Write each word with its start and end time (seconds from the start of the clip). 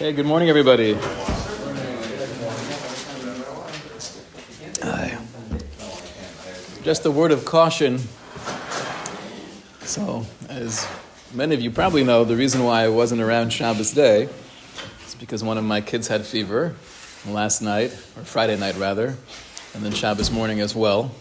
Okay, 0.00 0.14
good 0.14 0.24
morning, 0.24 0.48
everybody. 0.48 0.94
Hi. 4.82 5.18
Just 6.82 7.04
a 7.04 7.10
word 7.10 7.32
of 7.32 7.44
caution. 7.44 7.98
So, 9.82 10.24
as 10.48 10.88
many 11.34 11.54
of 11.54 11.60
you 11.60 11.70
probably 11.70 12.02
know, 12.02 12.24
the 12.24 12.34
reason 12.34 12.64
why 12.64 12.84
I 12.84 12.88
wasn't 12.88 13.20
around 13.20 13.52
Shabbos 13.52 13.90
day 13.90 14.30
is 15.06 15.14
because 15.16 15.44
one 15.44 15.58
of 15.58 15.64
my 15.64 15.82
kids 15.82 16.08
had 16.08 16.24
fever 16.24 16.76
last 17.28 17.60
night, 17.60 17.92
or 18.16 18.24
Friday 18.24 18.56
night 18.56 18.78
rather, 18.78 19.18
and 19.74 19.84
then 19.84 19.92
Shabbos 19.92 20.30
morning 20.30 20.60
as 20.60 20.74
well. 20.74 21.14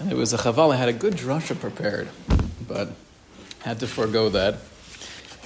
And 0.00 0.10
it 0.10 0.16
was 0.16 0.32
a 0.32 0.38
chaval. 0.38 0.72
I 0.72 0.76
had 0.76 0.88
a 0.88 0.94
good 0.94 1.12
drasha 1.12 1.60
prepared, 1.60 2.08
but 2.66 2.88
had 3.60 3.78
to 3.80 3.86
forego 3.86 4.30
that. 4.30 4.56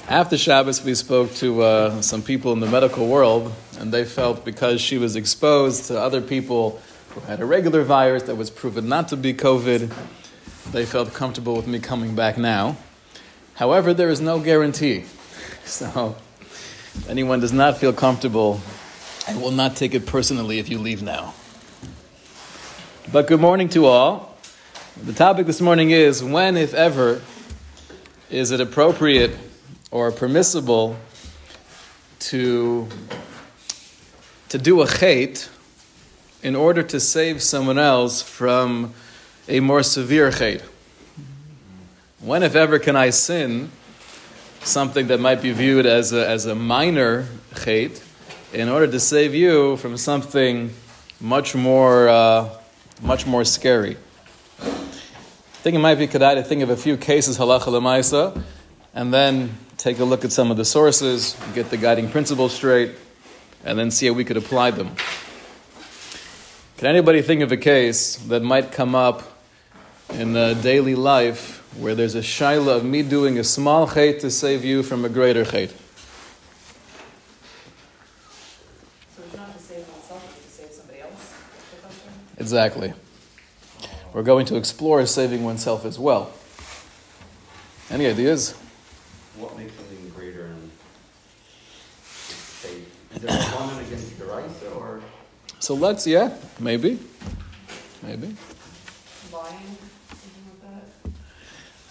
After 0.09 0.37
Shabbos, 0.37 0.84
we 0.84 0.96
spoke 0.96 1.32
to 1.36 1.63
uh, 1.63 2.03
some 2.03 2.22
people 2.22 2.53
in 2.53 2.58
the 2.58 2.67
medical 2.67 3.07
world, 3.07 3.53
and 3.79 3.93
they 3.93 4.04
felt 4.04 4.44
because 4.44 4.81
she 4.81 4.99
was 4.99 5.14
exposed 5.14 5.85
to 5.86 5.99
other 5.99 6.21
people 6.21 6.82
who 7.11 7.21
had 7.21 7.40
a 7.40 7.46
regular 7.46 7.85
virus 7.85 8.25
that 8.25 8.35
was 8.35 8.50
proven 8.50 8.89
not 8.89 9.08
to 9.08 9.17
be 9.17 9.32
COVID, 9.32 9.94
they 10.72 10.85
felt 10.85 11.14
comfortable 11.14 11.54
with 11.54 11.68
me 11.68 11.79
coming 11.79 12.17
back 12.17 12.36
now. 12.36 12.77
However, 13.54 13.94
there 13.94 14.08
is 14.08 14.21
no 14.21 14.41
guarantee. 14.41 15.04
So, 15.64 16.16
if 16.94 17.08
anyone 17.08 17.39
does 17.39 17.53
not 17.53 17.79
feel 17.79 17.93
comfortable, 17.93 18.61
I 19.29 19.36
will 19.36 19.53
not 19.53 19.77
take 19.77 19.94
it 19.94 20.07
personally 20.07 20.58
if 20.58 20.69
you 20.69 20.79
leave 20.79 21.03
now. 21.03 21.35
But 23.13 23.29
good 23.29 23.41
morning 23.41 23.69
to 23.71 23.86
all. 23.86 24.36
The 25.00 25.13
topic 25.13 25.46
this 25.46 25.61
morning 25.61 25.91
is 25.91 26.22
when, 26.22 26.57
if 26.57 26.75
ever, 26.75 27.22
is 28.29 28.50
it 28.50 28.61
appropriate 28.61 29.36
or 29.93 30.11
permissible 30.11 30.96
to, 32.19 32.89
to 34.48 34.58
do 34.58 34.80
a 34.80 34.86
chait 34.86 35.48
in 36.42 36.56
order 36.56 36.83
to 36.83 36.98
save 36.98 37.42
someone 37.42 37.78
else 37.78 38.22
from 38.22 38.94
a 39.48 39.61
more 39.61 39.83
severe 39.83 40.31
chait. 40.31 40.62
When, 42.20 42.42
if 42.42 42.56
ever, 42.56 42.78
can 42.78 42.97
I 42.97 43.11
sin 43.11 43.70
something 44.62 45.08
that 45.08 45.20
might 45.20 45.42
be 45.42 45.53
viewed 45.53 45.86
as 45.86 46.12
a, 46.12 46.27
as 46.27 46.47
a 46.47 46.55
minor 46.55 47.27
chait 47.53 48.03
in 48.55 48.69
order 48.69 48.86
to 48.86 48.98
save 48.98 49.34
you 49.34 49.77
from 49.77 49.97
something 49.97 50.72
much 51.20 51.55
more, 51.55 52.09
uh, 52.09 52.48
much 53.03 53.27
more 53.27 53.44
scary? 53.44 53.98
I 54.59 55.64
think 55.64 55.77
it 55.77 55.81
might 55.81 55.97
be 55.97 56.09
kedai 56.09 56.36
to 56.36 56.42
think 56.42 56.62
of 56.62 56.70
a 56.70 56.77
few 56.77 56.97
cases 56.97 57.38
halacha 57.38 57.66
lemaisa, 57.66 58.42
and 58.94 59.12
then 59.12 59.55
take 59.83 59.98
a 59.98 60.05
look 60.05 60.25
at 60.25 60.30
some 60.30 60.52
of 60.52 60.56
the 60.56 60.64
sources, 60.64 61.36
get 61.55 61.69
the 61.70 61.77
guiding 61.77 62.08
principles 62.08 62.55
straight, 62.55 62.92
and 63.64 63.77
then 63.77 63.91
see 63.91 64.06
how 64.06 64.12
we 64.12 64.25
could 64.25 64.36
apply 64.36 64.70
them. 64.70 64.94
Can 66.77 66.86
anybody 66.86 67.20
think 67.20 67.42
of 67.42 67.50
a 67.50 67.56
case 67.56 68.14
that 68.28 68.44
might 68.44 68.70
come 68.70 68.94
up 68.94 69.25
in 70.10 70.34
daily 70.60 70.94
life 70.94 71.58
where 71.77 71.97
there's 71.97 72.14
a 72.14 72.20
shaila 72.20 72.77
of 72.77 72.84
me 72.84 73.03
doing 73.03 73.41
a 73.41 73.44
small 73.44 73.88
chait 73.88 74.20
to 74.20 74.30
save 74.30 74.64
you 74.64 74.84
from 74.84 75.05
a 75.05 75.08
greater 75.08 75.44
chait? 75.44 75.70
So 79.16 79.22
it's 79.27 79.36
not 79.36 79.53
to 79.53 79.58
save 79.60 79.88
oneself, 79.88 80.25
it's 80.47 80.58
to 80.58 80.62
save 80.62 80.72
somebody 80.72 81.00
else? 81.00 81.34
Exactly. 82.38 82.92
We're 84.12 84.22
going 84.22 84.47
to 84.47 84.55
explore 84.55 85.05
saving 85.06 85.42
oneself 85.42 85.84
as 85.84 85.98
well. 85.98 86.33
Any 87.91 88.06
ideas? 88.06 88.55
What 89.38 89.56
makes 89.56 89.72
something 89.75 90.10
greater 90.10 90.44
and 90.44 90.70
safe? 92.04 92.86
Is 93.16 93.25
it 93.25 93.31
common 93.50 93.82
against 93.82 94.19
the 94.19 94.27
rice 94.27 94.62
or? 94.77 95.00
So 95.62 95.74
let's, 95.74 96.08
yeah, 96.08 96.36
maybe. 96.58 96.98
Maybe. 98.03 98.34
Lying, 99.32 99.60
something 100.09 100.44
like 100.60 100.82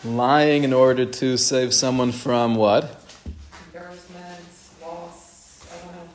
that? 0.03 0.09
Lying 0.09 0.66
in 0.66 0.73
order 0.73 1.06
to 1.06 1.38
save 1.38 1.73
someone 1.73 2.12
from 2.12 2.56
what? 2.56 3.01
Embarrassments, 3.68 4.73
loss, 4.81 5.66
I 5.72 5.85
don't 5.85 5.96
know, 5.96 6.09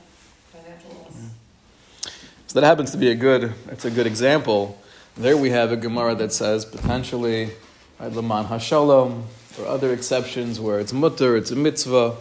financial 0.53 1.03
loss. 1.03 2.11
So 2.47 2.61
that 2.61 2.67
happens 2.67 2.91
to 2.91 2.99
be 2.99 3.11
a 3.11 3.15
good, 3.15 3.55
it's 3.71 3.87
a 3.87 3.91
good 3.91 4.07
example. 4.07 4.79
There 5.17 5.39
we 5.39 5.49
have 5.49 5.73
a 5.73 5.79
Gemara 5.79 6.15
that 6.17 6.35
says 6.35 6.67
potentially, 6.67 7.53
right, 7.99 8.13
Laman 8.13 8.45
Hashalom, 8.45 9.23
or 9.59 9.67
other 9.67 9.95
exceptions 9.95 10.61
where 10.61 10.79
it's 10.79 10.93
mutter, 10.93 11.39
it's 11.39 11.53
a 11.53 11.57
mitzvah. 11.57 12.17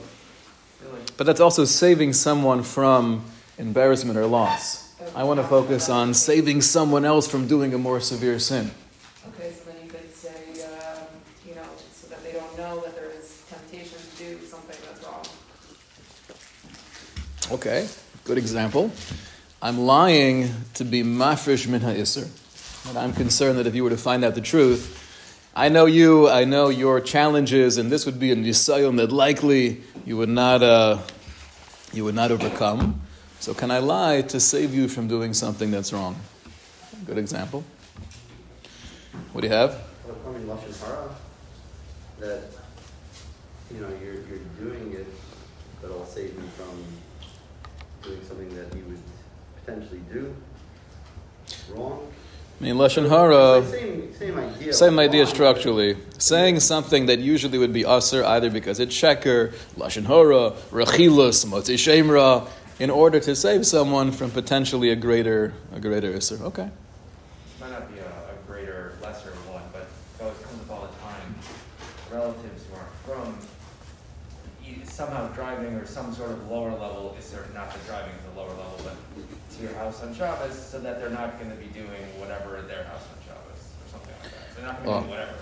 But 1.17 1.27
that's 1.27 1.41
also 1.41 1.65
saving 1.65 2.13
someone 2.13 2.63
from 2.63 3.25
embarrassment 3.57 4.17
or 4.17 4.27
loss. 4.27 4.84
I 5.15 5.23
want 5.23 5.39
to 5.39 5.47
focus 5.47 5.87
on 5.87 6.13
saving 6.13 6.61
someone 6.61 7.05
else 7.05 7.25
from 7.25 7.47
doing 7.47 7.73
a 7.73 7.77
more 7.77 8.01
severe 8.01 8.37
sin. 8.37 8.71
Okay, 9.29 9.53
so 9.53 9.71
then 9.71 9.77
you 9.81 9.89
could 9.89 10.13
say, 10.13 10.29
um, 10.65 11.07
you 11.47 11.55
know, 11.55 11.63
so 11.93 12.07
that 12.07 12.21
they 12.21 12.33
don't 12.33 12.57
know 12.57 12.81
that 12.81 12.97
there 12.97 13.11
is 13.11 13.43
temptation 13.49 13.97
to 13.97 14.17
do 14.17 14.45
something 14.45 14.75
that's 14.85 15.05
wrong. 15.05 15.23
Okay, 17.49 17.87
good 18.25 18.37
example. 18.37 18.91
I'm 19.61 19.79
lying 19.79 20.49
to 20.73 20.83
be 20.83 21.01
mafresh 21.01 21.65
min 21.65 21.79
ha'isr. 21.79 22.27
And 22.89 22.97
I'm 22.97 23.13
concerned 23.13 23.57
that 23.57 23.67
if 23.67 23.73
you 23.73 23.85
were 23.85 23.91
to 23.91 23.97
find 23.97 24.25
out 24.25 24.35
the 24.35 24.41
truth, 24.41 25.01
I 25.55 25.69
know 25.69 25.85
you, 25.85 26.29
I 26.29 26.43
know 26.43 26.67
your 26.67 26.99
challenges, 26.99 27.77
and 27.77 27.89
this 27.89 28.05
would 28.05 28.19
be 28.19 28.33
a 28.33 28.35
nisayon 28.35 28.97
that 28.97 29.13
likely 29.13 29.81
you 30.05 30.17
would 30.17 30.27
not, 30.27 30.61
uh, 30.61 30.97
you 31.93 32.03
would 32.03 32.15
not 32.15 32.31
overcome. 32.31 32.99
So 33.45 33.53
can 33.53 33.69
I 33.69 33.78
lie 33.78 34.23
to 34.23 34.39
save 34.39 34.73
you 34.73 34.88
from 34.88 35.07
doing 35.07 35.31
something 35.35 35.69
that's 35.69 35.94
wrong? 35.94 36.16
Good 37.06 37.19
example. 37.19 37.63
What 39.33 39.41
do 39.41 39.47
you 39.47 39.53
have? 39.53 39.79
Well, 40.03 40.16
coming 40.25 40.47
lashon 40.47 40.81
hara, 40.83 41.09
that 42.22 42.41
you 43.72 43.81
know 43.81 43.89
you're 44.01 44.16
you're 44.28 44.39
doing 44.59 44.94
it, 44.94 45.05
but 45.79 45.91
it'll 45.91 46.07
save 46.07 46.34
you 46.34 46.41
from 46.57 46.84
doing 48.01 48.19
something 48.28 48.50
that 48.55 48.75
you 48.75 48.84
would 48.85 49.03
potentially 49.63 50.01
do 50.11 50.35
wrong. 51.69 52.11
I 52.59 52.63
mean, 52.63 52.78
lashon 52.78 53.07
hara. 53.07 53.63
Same 53.63 54.11
same 54.16 54.39
idea. 54.39 54.73
Same 54.73 54.97
idea 54.97 55.28
structurally. 55.28 55.97
Saying 56.17 56.61
something 56.61 57.05
that 57.05 57.19
usually 57.19 57.59
would 57.59 57.73
be 57.73 57.84
usr 57.84 58.25
either 58.25 58.50
because 58.50 58.79
it's 58.79 58.95
sheker, 58.95 59.53
lashon 59.78 60.07
hara, 60.07 60.55
rechilus, 60.72 61.45
motzi 61.45 61.75
shemra, 61.75 62.47
in 62.79 62.89
order 62.89 63.19
to 63.19 63.35
save 63.35 63.65
someone 63.65 64.11
from 64.11 64.31
potentially 64.31 64.89
a 64.89 64.95
greater 64.95 65.53
a 65.73 65.79
greater 65.79 66.11
isser. 66.13 66.41
Okay. 66.41 66.69
might 67.59 67.71
not 67.71 67.91
be 67.93 67.99
a, 67.99 68.05
a 68.05 68.35
greater, 68.47 68.93
lesser 69.01 69.29
one, 69.51 69.63
but 69.71 69.81
it 70.19 70.23
always 70.23 70.37
comes 70.39 70.61
up 70.61 70.71
all 70.71 70.81
the 70.87 70.97
time. 70.99 71.35
Relatives 72.11 72.63
who 72.67 72.75
aren't 72.75 72.95
from 73.05 73.37
e- 74.65 74.85
somehow 74.85 75.27
driving 75.29 75.73
or 75.75 75.85
some 75.85 76.13
sort 76.13 76.31
of 76.31 76.49
lower 76.49 76.71
level, 76.71 77.15
is 77.19 77.29
there 77.31 77.45
not 77.53 77.71
the 77.73 77.79
driving 77.87 78.11
to 78.11 78.33
the 78.33 78.39
lower 78.39 78.49
level, 78.49 78.79
but 78.83 78.95
to 79.57 79.63
your 79.63 79.73
house 79.75 80.01
on 80.03 80.13
Shabbos, 80.13 80.53
so 80.57 80.79
that 80.79 80.99
they're 80.99 81.09
not 81.09 81.39
going 81.39 81.49
to 81.51 81.57
be 81.57 81.67
doing 81.67 82.01
whatever 82.19 82.57
at 82.57 82.67
their 82.67 82.83
house 82.83 83.03
on 83.03 83.17
Shabbos 83.25 83.61
or 83.79 83.91
something 83.91 84.13
like 84.21 84.31
that. 84.31 84.55
They're 84.55 84.65
not 84.65 84.83
going 84.83 84.89
to 84.89 84.99
Oh. 84.99 85.03
do 85.03 85.09
whatever. 85.11 85.33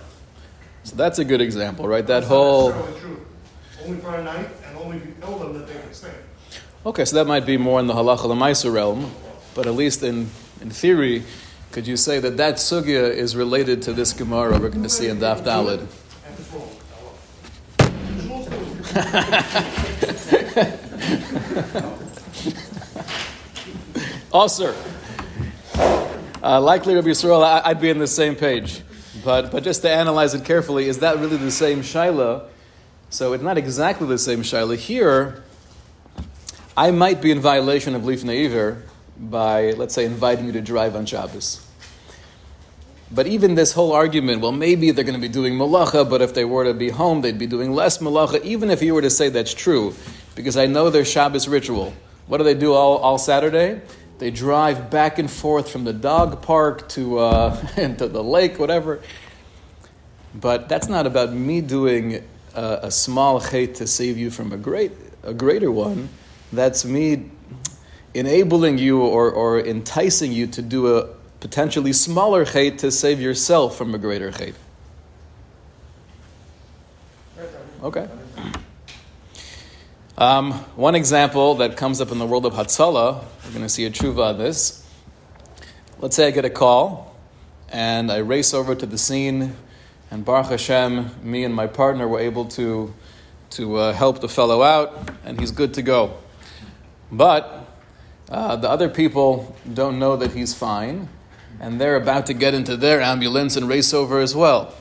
So 0.84 0.96
that's 0.96 1.18
a 1.18 1.24
good 1.24 1.40
example, 1.40 1.88
right? 1.88 2.06
That 2.06 2.20
That's 2.20 2.26
whole. 2.26 2.68
Not 2.70 2.78
necessarily 2.90 3.00
true. 3.16 3.26
Only 3.84 4.00
for 4.00 4.14
a 4.14 4.22
night, 4.24 4.48
and 4.68 4.76
only 4.78 4.96
if 4.98 5.06
you 5.06 5.14
tell 5.20 5.38
them 5.38 5.54
that 5.54 5.66
they 5.66 5.74
can 5.74 5.92
stay. 5.92 6.12
Okay, 6.86 7.06
so 7.06 7.16
that 7.16 7.26
might 7.26 7.46
be 7.46 7.56
more 7.56 7.80
in 7.80 7.86
the 7.86 7.94
halacha 7.94 8.26
lemaisa 8.26 8.70
realm, 8.70 9.10
but 9.54 9.66
at 9.66 9.72
least 9.72 10.02
in, 10.02 10.28
in 10.60 10.68
theory, 10.68 11.22
could 11.72 11.86
you 11.86 11.96
say 11.96 12.18
that 12.20 12.36
that 12.36 12.56
sugya 12.56 13.10
is 13.10 13.34
related 13.34 13.80
to 13.82 13.94
this 13.94 14.12
Gemara 14.12 14.58
we're 14.58 14.68
going 14.68 14.82
to 14.82 14.90
see 14.90 15.08
in 15.08 15.18
Daf 15.18 15.40
Dalid? 15.42 15.86
oh, 24.32 24.46
sir. 24.46 24.74
Uh, 26.42 26.60
likely, 26.60 26.94
Rabbi 26.94 27.08
Yisrael, 27.08 27.42
I- 27.42 27.62
I'd 27.70 27.80
be 27.80 27.90
on 27.90 27.98
the 27.98 28.06
same 28.06 28.36
page. 28.36 28.82
But, 29.24 29.50
but 29.50 29.64
just 29.64 29.80
to 29.82 29.90
analyze 29.90 30.34
it 30.34 30.44
carefully, 30.44 30.86
is 30.86 30.98
that 30.98 31.18
really 31.18 31.38
the 31.38 31.50
same 31.50 31.80
Shaila? 31.80 32.44
So 33.08 33.32
it's 33.32 33.42
not 33.42 33.56
exactly 33.56 34.06
the 34.06 34.18
same 34.18 34.42
Shaila. 34.42 34.76
Here, 34.76 35.42
I 36.76 36.90
might 36.90 37.22
be 37.22 37.30
in 37.30 37.38
violation 37.38 37.94
of 37.94 38.02
Lifnei 38.02 38.46
Iver 38.46 38.82
by, 39.16 39.72
let's 39.72 39.94
say, 39.94 40.04
inviting 40.04 40.46
you 40.46 40.52
to 40.52 40.60
drive 40.60 40.96
on 40.96 41.06
Shabbos. 41.06 41.64
But 43.12 43.28
even 43.28 43.54
this 43.54 43.72
whole 43.72 43.92
argument, 43.92 44.40
well, 44.40 44.50
maybe 44.50 44.90
they're 44.90 45.04
going 45.04 45.14
to 45.14 45.20
be 45.20 45.32
doing 45.32 45.54
malacha, 45.54 46.08
but 46.08 46.20
if 46.20 46.34
they 46.34 46.44
were 46.44 46.64
to 46.64 46.74
be 46.74 46.90
home, 46.90 47.20
they'd 47.20 47.38
be 47.38 47.46
doing 47.46 47.72
less 47.72 47.98
malacha, 47.98 48.42
even 48.42 48.70
if 48.70 48.82
you 48.82 48.92
were 48.92 49.02
to 49.02 49.10
say 49.10 49.28
that's 49.28 49.54
true, 49.54 49.94
because 50.34 50.56
I 50.56 50.66
know 50.66 50.90
their 50.90 51.04
Shabbos 51.04 51.46
ritual. 51.46 51.94
What 52.26 52.38
do 52.38 52.44
they 52.44 52.54
do 52.54 52.72
all, 52.72 52.96
all 52.96 53.18
Saturday? 53.18 53.80
They 54.18 54.32
drive 54.32 54.90
back 54.90 55.20
and 55.20 55.30
forth 55.30 55.70
from 55.70 55.84
the 55.84 55.92
dog 55.92 56.42
park 56.42 56.88
to, 56.90 57.18
uh, 57.18 57.66
to 57.76 58.08
the 58.08 58.24
lake, 58.24 58.58
whatever. 58.58 59.00
But 60.34 60.68
that's 60.68 60.88
not 60.88 61.06
about 61.06 61.32
me 61.32 61.60
doing 61.60 62.24
a, 62.52 62.80
a 62.82 62.90
small 62.90 63.40
chait 63.40 63.76
to 63.76 63.86
save 63.86 64.18
you 64.18 64.30
from 64.30 64.52
a 64.52 64.56
great, 64.56 64.90
a 65.22 65.32
greater 65.32 65.70
one. 65.70 66.08
That's 66.56 66.84
me 66.84 67.30
enabling 68.14 68.78
you 68.78 69.00
or, 69.02 69.30
or 69.30 69.58
enticing 69.60 70.32
you 70.32 70.46
to 70.46 70.62
do 70.62 70.96
a 70.96 71.08
potentially 71.40 71.92
smaller 71.92 72.44
chait 72.44 72.78
to 72.78 72.90
save 72.90 73.20
yourself 73.20 73.76
from 73.76 73.94
a 73.94 73.98
greater 73.98 74.30
chait. 74.30 74.54
Okay. 77.82 78.08
Um, 80.16 80.52
one 80.76 80.94
example 80.94 81.56
that 81.56 81.76
comes 81.76 82.00
up 82.00 82.12
in 82.12 82.18
the 82.18 82.26
world 82.26 82.46
of 82.46 82.54
Hatzalah, 82.54 83.24
we're 83.44 83.50
going 83.50 83.62
to 83.62 83.68
see 83.68 83.84
a 83.84 83.90
tshuva 83.90 84.30
on 84.30 84.38
this. 84.38 84.86
Let's 85.98 86.16
say 86.16 86.28
I 86.28 86.30
get 86.30 86.44
a 86.44 86.50
call 86.50 87.14
and 87.70 88.10
I 88.10 88.18
race 88.18 88.54
over 88.54 88.74
to 88.74 88.86
the 88.86 88.96
scene, 88.96 89.56
and 90.10 90.24
Baruch 90.24 90.46
Hashem, 90.46 91.10
me 91.28 91.42
and 91.42 91.52
my 91.52 91.66
partner 91.66 92.06
were 92.06 92.20
able 92.20 92.44
to, 92.46 92.94
to 93.50 93.76
uh, 93.76 93.92
help 93.92 94.20
the 94.20 94.28
fellow 94.28 94.62
out, 94.62 95.10
and 95.24 95.40
he's 95.40 95.50
good 95.50 95.74
to 95.74 95.82
go. 95.82 96.16
But 97.10 97.66
uh, 98.28 98.56
the 98.56 98.68
other 98.68 98.88
people 98.88 99.54
don't 99.72 99.98
know 99.98 100.16
that 100.16 100.32
he's 100.32 100.54
fine, 100.54 101.08
and 101.60 101.80
they're 101.80 101.96
about 101.96 102.26
to 102.26 102.34
get 102.34 102.54
into 102.54 102.76
their 102.76 103.00
ambulance 103.00 103.56
and 103.56 103.68
race 103.68 103.92
over 103.92 104.20
as 104.20 104.34
well. 104.34 104.74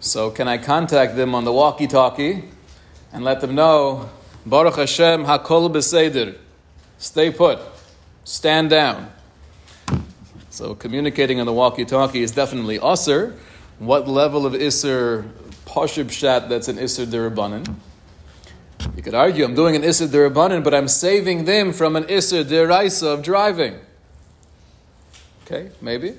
So, 0.00 0.30
can 0.30 0.46
I 0.46 0.58
contact 0.58 1.16
them 1.16 1.34
on 1.34 1.44
the 1.44 1.52
walkie 1.52 1.86
talkie 1.86 2.44
and 3.12 3.24
let 3.24 3.40
them 3.40 3.54
know, 3.54 4.08
Baruch 4.44 4.76
Hashem, 4.76 5.24
Hakol 5.24 5.72
Beseder, 5.72 6.36
stay 6.98 7.30
put, 7.30 7.58
stand 8.24 8.70
down. 8.70 9.10
So, 10.50 10.74
communicating 10.74 11.40
on 11.40 11.46
the 11.46 11.52
walkie 11.52 11.84
talkie 11.84 12.22
is 12.22 12.32
definitely 12.32 12.78
usr. 12.78 13.36
What 13.78 14.06
level 14.06 14.46
of 14.46 14.52
isser, 14.52 15.28
Pashib 15.66 16.10
Shat, 16.10 16.48
that's 16.48 16.68
an 16.68 16.76
isser 16.76 17.06
derabanan? 17.06 17.74
You 18.94 19.02
could 19.02 19.14
argue 19.14 19.44
I'm 19.44 19.54
doing 19.54 19.76
an 19.76 19.82
isser 19.82 20.06
derabanan, 20.06 20.62
but 20.62 20.74
I'm 20.74 20.88
saving 20.88 21.44
them 21.44 21.72
from 21.72 21.96
an 21.96 22.04
isser 22.04 22.44
deraisa 22.44 23.14
of 23.14 23.22
driving. 23.22 23.78
Okay, 25.44 25.70
maybe. 25.80 26.16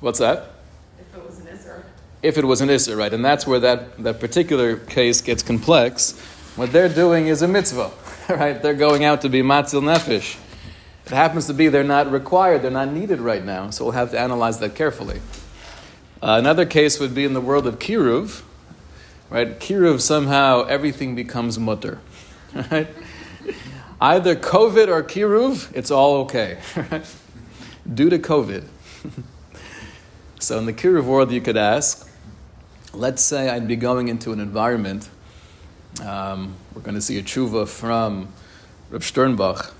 What's 0.00 0.18
that? 0.20 0.54
If 0.98 1.14
it 1.14 1.26
was 1.26 1.38
an 1.40 1.46
Isser. 1.46 1.82
if 2.22 2.38
it 2.38 2.44
was 2.44 2.60
an 2.62 2.68
Isser, 2.70 2.96
right? 2.96 3.12
And 3.12 3.22
that's 3.24 3.46
where 3.46 3.60
that, 3.60 4.02
that 4.02 4.18
particular 4.18 4.76
case 4.76 5.20
gets 5.20 5.42
complex. 5.42 6.18
What 6.56 6.72
they're 6.72 6.88
doing 6.88 7.26
is 7.26 7.42
a 7.42 7.48
mitzvah, 7.48 7.90
right? 8.28 8.62
They're 8.62 8.74
going 8.74 9.04
out 9.04 9.20
to 9.22 9.28
be 9.28 9.42
matzil 9.42 9.82
nefesh. 9.82 10.38
It 11.04 11.12
happens 11.12 11.48
to 11.48 11.54
be 11.54 11.68
they're 11.68 11.84
not 11.84 12.10
required, 12.10 12.62
they're 12.62 12.70
not 12.70 12.92
needed 12.92 13.20
right 13.20 13.44
now, 13.44 13.70
so 13.70 13.84
we'll 13.84 13.92
have 13.92 14.12
to 14.12 14.20
analyze 14.20 14.58
that 14.60 14.74
carefully. 14.74 15.20
Uh, 16.22 16.36
another 16.38 16.64
case 16.64 17.00
would 17.00 17.14
be 17.14 17.24
in 17.24 17.34
the 17.34 17.40
world 17.40 17.66
of 17.66 17.78
kiruv, 17.78 18.42
right? 19.30 19.58
Kiruv, 19.58 20.00
somehow 20.00 20.64
everything 20.64 21.14
becomes 21.14 21.58
mutter, 21.58 22.00
right? 22.70 22.88
Either 24.00 24.34
COVID 24.34 24.88
or 24.88 25.02
kiruv, 25.02 25.70
it's 25.74 25.90
all 25.90 26.16
okay? 26.22 26.58
Due 27.94 28.10
to 28.10 28.18
COVID. 28.18 28.64
So 30.42 30.58
in 30.58 30.64
the 30.64 30.72
Kiruv 30.72 31.04
world, 31.04 31.30
you 31.32 31.42
could 31.42 31.58
ask, 31.58 32.08
let's 32.94 33.22
say 33.22 33.50
I'd 33.50 33.68
be 33.68 33.76
going 33.76 34.08
into 34.08 34.32
an 34.32 34.40
environment. 34.40 35.10
Um, 36.02 36.54
we're 36.74 36.80
going 36.80 36.94
to 36.94 37.02
see 37.02 37.18
a 37.18 37.22
tshuva 37.22 37.68
from 37.68 38.32
Reb 38.88 39.02
Sternbuch. 39.02 39.70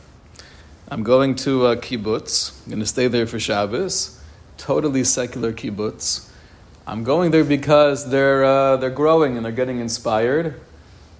I'm 0.90 1.02
going 1.02 1.34
to 1.36 1.66
a 1.66 1.78
kibbutz. 1.78 2.62
I'm 2.62 2.72
going 2.72 2.80
to 2.80 2.86
stay 2.86 3.08
there 3.08 3.26
for 3.26 3.40
Shabbos. 3.40 4.22
Totally 4.58 5.02
secular 5.02 5.54
kibbutz. 5.54 6.29
I'm 6.90 7.04
going 7.04 7.30
there 7.30 7.44
because 7.44 8.10
they're, 8.10 8.44
uh, 8.44 8.76
they're 8.76 8.90
growing 8.90 9.36
and 9.36 9.44
they're 9.44 9.52
getting 9.52 9.78
inspired. 9.78 10.60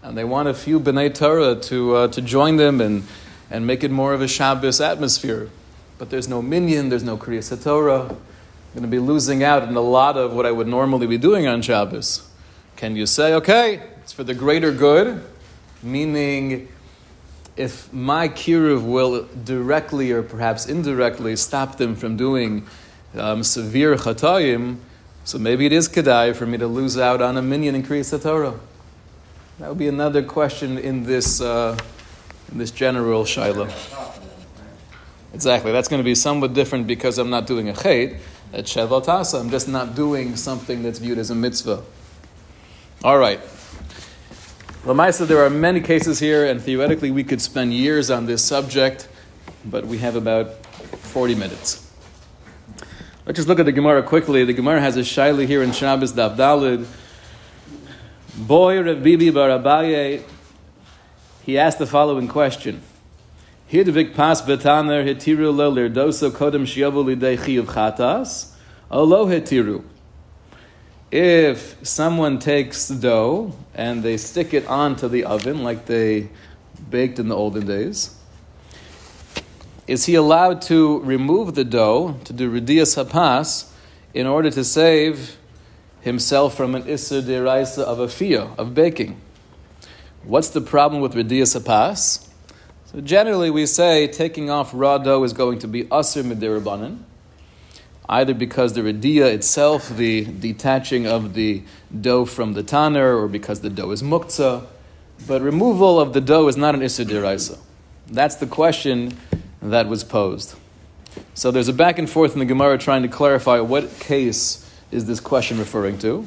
And 0.02 0.18
they 0.18 0.24
want 0.24 0.48
a 0.48 0.54
few 0.54 0.80
B'nai 0.80 1.14
Torah 1.14 1.54
to, 1.54 1.94
uh, 1.94 2.08
to 2.08 2.20
join 2.20 2.56
them 2.56 2.80
and, 2.80 3.04
and 3.52 3.68
make 3.68 3.84
it 3.84 3.92
more 3.92 4.12
of 4.12 4.20
a 4.20 4.26
Shabbos 4.26 4.80
atmosphere. 4.80 5.48
But 5.96 6.10
there's 6.10 6.26
no 6.26 6.42
minyan, 6.42 6.88
there's 6.88 7.04
no 7.04 7.16
Kriyas 7.16 7.62
Torah. 7.62 8.00
I'm 8.00 8.16
going 8.74 8.82
to 8.82 8.88
be 8.88 8.98
losing 8.98 9.44
out 9.44 9.62
on 9.62 9.76
a 9.76 9.80
lot 9.80 10.16
of 10.16 10.32
what 10.32 10.44
I 10.44 10.50
would 10.50 10.66
normally 10.66 11.06
be 11.06 11.18
doing 11.18 11.46
on 11.46 11.62
Shabbos. 11.62 12.28
Can 12.74 12.96
you 12.96 13.06
say, 13.06 13.32
okay, 13.34 13.80
it's 14.02 14.12
for 14.12 14.24
the 14.24 14.34
greater 14.34 14.72
good? 14.72 15.22
Meaning, 15.84 16.66
if 17.56 17.92
my 17.92 18.28
kiruv 18.28 18.84
will 18.84 19.28
directly 19.44 20.10
or 20.10 20.24
perhaps 20.24 20.66
indirectly 20.66 21.36
stop 21.36 21.78
them 21.78 21.94
from 21.94 22.16
doing 22.16 22.66
um, 23.14 23.44
severe 23.44 23.94
chatayim, 23.94 24.78
so 25.30 25.38
maybe 25.38 25.64
it 25.64 25.72
is 25.72 25.88
kedai 25.88 26.34
for 26.34 26.44
me 26.44 26.58
to 26.58 26.66
lose 26.66 26.98
out 26.98 27.22
on 27.22 27.36
a 27.36 27.42
minyan 27.42 27.76
in 27.76 27.84
Kriyas 27.84 28.20
Torah. 28.20 28.58
That 29.60 29.68
would 29.68 29.78
be 29.78 29.86
another 29.86 30.24
question 30.24 30.76
in 30.76 31.04
this, 31.04 31.40
uh, 31.40 31.78
in 32.50 32.58
this 32.58 32.72
general 32.72 33.24
shiloh. 33.24 33.68
Exactly, 35.32 35.70
that's 35.70 35.86
going 35.86 36.00
to 36.00 36.04
be 36.04 36.16
somewhat 36.16 36.52
different 36.52 36.88
because 36.88 37.16
I'm 37.16 37.30
not 37.30 37.46
doing 37.46 37.68
a 37.68 37.72
chait 37.72 38.18
at 38.52 38.76
Asa. 38.76 39.38
I'm 39.38 39.50
just 39.50 39.68
not 39.68 39.94
doing 39.94 40.34
something 40.34 40.82
that's 40.82 40.98
viewed 40.98 41.18
as 41.18 41.30
a 41.30 41.36
mitzvah. 41.36 41.84
All 43.04 43.18
right. 43.18 43.38
Lamaisa, 44.82 45.28
there 45.28 45.44
are 45.44 45.50
many 45.50 45.80
cases 45.80 46.18
here, 46.18 46.44
and 46.44 46.60
theoretically 46.60 47.12
we 47.12 47.22
could 47.22 47.40
spend 47.40 47.72
years 47.72 48.10
on 48.10 48.26
this 48.26 48.44
subject, 48.44 49.06
but 49.64 49.86
we 49.86 49.98
have 49.98 50.16
about 50.16 50.66
40 50.66 51.36
minutes. 51.36 51.89
Let's 53.30 53.38
just 53.38 53.48
look 53.48 53.60
at 53.60 53.64
the 53.64 53.70
Gemara 53.70 54.02
quickly. 54.02 54.42
The 54.44 54.52
Gemara 54.52 54.80
has 54.80 54.96
a 54.96 55.02
shaili 55.02 55.46
here 55.46 55.62
in 55.62 55.70
Shabbos 55.70 56.12
Daf 56.12 56.34
Dalid. 56.34 56.84
Boy 58.36 58.82
Rav 58.82 59.04
Bibi 59.04 59.30
Bar 59.30 59.50
Abaye, 59.50 60.24
he 61.46 61.56
asked 61.56 61.78
the 61.78 61.86
following 61.86 62.26
question. 62.26 62.82
Hidvik 63.70 64.16
pas 64.16 64.42
betaner 64.42 65.04
hitiru 65.04 65.54
lo 65.54 65.72
lirdoso 65.72 66.32
kodem 66.32 66.62
shiavu 66.62 67.04
lidei 67.04 67.38
chiyuv 67.38 67.66
chatas, 67.66 68.50
olo 68.90 69.26
hitiru. 69.26 69.84
If 71.12 71.76
someone 71.86 72.40
takes 72.40 72.88
dough 72.88 73.54
and 73.76 74.02
they 74.02 74.16
stick 74.16 74.52
it 74.52 74.66
onto 74.66 75.06
the 75.06 75.22
oven 75.22 75.62
like 75.62 75.86
they 75.86 76.30
baked 76.90 77.20
in 77.20 77.28
the 77.28 77.36
olden 77.36 77.64
days, 77.64 78.19
is 79.90 80.06
he 80.06 80.14
allowed 80.14 80.62
to 80.62 81.00
remove 81.00 81.56
the 81.56 81.64
dough 81.64 82.16
to 82.22 82.32
do 82.32 82.48
ridias 82.48 82.94
hapas 82.94 83.68
in 84.14 84.24
order 84.24 84.48
to 84.48 84.62
save 84.62 85.36
himself 86.00 86.56
from 86.56 86.76
an 86.76 86.84
isser 86.84 87.20
deraisa 87.20 87.82
of 87.82 87.98
a 87.98 88.54
of 88.56 88.72
baking? 88.72 89.20
What's 90.22 90.50
the 90.50 90.60
problem 90.60 91.02
with 91.02 91.14
ridias 91.14 91.60
hapas? 91.60 92.28
So 92.84 93.00
generally, 93.00 93.50
we 93.50 93.66
say 93.66 94.06
taking 94.06 94.48
off 94.48 94.70
raw 94.72 94.96
dough 94.96 95.24
is 95.24 95.32
going 95.32 95.58
to 95.58 95.66
be 95.66 95.82
asr 95.86 96.22
midirabanan, 96.22 97.00
either 98.08 98.32
because 98.32 98.74
the 98.74 98.82
radia 98.82 99.34
itself, 99.34 99.88
the 99.88 100.24
detaching 100.24 101.08
of 101.08 101.34
the 101.34 101.64
dough 102.00 102.26
from 102.26 102.52
the 102.52 102.62
tanner, 102.62 103.16
or 103.16 103.26
because 103.26 103.58
the 103.58 103.70
dough 103.70 103.90
is 103.90 104.04
muktzah. 104.04 104.66
But 105.26 105.42
removal 105.42 105.98
of 105.98 106.12
the 106.12 106.20
dough 106.20 106.46
is 106.46 106.56
not 106.56 106.76
an 106.76 106.82
isser 106.82 107.04
deraisa. 107.04 107.58
That's 108.06 108.36
the 108.36 108.46
question 108.46 109.18
that 109.62 109.88
was 109.88 110.04
posed. 110.04 110.56
So 111.34 111.50
there's 111.50 111.68
a 111.68 111.72
back 111.72 111.98
and 111.98 112.08
forth 112.08 112.32
in 112.32 112.38
the 112.38 112.44
Gemara 112.44 112.78
trying 112.78 113.02
to 113.02 113.08
clarify 113.08 113.60
what 113.60 113.98
case 113.98 114.68
is 114.90 115.06
this 115.06 115.20
question 115.20 115.58
referring 115.58 115.98
to. 115.98 116.26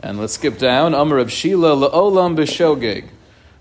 And 0.00 0.18
let's 0.18 0.34
skip 0.34 0.58
down. 0.58 0.94
Amr 0.94 1.18
of 1.18 1.30
Shila 1.30 1.90
la'olam 1.90 2.36
b'shogeg. 2.36 3.08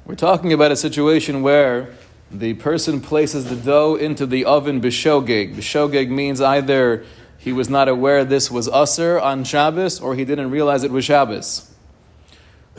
We're 0.06 0.16
talking 0.16 0.54
about 0.54 0.72
a 0.72 0.76
situation 0.76 1.42
where 1.42 1.94
the 2.32 2.54
person 2.56 3.02
places 3.02 3.50
the 3.50 3.56
dough 3.56 3.96
into 3.96 4.26
the 4.26 4.46
oven 4.46 4.82
b'shogeg. 4.82 5.56
B'shogeg 5.56 6.10
means 6.10 6.42
either 6.42 7.06
he 7.38 7.52
was 7.52 7.70
not 7.70 7.88
aware 7.88 8.24
this 8.24 8.50
was 8.50 8.68
usr 8.70 9.22
on 9.22 9.44
Shabbos 9.44 10.00
or 10.00 10.16
he 10.16 10.26
didn't 10.26 10.52
realize 10.52 10.84
it 10.84 10.92
was 10.92 11.06
Shabbos. 11.06 11.72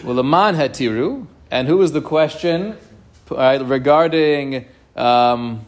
Well, 0.02 0.18
a 0.18 0.24
man 0.24 0.54
had 0.54 0.74
tiru, 0.74 1.26
and 1.50 1.68
who 1.68 1.76
was 1.76 1.92
the 1.92 2.00
question 2.00 2.76
uh, 3.30 3.62
regarding 3.64 4.66
um, 4.96 5.64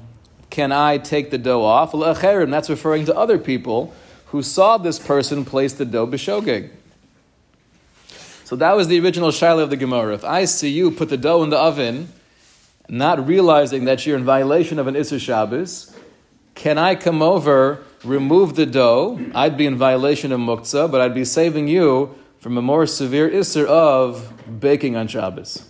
can 0.55 0.71
I 0.71 0.99
take 0.99 1.33
the 1.33 1.39
dough 1.39 1.65
off? 1.65 1.91
That's 1.91 2.71
referring 2.71 3.07
to 3.07 3.17
other 3.17 3.39
people 3.39 3.93
who 4.27 4.41
saw 4.41 4.79
this 4.79 5.01
person 5.01 5.45
place 5.45 5.73
the 5.73 5.85
dough 5.85 6.07
b'shogeg. 6.07 6.71
So 8.45 8.55
that 8.55 8.77
was 8.77 8.87
the 8.87 9.01
original 9.01 9.31
shaila 9.31 9.65
of 9.65 9.71
the 9.71 9.77
Gemara. 9.77 10.15
If 10.15 10.23
I 10.23 10.45
see 10.45 10.71
you 10.71 10.93
put 10.93 11.09
the 11.09 11.17
dough 11.17 11.43
in 11.43 11.51
the 11.51 11.59
oven, 11.59 12.13
not 12.89 13.27
realizing 13.27 13.85
that 13.87 14.07
you're 14.07 14.17
in 14.17 14.25
violation 14.25 14.79
of 14.79 14.87
an 14.87 14.95
Isser 14.95 15.19
Shabbos, 15.19 15.93
can 16.55 16.79
I 16.79 16.95
come 16.95 17.21
over, 17.21 17.83
remove 18.05 18.55
the 18.55 18.65
dough? 18.65 19.19
I'd 19.35 19.57
be 19.57 19.67
in 19.67 19.77
violation 19.77 20.31
of 20.31 20.39
Muktzah, 20.39 20.89
but 20.89 21.01
I'd 21.01 21.15
be 21.15 21.25
saving 21.25 21.67
you 21.67 22.15
from 22.39 22.57
a 22.57 22.63
more 22.63 22.87
severe 22.87 23.29
Isser 23.29 23.67
of 23.67 24.61
baking 24.61 24.95
on 24.95 25.09
Shabbos. 25.09 25.69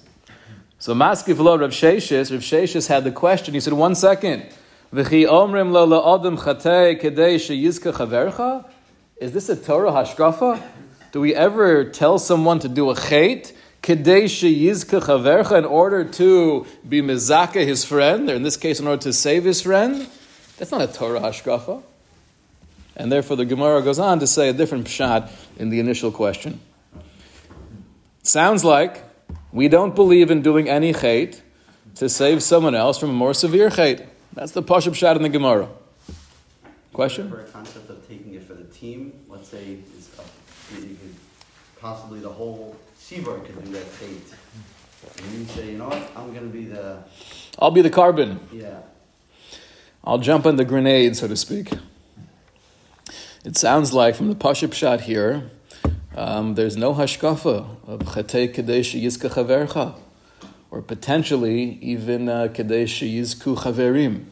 So 0.79 0.93
Maskif 0.95 1.39
lo 1.39 1.57
Rav 1.57 1.71
Sheshis, 1.71 2.31
Rav 2.31 2.43
Sheshis 2.43 2.89
had 2.89 3.05
the 3.05 3.13
question, 3.13 3.55
he 3.55 3.61
said, 3.61 3.73
one 3.73 3.95
second, 3.95 4.47
V'chi 4.95 5.27
omrim 5.27 5.73
lo 5.73 5.89
chatei 6.37 7.01
kedei 7.03 7.35
sheyizka 7.35 7.93
chavercha? 7.93 8.65
Is 9.17 9.33
this 9.33 9.49
a 9.49 9.57
Torah 9.57 9.91
hashkafa? 9.91 10.63
Do 11.11 11.21
we 11.21 11.35
ever 11.35 11.83
tell 11.83 12.21
someone 12.21 12.61
to 12.61 12.69
do 12.69 12.89
a 12.91 12.95
chait? 12.95 13.53
Kadesh 13.83 14.45
yizka 14.45 15.03
chavercha, 15.03 15.59
in 15.59 15.65
order 15.65 16.05
to 16.05 16.65
be 16.89 17.03
mezaka 17.03 17.67
his 17.67 17.85
friend, 17.85 18.31
or 18.31 18.35
in 18.35 18.45
this 18.45 18.57
case, 18.57 18.79
in 18.79 18.87
order 18.87 19.03
to 19.03 19.13
save 19.13 19.43
his 19.43 19.63
friend, 19.63 20.09
that's 20.59 20.71
not 20.71 20.81
a 20.81 20.87
Torah 20.87 21.19
hashkafa. 21.19 21.83
And 22.95 23.11
therefore, 23.11 23.37
the 23.37 23.45
Gemara 23.45 23.83
goes 23.83 23.99
on 23.99 24.21
to 24.21 24.29
say 24.29 24.49
a 24.49 24.53
different 24.53 24.87
pshat 24.87 25.29
in 25.57 25.71
the 25.71 25.81
initial 25.81 26.13
question. 26.13 26.61
Sounds 28.23 28.65
like 28.65 29.03
we 29.51 29.67
don't 29.67 29.97
believe 29.97 30.31
in 30.31 30.41
doing 30.41 30.69
any 30.69 30.93
chait 30.93 31.41
to 31.97 32.09
save 32.09 32.45
someone 32.45 32.77
else 32.77 32.97
from 32.97 33.11
a 33.11 33.15
more 33.15 33.35
severe 33.35 33.71
chait. 33.71 34.07
That's 34.35 34.51
the 34.51 34.65
pashup 34.65 34.95
pshat 34.95 35.15
in 35.15 35.23
the 35.23 35.29
Gemara. 35.29 35.69
Question? 36.93 37.31
For 37.31 37.41
a 37.41 37.45
concept 37.45 37.89
of 37.89 38.07
taking 38.09 38.35
it 38.35 38.43
for 38.43 38.55
the 38.55 38.65
team, 38.65 39.13
let's 39.29 39.49
say 39.49 39.79
it's 39.97 40.19
up, 40.19 40.27
you 40.73 40.89
could, 40.89 41.15
possibly 41.81 42.19
the 42.19 42.29
whole 42.29 42.77
seaboard 42.99 43.45
could 43.45 43.65
do 43.65 43.71
that 43.73 43.85
fate. 43.85 44.35
And 45.25 45.39
you 45.39 45.45
say, 45.47 45.71
you 45.73 45.79
know 45.79 45.89
what, 45.89 46.11
I'm 46.17 46.35
gonna 46.35 46.47
be 46.47 46.65
the, 46.65 47.05
I'll 47.61 47.71
be 47.71 47.83
the 47.83 47.91
korban. 47.91 48.39
yeah, 48.53 48.81
I'll 50.03 50.19
jump 50.19 50.47
on 50.47 50.57
the 50.57 50.65
grenade, 50.65 51.17
so 51.17 51.29
to 51.29 51.37
speak. 51.37 51.73
It 53.45 53.57
sounds 53.57 53.93
like 53.93 54.17
from 54.17 54.29
the 54.29 54.35
pashup 54.35 54.73
shot 54.73 55.03
here, 55.03 55.51
um, 56.17 56.55
there's 56.55 56.77
no 56.77 56.95
hashkafa 56.95 57.87
of 57.87 58.01
chetei 58.01 58.53
kadesh 58.53 58.95
yizka 58.95 59.31
chavercha, 59.31 59.95
or 60.71 60.83
potentially 60.83 61.79
even 61.81 62.29
uh, 62.29 62.49
kadesh 62.53 63.01
yizku 63.01 63.57
chaverim. 63.57 64.25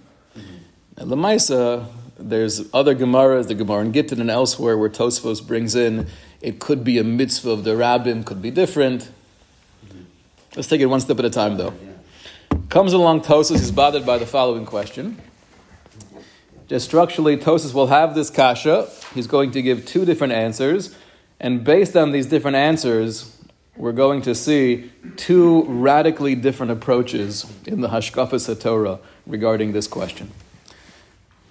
And 0.97 1.11
lemaisa, 1.11 1.87
there's 2.19 2.73
other 2.75 2.95
gemaras, 2.95 3.49
the 3.49 3.55
Gemara 3.55 3.85
in 3.85 3.93
Gittin 3.93 4.21
and 4.21 4.31
elsewhere, 4.31 4.77
where 4.77 4.91
Tosfos 4.91 5.45
brings 5.47 5.75
in 5.75 6.09
it 6.41 6.59
could 6.59 6.83
be 6.83 6.99
a 6.99 7.05
mitzvah 7.05 7.51
of 7.51 7.65
the 7.65 7.71
rabbim, 7.71 8.25
could 8.25 8.43
be 8.43 8.51
different. 8.51 9.11
Let's 10.57 10.69
take 10.69 10.81
it 10.81 10.87
one 10.87 11.01
step 11.01 11.19
at 11.19 11.25
a 11.25 11.31
time, 11.31 11.57
though. 11.57 11.73
yeah. 11.83 12.59
Comes 12.69 12.93
along 12.93 13.23
Tosfos, 13.23 13.59
he's 13.59 13.71
bothered 13.71 14.05
by 14.05 14.19
the 14.19 14.27
following 14.27 14.67
question. 14.67 15.21
Just 16.69 16.87
structurally, 16.87 17.37
Tosfos 17.37 17.75
will 17.75 17.87
have 17.87 18.15
this 18.15 18.29
kasha. 18.29 18.89
He's 19.15 19.27
going 19.27 19.53
to 19.53 19.63
give 19.63 19.87
two 19.87 20.05
different 20.05 20.33
answers. 20.33 20.95
And 21.39 21.65
based 21.65 21.97
on 21.97 22.13
these 22.13 22.27
different 22.27 22.57
answers, 22.57 23.37
we're 23.77 23.93
going 23.93 24.23
to 24.23 24.35
see 24.35 24.91
two 25.17 25.65
radically 25.65 26.35
different 26.35 26.73
approaches 26.73 27.47
in 27.67 27.81
the 27.81 27.89
Hashkafas 27.89 28.61
Torah 28.61 28.99
regarding 29.27 29.73
this 29.73 29.87
question. 29.87 30.31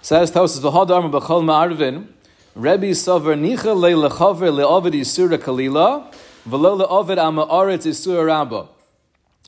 Says 0.02 0.30
V'hodar 0.30 1.10
b'chol 1.10 1.44
ma'arvin, 1.44 2.06
Rebbe 2.54 2.92
Sover 2.92 3.38
Nicha 3.38 3.74
le 3.74 4.08
lechaver 4.08 4.52
le'ovid 4.52 4.92
Yisura 4.92 5.38
Kalila, 5.38 6.12
v'lo 6.48 6.86
ama'aretz 6.86 7.86
Yisura 7.86 8.26
Rabba. 8.26 8.68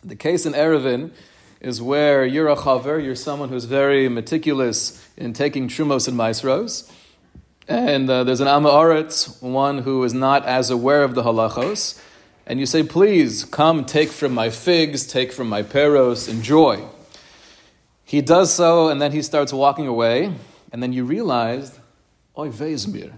The 0.02 0.16
case 0.16 0.44
in 0.44 0.52
Eruvin 0.52 1.12
is 1.60 1.80
where 1.80 2.26
you're 2.26 2.48
a 2.48 2.56
chaver, 2.56 3.02
you're 3.02 3.14
someone 3.14 3.48
who's 3.48 3.64
very 3.64 4.08
meticulous 4.08 5.02
in 5.16 5.32
taking 5.32 5.68
trumos 5.68 6.06
and 6.06 6.18
maisros, 6.18 6.90
and 7.66 8.10
uh, 8.10 8.22
there's 8.24 8.40
an 8.40 8.48
amaretz, 8.48 9.40
one 9.42 9.78
who 9.78 10.04
is 10.04 10.12
not 10.12 10.44
as 10.44 10.68
aware 10.68 11.02
of 11.02 11.14
the 11.14 11.22
halachos, 11.22 12.00
and 12.46 12.60
you 12.60 12.66
say, 12.66 12.82
please 12.82 13.44
come 13.44 13.84
take 13.84 14.10
from 14.10 14.32
my 14.32 14.50
figs, 14.50 15.06
take 15.06 15.32
from 15.32 15.48
my 15.48 15.62
peros, 15.62 16.28
enjoy. 16.28 16.84
He 18.04 18.20
does 18.20 18.52
so, 18.52 18.88
and 18.88 19.00
then 19.00 19.12
he 19.12 19.22
starts 19.22 19.52
walking 19.52 19.86
away, 19.86 20.34
and 20.70 20.82
then 20.82 20.92
you 20.92 21.04
realize, 21.04 21.78
oy 22.36 22.50
vezmir, 22.50 23.12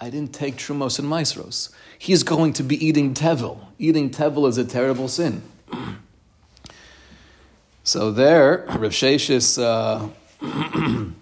I 0.00 0.10
didn't 0.10 0.32
take 0.32 0.56
trumos 0.56 0.98
and 0.98 1.08
maisros. 1.08 1.72
He's 1.98 2.22
going 2.22 2.52
to 2.54 2.62
be 2.62 2.84
eating 2.84 3.14
tevel. 3.14 3.58
Eating 3.78 4.10
tevel 4.10 4.48
is 4.48 4.58
a 4.58 4.64
terrible 4.64 5.08
sin. 5.08 5.42
So 7.84 8.10
there, 8.10 8.66
Rav 8.68 8.92
Sheshis, 8.92 9.56
uh, 9.58 10.08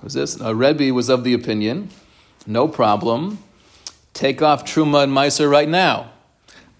who's 0.00 0.14
this? 0.14 0.40
Uh, 0.40 0.54
Rebbe 0.54 0.94
was 0.94 1.08
of 1.08 1.24
the 1.24 1.34
opinion, 1.34 1.90
no 2.46 2.68
problem, 2.68 3.40
take 4.14 4.40
off 4.40 4.64
Truma 4.64 5.02
and 5.02 5.12
Meiser 5.12 5.50
right 5.50 5.68
now. 5.68 6.12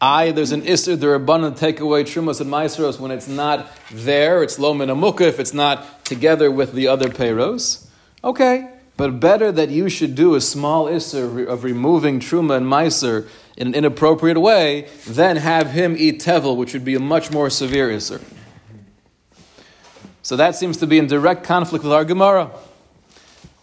I, 0.00 0.30
there's 0.30 0.52
an 0.52 0.62
Isser, 0.62 0.98
there 0.98 1.10
are 1.10 1.14
abundant 1.14 1.56
take 1.56 1.80
away 1.80 2.04
Trumas 2.04 2.40
and 2.40 2.50
Meiseros 2.50 3.00
when 3.00 3.10
it's 3.10 3.28
not 3.28 3.66
there, 3.90 4.42
it's 4.42 4.58
Lomin 4.58 4.88
Amukah, 4.88 5.22
if 5.22 5.40
it's 5.40 5.54
not 5.54 6.04
together 6.04 6.50
with 6.50 6.74
the 6.74 6.86
other 6.86 7.08
Peiros. 7.08 7.86
Okay, 8.22 8.70
but 8.98 9.20
better 9.20 9.50
that 9.50 9.70
you 9.70 9.88
should 9.88 10.14
do 10.14 10.34
a 10.34 10.40
small 10.40 10.84
Isser 10.86 11.46
of 11.46 11.64
removing 11.64 12.20
Truma 12.20 12.58
and 12.58 12.66
Meiser 12.66 13.26
in 13.56 13.68
an 13.68 13.74
inappropriate 13.74 14.38
way 14.38 14.88
than 15.06 15.36
have 15.36 15.70
him 15.70 15.96
eat 15.98 16.20
Tevel, 16.20 16.56
which 16.56 16.74
would 16.74 16.84
be 16.84 16.94
a 16.94 17.00
much 17.00 17.30
more 17.30 17.48
severe 17.48 17.88
Isser. 17.88 18.22
So 20.20 20.36
that 20.36 20.56
seems 20.56 20.76
to 20.78 20.86
be 20.86 20.98
in 20.98 21.06
direct 21.06 21.44
conflict 21.44 21.84
with 21.84 21.92
our 21.92 22.04
Gemara. 22.04 22.50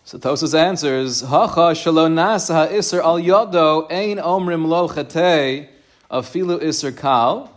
So 0.04 0.18
Tosfos 0.18 0.58
answers, 0.58 1.22
Hacha 1.22 1.74
shalo 1.76 2.10
nasa 2.10 2.68
ha'isr 2.68 3.04
al 3.04 3.20
yodo 3.20 3.92
ein 3.92 4.18
omrim 4.18 4.66
lo 4.66 4.88
chatei 4.88 5.68
afilu 6.14 6.62
isr 6.62 6.96
kal 6.96 7.52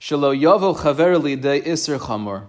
shalo 0.00 0.36
yovo 0.36 0.76
chaver 0.76 1.22
de 1.40 1.60
isr 1.60 1.98
chamor. 1.98 2.46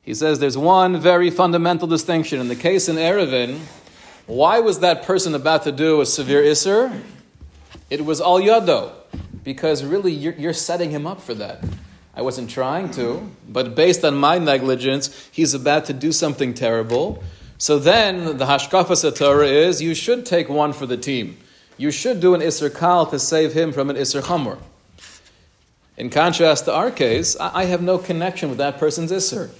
He 0.00 0.14
says 0.14 0.38
there's 0.38 0.56
one 0.56 1.00
very 1.00 1.30
fundamental 1.30 1.88
distinction. 1.88 2.40
In 2.40 2.48
the 2.48 2.56
case 2.56 2.88
in 2.88 2.96
Eruvin, 2.96 3.58
why 4.26 4.60
was 4.60 4.78
that 4.78 5.02
person 5.02 5.34
about 5.34 5.64
to 5.64 5.72
do 5.72 6.00
a 6.00 6.06
severe 6.06 6.42
isr? 6.42 7.02
It 7.90 8.04
was 8.04 8.20
al 8.20 8.40
yodo, 8.40 8.92
because 9.44 9.84
really 9.84 10.12
you're, 10.12 10.34
you're 10.34 10.52
setting 10.52 10.90
him 10.90 11.06
up 11.06 11.20
for 11.20 11.34
that. 11.34 11.62
I 12.14 12.22
wasn't 12.22 12.50
trying 12.50 12.90
to, 12.92 13.30
but 13.48 13.74
based 13.74 14.04
on 14.04 14.16
my 14.16 14.38
negligence, 14.38 15.28
he's 15.32 15.54
about 15.54 15.86
to 15.86 15.92
do 15.92 16.12
something 16.12 16.54
terrible. 16.54 17.22
So 17.58 17.78
then 17.78 18.38
the 18.38 18.46
Hashkafa 18.46 19.16
Torah 19.16 19.46
is 19.46 19.80
you 19.80 19.94
should 19.94 20.26
take 20.26 20.48
one 20.48 20.72
for 20.72 20.86
the 20.86 20.96
team. 20.96 21.36
You 21.82 21.90
should 21.90 22.20
do 22.20 22.32
an 22.36 22.40
Isser 22.40 22.72
Kal 22.72 23.06
to 23.06 23.18
save 23.18 23.54
him 23.54 23.72
from 23.72 23.90
an 23.90 23.96
Isser 23.96 24.22
Chamor. 24.22 24.58
In 25.96 26.10
contrast 26.10 26.66
to 26.66 26.72
our 26.72 26.92
case, 26.92 27.36
I 27.40 27.64
have 27.64 27.82
no 27.82 27.98
connection 27.98 28.50
with 28.50 28.58
that 28.58 28.78
person's 28.78 29.10
Isser. 29.10 29.50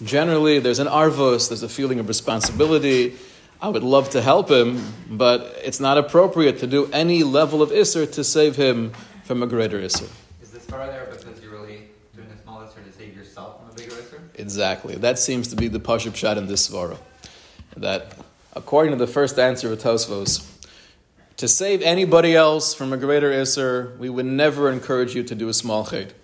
Generally, 0.00 0.60
there's 0.60 0.78
an 0.78 0.86
arvos, 0.86 1.48
there's 1.48 1.64
a 1.64 1.68
feeling 1.68 1.98
of 1.98 2.06
responsibility. 2.06 3.16
I 3.60 3.68
would 3.68 3.82
love 3.82 4.10
to 4.10 4.22
help 4.22 4.48
him, 4.48 4.80
but 5.10 5.58
it's 5.64 5.80
not 5.80 5.98
appropriate 5.98 6.60
to 6.60 6.68
do 6.68 6.88
any 6.92 7.24
level 7.24 7.62
of 7.62 7.70
Isser 7.70 8.06
to 8.12 8.22
save 8.22 8.54
him 8.54 8.92
from 9.24 9.42
a 9.42 9.48
greater 9.48 9.80
Isser. 9.80 10.08
Is 10.40 10.52
this 10.52 10.64
far 10.64 10.86
there 10.86 11.08
because 11.10 11.42
you're 11.42 11.50
really 11.50 11.88
doing 12.14 12.28
a 12.28 12.40
small 12.44 12.60
Isser 12.60 12.84
to 12.84 12.92
save 12.96 13.16
yourself 13.16 13.58
from 13.58 13.70
a 13.70 13.74
bigger 13.74 13.96
Isser? 13.96 14.20
Exactly. 14.36 14.94
That 14.94 15.18
seems 15.18 15.48
to 15.48 15.56
be 15.56 15.66
the 15.66 15.80
Pashup 15.80 16.14
shot 16.14 16.38
in 16.38 16.46
this 16.46 16.68
Svara. 16.68 16.98
That, 17.76 18.16
according 18.54 18.92
to 18.92 19.04
the 19.04 19.10
first 19.10 19.36
answer 19.36 19.72
of 19.72 19.80
Tosfos, 19.80 20.48
to 21.42 21.48
save 21.48 21.82
anybody 21.82 22.36
else 22.36 22.72
from 22.72 22.92
a 22.92 22.96
greater 22.96 23.32
Isser, 23.32 23.98
we 23.98 24.08
would 24.08 24.24
never 24.24 24.70
encourage 24.70 25.16
you 25.16 25.24
to 25.24 25.34
do 25.34 25.48
a 25.48 25.52
small 25.52 25.84
Chet. 25.84 26.14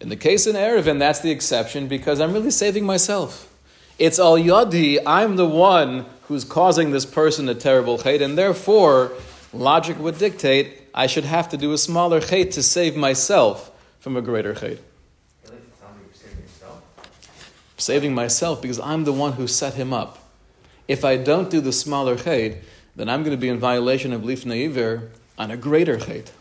In 0.00 0.08
the 0.08 0.16
case 0.16 0.46
in 0.46 0.56
Eruvin, 0.56 0.98
that's 0.98 1.20
the 1.20 1.30
exception 1.30 1.88
because 1.88 2.22
I'm 2.22 2.32
really 2.32 2.50
saving 2.50 2.86
myself. 2.86 3.52
It's 3.98 4.18
al 4.18 4.38
yadi, 4.38 4.96
I'm 5.04 5.36
the 5.36 5.46
one 5.46 6.06
who's 6.22 6.46
causing 6.46 6.90
this 6.90 7.04
person 7.04 7.50
a 7.50 7.54
terrible 7.54 7.98
Chet, 7.98 8.22
and 8.22 8.38
therefore, 8.38 9.12
logic 9.52 9.98
would 9.98 10.16
dictate 10.16 10.88
I 10.94 11.06
should 11.06 11.24
have 11.24 11.50
to 11.50 11.58
do 11.58 11.74
a 11.74 11.76
smaller 11.76 12.18
Chet 12.18 12.52
to 12.52 12.62
save 12.62 12.96
myself 12.96 13.70
from 13.98 14.16
a 14.16 14.22
greater 14.22 14.54
Chet. 14.54 14.62
Really, 14.62 15.58
it 15.58 15.78
sounds 15.78 15.98
like 15.98 16.06
you're 16.06 16.14
saving 16.14 17.76
saving 17.76 18.14
myself 18.14 18.62
because 18.62 18.80
I'm 18.80 19.04
the 19.04 19.12
one 19.12 19.34
who 19.34 19.46
set 19.46 19.74
him 19.74 19.92
up. 19.92 20.16
If 20.88 21.04
I 21.04 21.18
don't 21.18 21.50
do 21.50 21.60
the 21.60 21.72
smaller 21.72 22.16
chait, 22.16 22.62
then 23.00 23.08
I'm 23.08 23.22
going 23.22 23.34
to 23.34 23.40
be 23.40 23.48
in 23.48 23.58
violation 23.58 24.12
of 24.12 24.20
lifnei 24.20 24.66
iver 24.66 25.10
on 25.38 25.50
a 25.50 25.56
greater 25.56 25.96
chait. 25.96 26.32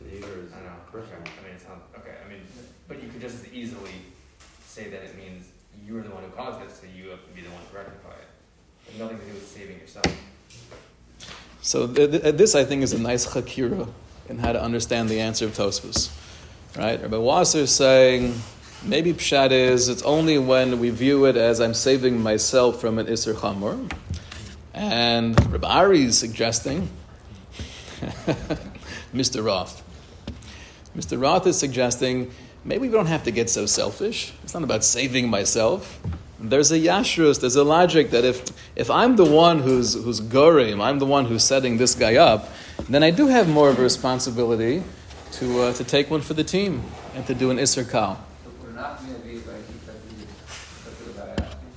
I 0.00 0.04
know. 0.04 0.72
personal. 0.90 1.20
I 1.20 1.46
mean, 1.46 1.54
it 1.54 1.62
okay. 1.96 2.16
I 2.26 2.28
mean, 2.28 2.40
but 2.88 3.00
you 3.00 3.08
could 3.08 3.20
just 3.20 3.36
as 3.36 3.52
easily 3.52 3.92
say 4.66 4.90
that 4.90 5.04
it 5.04 5.16
means 5.16 5.46
you 5.86 5.94
were 5.94 6.02
the 6.02 6.10
one 6.10 6.24
who 6.24 6.30
caused 6.30 6.60
it, 6.62 6.72
so 6.72 6.88
you 6.92 7.10
have 7.10 7.24
to 7.24 7.30
be 7.34 7.42
the 7.42 7.50
one 7.50 7.60
to 7.70 7.76
rectify 7.76 8.10
it. 8.10 8.88
It 8.88 8.90
has 8.92 9.00
nothing 9.00 9.20
to 9.20 9.24
do 9.26 9.32
with 9.34 9.46
saving 9.46 9.78
yourself. 9.78 10.06
So 11.60 11.86
th- 11.86 12.10
th- 12.10 12.22
uh, 12.24 12.32
this, 12.32 12.56
I 12.56 12.64
think, 12.64 12.82
is 12.82 12.92
a 12.92 12.98
nice 12.98 13.24
chakira 13.24 13.88
in 14.28 14.38
how 14.38 14.50
to 14.50 14.60
understand 14.60 15.08
the 15.08 15.20
answer 15.20 15.44
of 15.44 15.52
Tosfos. 15.52 16.10
Right? 16.76 17.00
Rabbi 17.00 17.16
Wasser 17.16 17.60
is 17.60 17.70
saying 17.70 18.34
maybe 18.82 19.12
pshat 19.12 19.52
is 19.52 19.88
it's 19.88 20.02
only 20.02 20.38
when 20.38 20.80
we 20.80 20.90
view 20.90 21.26
it 21.26 21.36
as 21.36 21.60
I'm 21.60 21.74
saving 21.74 22.20
myself 22.20 22.80
from 22.80 22.98
an 22.98 23.06
iser 23.06 23.34
chamor, 23.34 23.88
and 24.74 25.52
Rabbi 25.52 25.68
Ari 25.68 26.04
is 26.04 26.18
suggesting 26.18 26.88
Mr. 29.14 29.44
Roth. 29.44 29.82
Mr. 30.96 31.20
Roth 31.20 31.46
is 31.46 31.58
suggesting 31.58 32.30
maybe 32.64 32.88
we 32.88 32.92
don't 32.92 33.06
have 33.06 33.24
to 33.24 33.30
get 33.30 33.48
so 33.48 33.66
selfish. 33.66 34.32
It's 34.42 34.54
not 34.54 34.62
about 34.62 34.84
saving 34.84 35.28
myself. 35.28 36.00
There's 36.38 36.72
a 36.72 36.78
yashrus, 36.78 37.40
there's 37.40 37.56
a 37.56 37.64
logic 37.64 38.10
that 38.10 38.24
if, 38.24 38.44
if 38.74 38.90
I'm 38.90 39.16
the 39.16 39.24
one 39.24 39.60
who's, 39.60 39.94
who's 39.94 40.20
gorim, 40.20 40.82
I'm 40.82 40.98
the 40.98 41.06
one 41.06 41.26
who's 41.26 41.44
setting 41.44 41.78
this 41.78 41.94
guy 41.94 42.16
up, 42.16 42.48
then 42.88 43.04
I 43.04 43.10
do 43.10 43.28
have 43.28 43.48
more 43.48 43.68
of 43.70 43.78
a 43.78 43.82
responsibility 43.82 44.82
to, 45.32 45.62
uh, 45.62 45.72
to 45.74 45.84
take 45.84 46.10
one 46.10 46.20
for 46.20 46.34
the 46.34 46.44
team 46.44 46.82
and 47.14 47.26
to 47.26 47.34
do 47.34 47.50
an 47.50 47.58
Isser 47.58 47.88
Kal. 47.88 48.22
So 48.44 48.50
we're 48.62 48.72
not 48.72 49.00
going 49.00 49.14
to 49.14 49.20
be 49.20 49.34
like 49.36 49.66
he 49.68 49.78
said 49.86 49.96
to 50.02 50.14
you, 50.16 50.26
took 50.84 51.00
it 51.00 51.06
without 51.06 51.40
asking. 51.40 51.70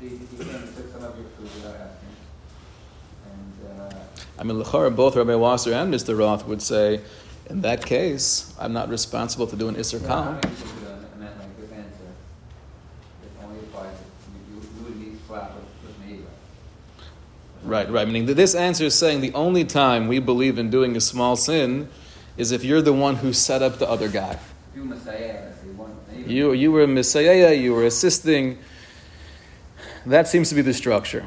He, 0.00 0.08
he 0.08 0.36
came 0.36 0.54
and 0.54 0.76
took 0.76 0.92
some 0.92 1.04
of 1.04 1.16
your 1.16 1.28
food 1.38 1.48
without 1.54 1.76
asking. 1.76 2.16
And, 3.30 3.92
uh, 3.92 3.96
I 4.38 4.42
mean, 4.42 4.62
Lechara, 4.62 4.94
both 4.94 5.16
Rabbi 5.16 5.34
Wasser 5.34 5.72
and 5.72 5.92
Mr. 5.92 6.18
Roth 6.18 6.46
would 6.46 6.62
say, 6.62 7.00
in 7.48 7.60
that 7.60 7.84
case, 7.84 8.54
I'm 8.58 8.72
not 8.72 8.88
responsible 8.88 9.46
to 9.46 9.56
do 9.56 9.68
an 9.68 9.76
Isser 9.76 10.04
Kal. 10.04 10.22
I 10.22 10.24
mean, 10.24 10.34
you 10.34 10.40
could 10.42 10.80
do 10.80 10.86
an 10.86 11.06
amendment 11.14 11.38
like 11.38 11.60
this 11.60 11.72
answer. 11.72 12.08
It 13.22 13.44
only 13.44 13.58
applies, 13.60 13.94
if 13.94 14.50
you, 14.50 14.60
you 14.78 14.84
would 14.84 14.96
need 14.96 15.18
slap 15.26 15.54
with, 15.54 15.64
with 15.86 16.06
me, 16.06 16.20
but. 16.24 17.68
Right, 17.68 17.90
right. 17.90 18.06
Meaning 18.06 18.26
that 18.26 18.34
this 18.34 18.54
answer 18.54 18.84
is 18.84 18.94
saying 18.94 19.20
the 19.20 19.32
only 19.34 19.64
time 19.64 20.08
we 20.08 20.18
believe 20.18 20.58
in 20.58 20.70
doing 20.70 20.96
a 20.96 21.00
small 21.00 21.36
sin 21.36 21.88
is 22.36 22.50
if 22.52 22.64
you're 22.64 22.82
the 22.82 22.92
one 22.92 23.16
who 23.16 23.32
set 23.32 23.62
up 23.62 23.78
the 23.78 23.88
other 23.88 24.08
guy. 24.08 24.38
You 24.74 24.84
mesayea, 24.84 25.50
I 25.50 25.54
say 25.54 25.68
one 25.76 25.96
neighbor. 26.10 26.30
You, 26.30 26.52
you 26.52 26.72
were 26.72 26.82
a 26.82 26.86
mesayea, 26.86 27.60
you 27.60 27.72
were 27.72 27.84
assisting. 27.84 28.58
That 30.04 30.26
seems 30.28 30.48
to 30.48 30.54
be 30.54 30.62
the 30.62 30.74
structure. 30.74 31.24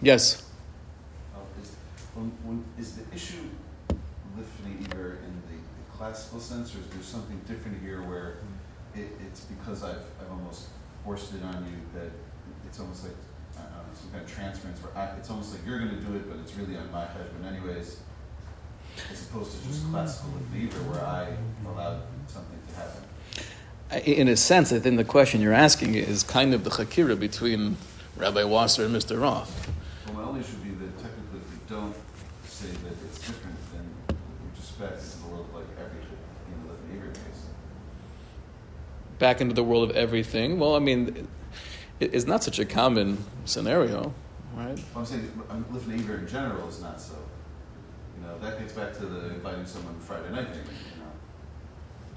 Yes? 0.00 0.44
Uh, 1.34 1.40
is, 1.60 1.74
when, 2.14 2.30
when, 2.44 2.64
is 2.78 2.92
the 2.92 3.02
issue 3.14 3.42
lifting 4.36 4.86
either 4.86 5.18
in 5.26 5.42
the, 5.50 5.56
the 5.56 5.96
classical 5.96 6.38
sense, 6.38 6.74
or 6.74 6.78
is 6.78 6.86
there 6.86 7.02
something 7.02 7.40
different 7.48 7.82
here 7.82 8.00
where 8.02 8.36
it, 8.94 9.08
it's 9.26 9.40
because 9.40 9.82
I've, 9.82 10.04
I've 10.20 10.30
forced 11.08 11.32
it 11.32 11.42
on 11.42 11.64
you 11.64 11.98
that 11.98 12.10
it's 12.66 12.78
almost 12.78 13.04
like, 13.04 13.16
I 13.56 13.62
don't 13.62 13.72
know, 13.72 13.94
some 13.94 14.10
kind 14.10 14.22
of 14.22 14.30
transference 14.30 14.78
where 14.82 14.94
I, 14.94 15.16
it's 15.16 15.30
almost 15.30 15.54
like 15.54 15.64
you're 15.66 15.78
going 15.78 15.88
to 15.88 16.02
do 16.04 16.14
it, 16.16 16.28
but 16.28 16.38
it's 16.40 16.54
really 16.54 16.76
on 16.76 16.92
my 16.92 17.06
husband 17.06 17.46
anyways, 17.46 18.00
as 19.10 19.22
opposed 19.22 19.56
to 19.56 19.66
just 19.66 19.90
classical 19.90 20.32
believer 20.52 20.76
where 20.82 21.00
I 21.00 21.34
allowed 21.66 22.02
something 22.26 22.58
to 22.68 22.74
happen. 22.76 24.12
In 24.20 24.28
a 24.28 24.36
sense, 24.36 24.70
I 24.70 24.80
think 24.80 24.98
the 24.98 25.04
question 25.04 25.40
you're 25.40 25.54
asking 25.54 25.94
is 25.94 26.22
kind 26.22 26.52
of 26.52 26.62
the 26.62 26.68
chakira 26.68 27.18
between 27.18 27.78
Rabbi 28.14 28.44
Wasser 28.44 28.84
and 28.84 28.94
Mr. 28.94 29.18
Roth. 29.18 29.70
Well, 30.08 30.14
my 30.14 30.22
only 30.24 30.40
issue 30.40 30.56
would 30.58 30.78
be 30.78 30.84
that 30.84 30.98
technically 30.98 31.40
if 31.40 31.50
we 31.50 31.74
don't 31.74 31.96
say 32.44 32.68
that 32.68 32.92
it's 33.06 33.18
different, 33.20 33.56
then 33.72 33.88
we 34.10 34.60
just 34.60 34.78
back 34.78 34.92
into 34.92 35.16
the 35.16 35.28
world 35.28 35.46
of 35.48 35.54
like 35.54 35.72
every, 35.80 36.02
you 36.04 36.68
know, 36.68 36.76
the 36.76 36.92
neighbor 36.92 37.10
case. 37.12 37.48
Back 39.18 39.40
into 39.40 39.54
the 39.54 39.64
world 39.64 39.90
of 39.90 39.96
everything. 39.96 40.58
Well, 40.58 40.76
I 40.76 40.78
mean, 40.78 41.28
it- 42.00 42.14
it's 42.14 42.26
not 42.26 42.44
such 42.44 42.58
a 42.58 42.64
common 42.64 43.24
scenario, 43.44 44.14
right? 44.54 44.76
Well, 44.76 44.84
I'm 44.96 45.04
saying, 45.06 45.32
I'm, 45.50 45.64
Lift 45.72 45.88
in 45.88 46.28
general 46.28 46.68
is 46.68 46.80
not 46.80 47.00
so. 47.00 47.14
You 48.20 48.26
know, 48.26 48.38
that 48.40 48.58
gets 48.58 48.72
back 48.72 48.92
to 48.94 49.06
the 49.06 49.26
inviting 49.34 49.66
someone 49.66 49.94
Friday 50.00 50.30
night 50.30 50.48
thing, 50.48 50.62
you 50.64 51.00
know. 51.00 51.10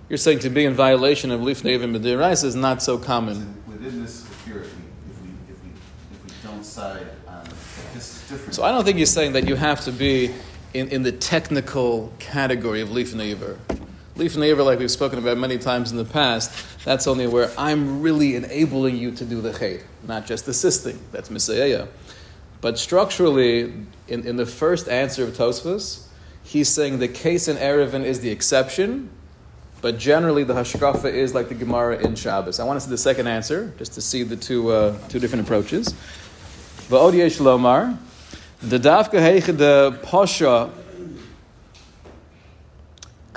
You're 0.09 0.17
saying 0.17 0.39
to 0.39 0.49
be 0.49 0.65
in 0.65 0.73
violation 0.73 1.31
of 1.31 1.41
Lifnei 1.41 1.79
B'Deirais 1.79 2.43
is 2.43 2.55
not 2.55 2.83
so 2.83 2.97
common. 2.97 3.55
Within 3.67 4.03
this 4.03 4.23
sphere, 4.23 4.61
if 4.61 4.75
we, 4.75 4.83
if 5.49 5.63
we, 5.63 5.69
if 6.09 6.25
we, 6.25 6.47
don't 6.47 6.63
side 6.63 7.07
on, 7.27 7.43
this 7.93 8.15
is 8.15 8.29
different. 8.29 8.53
So 8.55 8.63
I 8.63 8.71
don't 8.71 8.83
think 8.83 8.97
you're 8.97 9.05
saying 9.05 9.33
that 9.33 9.47
you 9.47 9.55
have 9.55 9.81
to 9.81 9.91
be 9.91 10.33
in, 10.73 10.89
in 10.89 11.03
the 11.03 11.11
technical 11.11 12.11
category 12.19 12.81
of 12.81 12.89
Lifnei 12.89 13.35
Iver. 14.15 14.23
Lifnei 14.23 14.51
Iver, 14.51 14.63
like 14.63 14.79
we've 14.79 14.91
spoken 14.91 15.19
about 15.19 15.37
many 15.37 15.57
times 15.57 15.91
in 15.91 15.97
the 15.97 16.05
past, 16.05 16.51
that's 16.85 17.07
only 17.07 17.27
where 17.27 17.51
I'm 17.57 18.01
really 18.01 18.35
enabling 18.35 18.97
you 18.97 19.11
to 19.11 19.25
do 19.25 19.41
the 19.41 19.51
chait, 19.51 19.83
not 20.07 20.25
just 20.25 20.47
assisting. 20.47 20.99
That's 21.11 21.29
mesayea. 21.29 21.87
But 22.61 22.77
structurally, 22.77 23.73
in, 24.07 24.25
in 24.25 24.35
the 24.35 24.45
first 24.45 24.87
answer 24.87 25.23
of 25.23 25.31
Tosfos, 25.31 26.05
he's 26.43 26.69
saying 26.69 26.99
the 26.99 27.07
case 27.07 27.47
in 27.47 27.57
Eruvin 27.57 28.03
is 28.03 28.19
the 28.19 28.29
exception, 28.29 29.09
but 29.81 29.97
generally 29.97 30.43
the 30.43 30.53
hashkafa 30.53 31.05
is 31.05 31.33
like 31.33 31.49
the 31.49 31.55
Gemara 31.55 31.97
in 31.97 32.13
Shabbos. 32.15 32.59
I 32.59 32.65
want 32.65 32.77
to 32.77 32.85
see 32.85 32.91
the 32.91 32.97
second 32.99 33.27
answer, 33.27 33.73
just 33.79 33.93
to 33.93 34.01
see 34.01 34.21
the 34.21 34.35
two, 34.35 34.69
uh, 34.69 34.95
two 35.09 35.19
different 35.19 35.45
approaches. 35.45 35.95
Va'od 36.89 37.15
yesh 37.15 37.39
lomar, 37.39 37.97
the 38.61 38.77
dafka 38.77 39.19
heiche 39.19 39.57
de 39.57 39.97
pasha 40.03 40.69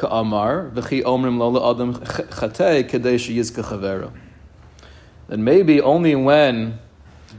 ka'amar, 0.07 0.71
v'chi 0.71 1.03
omrim 1.03 1.39
lo 1.39 1.71
adam 1.71 1.95
chatei 1.95 2.89
kadei 2.89 3.17
sheyizka 3.17 3.65
chavera. 3.65 4.13
Then 5.29 5.45
maybe 5.45 5.81
only 5.81 6.15
when 6.15 6.79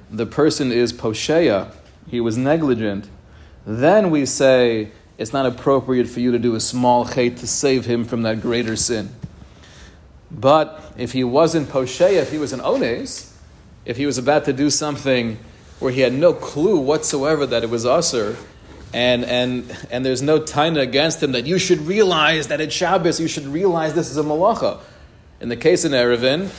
the 0.09 0.25
person 0.25 0.71
is 0.71 0.91
posheya, 0.93 1.73
he 2.07 2.19
was 2.19 2.37
negligent, 2.37 3.09
then 3.65 4.09
we 4.09 4.25
say 4.25 4.91
it's 5.17 5.33
not 5.33 5.45
appropriate 5.45 6.07
for 6.07 6.19
you 6.19 6.31
to 6.31 6.39
do 6.39 6.55
a 6.55 6.59
small 6.59 7.05
chait 7.05 7.39
to 7.39 7.47
save 7.47 7.85
him 7.85 8.05
from 8.05 8.23
that 8.23 8.41
greater 8.41 8.75
sin. 8.75 9.09
But 10.29 10.93
if 10.97 11.13
he 11.13 11.23
wasn't 11.23 11.69
posheya, 11.69 12.21
if 12.21 12.31
he 12.31 12.37
was 12.37 12.51
an 12.53 12.61
ones, 12.61 13.37
if 13.85 13.97
he 13.97 14.05
was 14.05 14.17
about 14.17 14.45
to 14.45 14.53
do 14.53 14.69
something 14.69 15.37
where 15.79 15.91
he 15.91 16.01
had 16.01 16.13
no 16.13 16.33
clue 16.33 16.77
whatsoever 16.77 17.45
that 17.45 17.63
it 17.63 17.69
was 17.69 17.85
usher, 17.85 18.35
and, 18.95 19.25
and, 19.25 19.87
and 19.91 20.05
there's 20.05 20.21
no 20.21 20.39
taina 20.39 20.79
against 20.79 21.21
him 21.21 21.33
that 21.33 21.45
you 21.45 21.59
should 21.59 21.81
realize 21.81 22.47
that 22.47 22.61
it's 22.61 22.73
Shabbos, 22.73 23.19
you 23.19 23.27
should 23.27 23.45
realize 23.45 23.93
this 23.93 24.09
is 24.09 24.15
a 24.15 24.23
malacha. 24.23 24.79
In 25.41 25.49
the 25.49 25.57
case 25.57 25.83
in 25.83 25.91
Eruvin, 25.91 26.49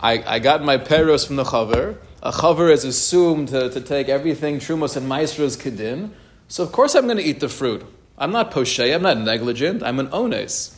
I, 0.00 0.24
I 0.26 0.38
got 0.38 0.64
my 0.64 0.78
peros 0.78 1.26
from 1.26 1.36
the 1.36 1.44
chaver. 1.44 1.98
A 2.22 2.32
chaver 2.32 2.72
is 2.72 2.86
assumed 2.86 3.48
to, 3.48 3.68
to 3.68 3.78
take 3.78 4.08
everything 4.08 4.56
trumos 4.56 4.96
and 4.96 5.06
maisros 5.06 5.58
kedin. 5.60 6.12
So 6.48 6.62
of 6.62 6.72
course 6.72 6.94
I'm 6.94 7.04
going 7.04 7.18
to 7.18 7.22
eat 7.22 7.40
the 7.40 7.50
fruit. 7.50 7.84
I'm 8.16 8.32
not 8.32 8.52
poshay, 8.52 8.94
I'm 8.94 9.02
not 9.02 9.18
negligent, 9.18 9.82
I'm 9.82 10.00
an 10.00 10.08
ones. 10.08 10.74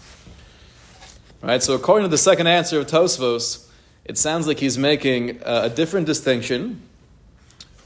Right, 1.43 1.63
so 1.63 1.75
according 1.75 2.07
to 2.07 2.11
the 2.11 2.19
second 2.19 2.49
answer 2.49 2.81
of 2.81 2.89
Tosfos, 2.89 3.69
it 4.05 4.19
sounds 4.19 4.49
like 4.49 4.59
he's 4.59 4.79
making 4.79 5.43
a, 5.45 5.65
a 5.65 5.71
different 5.71 6.07
distinction, 6.07 6.83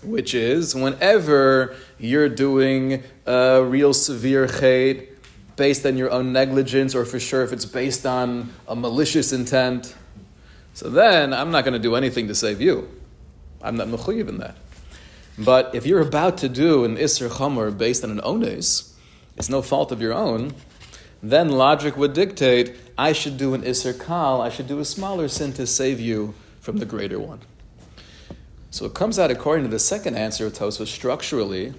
which 0.03 0.35
is 0.35 0.75
whenever 0.75 1.75
you're 1.99 2.29
doing 2.29 3.03
a 3.27 3.63
real 3.65 3.93
severe 3.93 4.47
chait 4.47 5.09
based 5.57 5.85
on 5.85 5.97
your 5.97 6.11
own 6.11 6.33
negligence, 6.33 6.95
or 6.95 7.05
for 7.05 7.19
sure 7.19 7.43
if 7.43 7.53
it's 7.53 7.65
based 7.65 8.07
on 8.07 8.53
a 8.69 8.77
malicious 8.77 9.33
intent, 9.33 9.95
so 10.73 10.89
then 10.89 11.35
I'm 11.35 11.51
not 11.51 11.65
going 11.65 11.73
to 11.73 11.81
do 11.81 11.97
anything 11.97 12.29
to 12.29 12.35
save 12.35 12.61
you. 12.61 12.89
I'm 13.61 13.77
not 13.77 13.89
mechuyev 13.89 14.29
in 14.29 14.39
that. 14.39 14.57
But 15.37 15.75
if 15.75 15.87
you're 15.87 16.01
about 16.01 16.39
to 16.39 16.49
do 16.49 16.85
an 16.85 16.97
Isser 16.97 17.29
Chomer 17.29 17.77
based 17.77 18.05
on 18.05 18.11
an 18.11 18.21
ones, 18.21 18.95
it's 19.37 19.49
no 19.49 19.63
fault 19.63 19.91
of 19.91 20.01
your 20.01 20.13
own, 20.13 20.55
then 21.23 21.51
logic 21.51 21.97
would 21.97 22.13
dictate 22.13 22.77
I 22.97 23.13
should 23.13 23.37
do 23.37 23.55
an 23.55 23.63
Isser 23.63 23.99
Kal, 23.99 24.41
I 24.41 24.51
should 24.51 24.69
do 24.69 24.79
a 24.79 24.85
smaller 24.85 25.27
sin 25.29 25.53
to 25.55 25.67
save 25.67 25.99
you 25.99 26.35
from 26.61 26.79
the 26.79 26.87
greater 26.87 27.19
one. 27.19 27.41
So 28.71 28.85
it 28.85 28.93
comes 28.93 29.19
out 29.19 29.31
according 29.31 29.65
to 29.65 29.71
the 29.71 29.79
second 29.79 30.17
answer 30.17 30.47
of 30.47 30.53
Tosfos 30.53 30.89
structurally, 30.89 31.73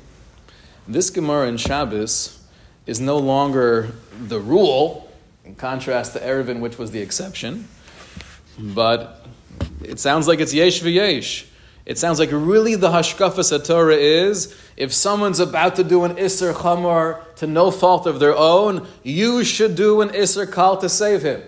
this 0.87 1.11
Gemara 1.11 1.47
in 1.47 1.57
Shabbos 1.57 2.39
is 2.87 2.99
no 2.99 3.19
longer 3.19 3.91
the 4.19 4.39
rule, 4.39 5.07
in 5.45 5.53
contrast 5.53 6.13
to 6.13 6.19
Eruvin, 6.19 6.61
which 6.61 6.79
was 6.79 6.89
the 6.89 6.99
exception, 6.99 7.67
but 8.57 9.23
it 9.83 9.99
sounds 9.99 10.27
like 10.27 10.39
it's 10.39 10.53
yesh 10.53 10.81
v'yesh. 10.81 11.45
It 11.85 11.97
sounds 11.99 12.17
like 12.19 12.29
really 12.31 12.73
the 12.75 12.89
hashkafa 12.89 13.39
satorah 13.39 13.97
is 13.97 14.55
if 14.75 14.91
someone's 14.91 15.39
about 15.39 15.75
to 15.75 15.83
do 15.83 16.05
an 16.05 16.17
iser 16.17 16.53
chamor 16.53 17.21
to 17.35 17.47
no 17.47 17.69
fault 17.69 18.07
of 18.07 18.19
their 18.19 18.35
own, 18.35 18.87
you 19.03 19.43
should 19.43 19.75
do 19.75 20.01
an 20.01 20.09
iser 20.15 20.45
kal 20.45 20.77
to 20.77 20.89
save 20.89 21.21
him. 21.21 21.41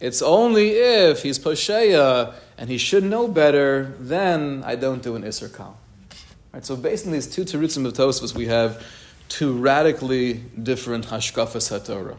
It's 0.00 0.22
only 0.22 0.70
if 0.70 1.22
he's 1.22 1.38
posheya 1.38 2.34
and 2.58 2.70
he 2.70 2.78
should 2.78 3.04
know 3.04 3.28
better, 3.28 3.94
then 3.98 4.62
I 4.64 4.76
don't 4.76 5.02
do 5.02 5.14
an 5.16 5.24
iser 5.24 5.48
kal. 5.48 5.78
Right, 6.52 6.64
so 6.64 6.76
based 6.76 7.06
on 7.06 7.12
these 7.12 7.26
two 7.26 7.44
terutzim 7.44 7.84
of 7.86 7.92
Tosfos, 7.92 8.34
we 8.34 8.46
have 8.46 8.82
two 9.28 9.52
radically 9.52 10.34
different 10.62 11.06
hashkafa 11.06 11.60
satorah. 11.60 12.16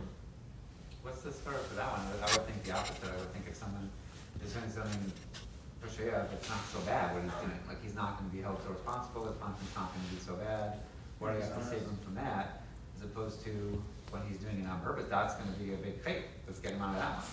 What's 1.02 1.21
the 1.21 1.32
story 1.32 1.58
for 1.67 1.76
that 1.76 1.91
one? 1.91 2.02
I 2.02 2.38
would- 2.38 2.45
think 2.45 2.63
the 2.63 2.71
opposite. 2.71 3.04
I 3.06 3.17
would 3.17 3.34
think 3.34 3.45
if 3.50 3.56
someone 3.56 3.89
is 4.45 4.54
doing 4.54 4.69
something, 4.69 5.12
Posheya, 5.82 6.30
that's 6.30 6.50
not 6.50 6.60
so 6.71 6.80
bad, 6.86 7.15
what 7.15 7.23
he's 7.23 7.34
doing, 7.41 7.60
like 7.67 7.82
he's 7.82 7.95
not 7.95 8.17
gonna 8.19 8.30
be 8.30 8.41
held 8.41 8.62
so 8.63 8.69
responsible, 8.69 9.26
his 9.26 9.38
punishment's 9.41 9.76
not 9.76 9.89
gonna 9.93 10.13
be 10.13 10.19
so 10.21 10.34
bad. 10.36 10.80
What 11.19 11.34
you 11.34 11.41
to 11.41 11.65
save 11.65 11.82
him 11.82 11.97
from 12.06 12.13
that, 12.15 12.62
as 12.95 13.04
opposed 13.06 13.43
to 13.45 13.82
when 14.12 14.21
he's 14.30 14.38
doing 14.38 14.62
it 14.62 14.69
on 14.69 14.82
purpose, 14.82 15.06
that's 15.10 15.34
gonna 15.34 15.58
be 15.58 15.73
a 15.73 15.78
big 15.78 16.00
fate, 16.04 16.30
let's 16.45 16.60
get 16.60 16.73
him 16.73 16.82
out 16.82 16.93
of 16.93 17.02
that 17.02 17.15
one. 17.17 17.26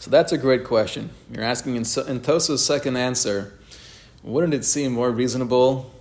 So 0.00 0.10
that's 0.10 0.32
a 0.32 0.38
great 0.38 0.64
question. 0.64 1.10
You're 1.32 1.44
asking 1.44 1.76
in, 1.76 1.82
in 1.82 2.20
Tosa's 2.20 2.64
second 2.64 2.96
answer, 2.96 3.52
wouldn't 4.22 4.54
it 4.54 4.64
seem 4.64 4.92
more 4.92 5.10
reasonable 5.10 5.92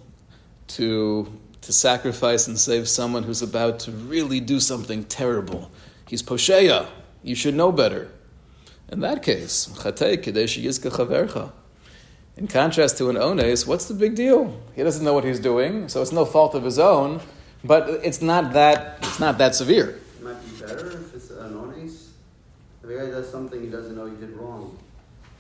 to, 0.70 1.32
to 1.62 1.74
sacrifice 1.74 2.48
and 2.48 2.60
save 2.60 2.88
someone 2.88 3.24
who's 3.24 3.42
about 3.42 3.80
to 3.82 3.92
really 3.92 4.40
do 4.40 4.60
something 4.60 5.04
terrible? 5.06 5.72
He's 6.08 6.24
posheya. 6.24 6.88
You 7.24 7.36
should 7.36 7.56
know 7.56 7.72
better. 7.72 8.12
In 8.90 9.02
that 9.02 9.22
case. 9.22 9.68
In 12.38 12.48
contrast 12.48 12.98
to 13.00 13.10
an 13.10 13.18
ones, 13.18 13.68
what's 13.68 13.86
the 13.86 13.94
big 13.94 14.16
deal? 14.16 14.62
He 14.76 14.84
doesn't 14.84 15.04
know 15.04 15.14
what 15.14 15.24
he's 15.24 15.40
doing, 15.40 15.90
so 15.90 16.02
it's 16.02 16.12
no 16.12 16.24
fault 16.24 16.56
of 16.56 16.64
his 16.64 16.80
own. 16.80 17.20
But 17.64 17.90
it's 18.04 18.22
not 18.22 18.54
that 18.54 19.00
it's 19.02 19.20
not 19.20 19.40
that 19.40 19.56
severe. 19.56 20.00
It 20.20 20.24
might 20.24 20.42
be 20.44 20.97
If 22.88 22.96
a 22.96 23.06
guy 23.06 23.12
does 23.12 23.30
something 23.30 23.62
he 23.62 23.68
doesn't 23.68 23.98
know 23.98 24.06
he 24.06 24.16
did 24.16 24.32
wrong, 24.32 24.78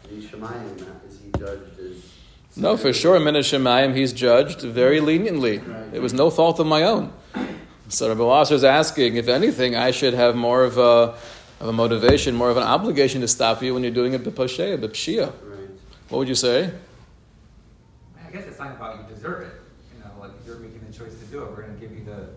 and 0.03 0.11
he's 0.11 0.29
shemayim, 0.29 0.75
is 1.07 1.17
he 1.21 1.31
judged 1.39 1.79
as? 1.79 2.57
No, 2.57 2.75
for 2.75 2.91
sure, 2.91 3.17
Min 3.21 3.35
Shemayim, 3.35 3.95
he's 3.95 4.11
judged 4.11 4.61
very 4.61 4.99
leniently. 4.99 5.61
It 5.93 6.01
was 6.01 6.11
no 6.11 6.29
fault 6.29 6.59
of 6.59 6.67
my 6.67 6.83
own. 6.83 7.13
So 7.87 8.09
Rabbi 8.09 8.21
Wasser 8.21 8.55
is 8.55 8.65
asking, 8.65 9.15
if 9.15 9.29
anything, 9.29 9.77
I 9.77 9.91
should 9.91 10.13
have 10.13 10.35
more 10.35 10.65
of 10.65 10.77
a, 10.77 11.15
of 11.61 11.67
a 11.69 11.71
motivation, 11.71 12.35
more 12.35 12.49
of 12.49 12.57
an 12.57 12.63
obligation 12.63 13.21
to 13.21 13.29
stop 13.29 13.63
you 13.63 13.73
when 13.73 13.83
you're 13.83 13.93
doing 13.93 14.13
a 14.13 14.19
b'posheya, 14.19 14.77
b'pshia. 14.77 15.27
Right. 15.27 15.69
What 16.09 16.17
would 16.17 16.27
you 16.27 16.35
say? 16.35 16.71
I 18.25 18.29
guess 18.29 18.45
it's 18.45 18.59
not 18.59 18.75
about 18.75 18.97
you 18.97 19.15
deserve 19.15 19.43
it, 19.43 19.53
you 19.95 20.03
know, 20.03 20.11
like 20.19 20.31
you're 20.45 20.57
making 20.57 20.81
the 20.85 20.91
choice 20.91 21.17
to 21.17 21.25
do 21.27 21.43
it, 21.43 21.51
we're 21.51 21.61
gonna 21.61 21.79
give 21.79 21.91
you 21.91 22.03
the, 22.03 22.27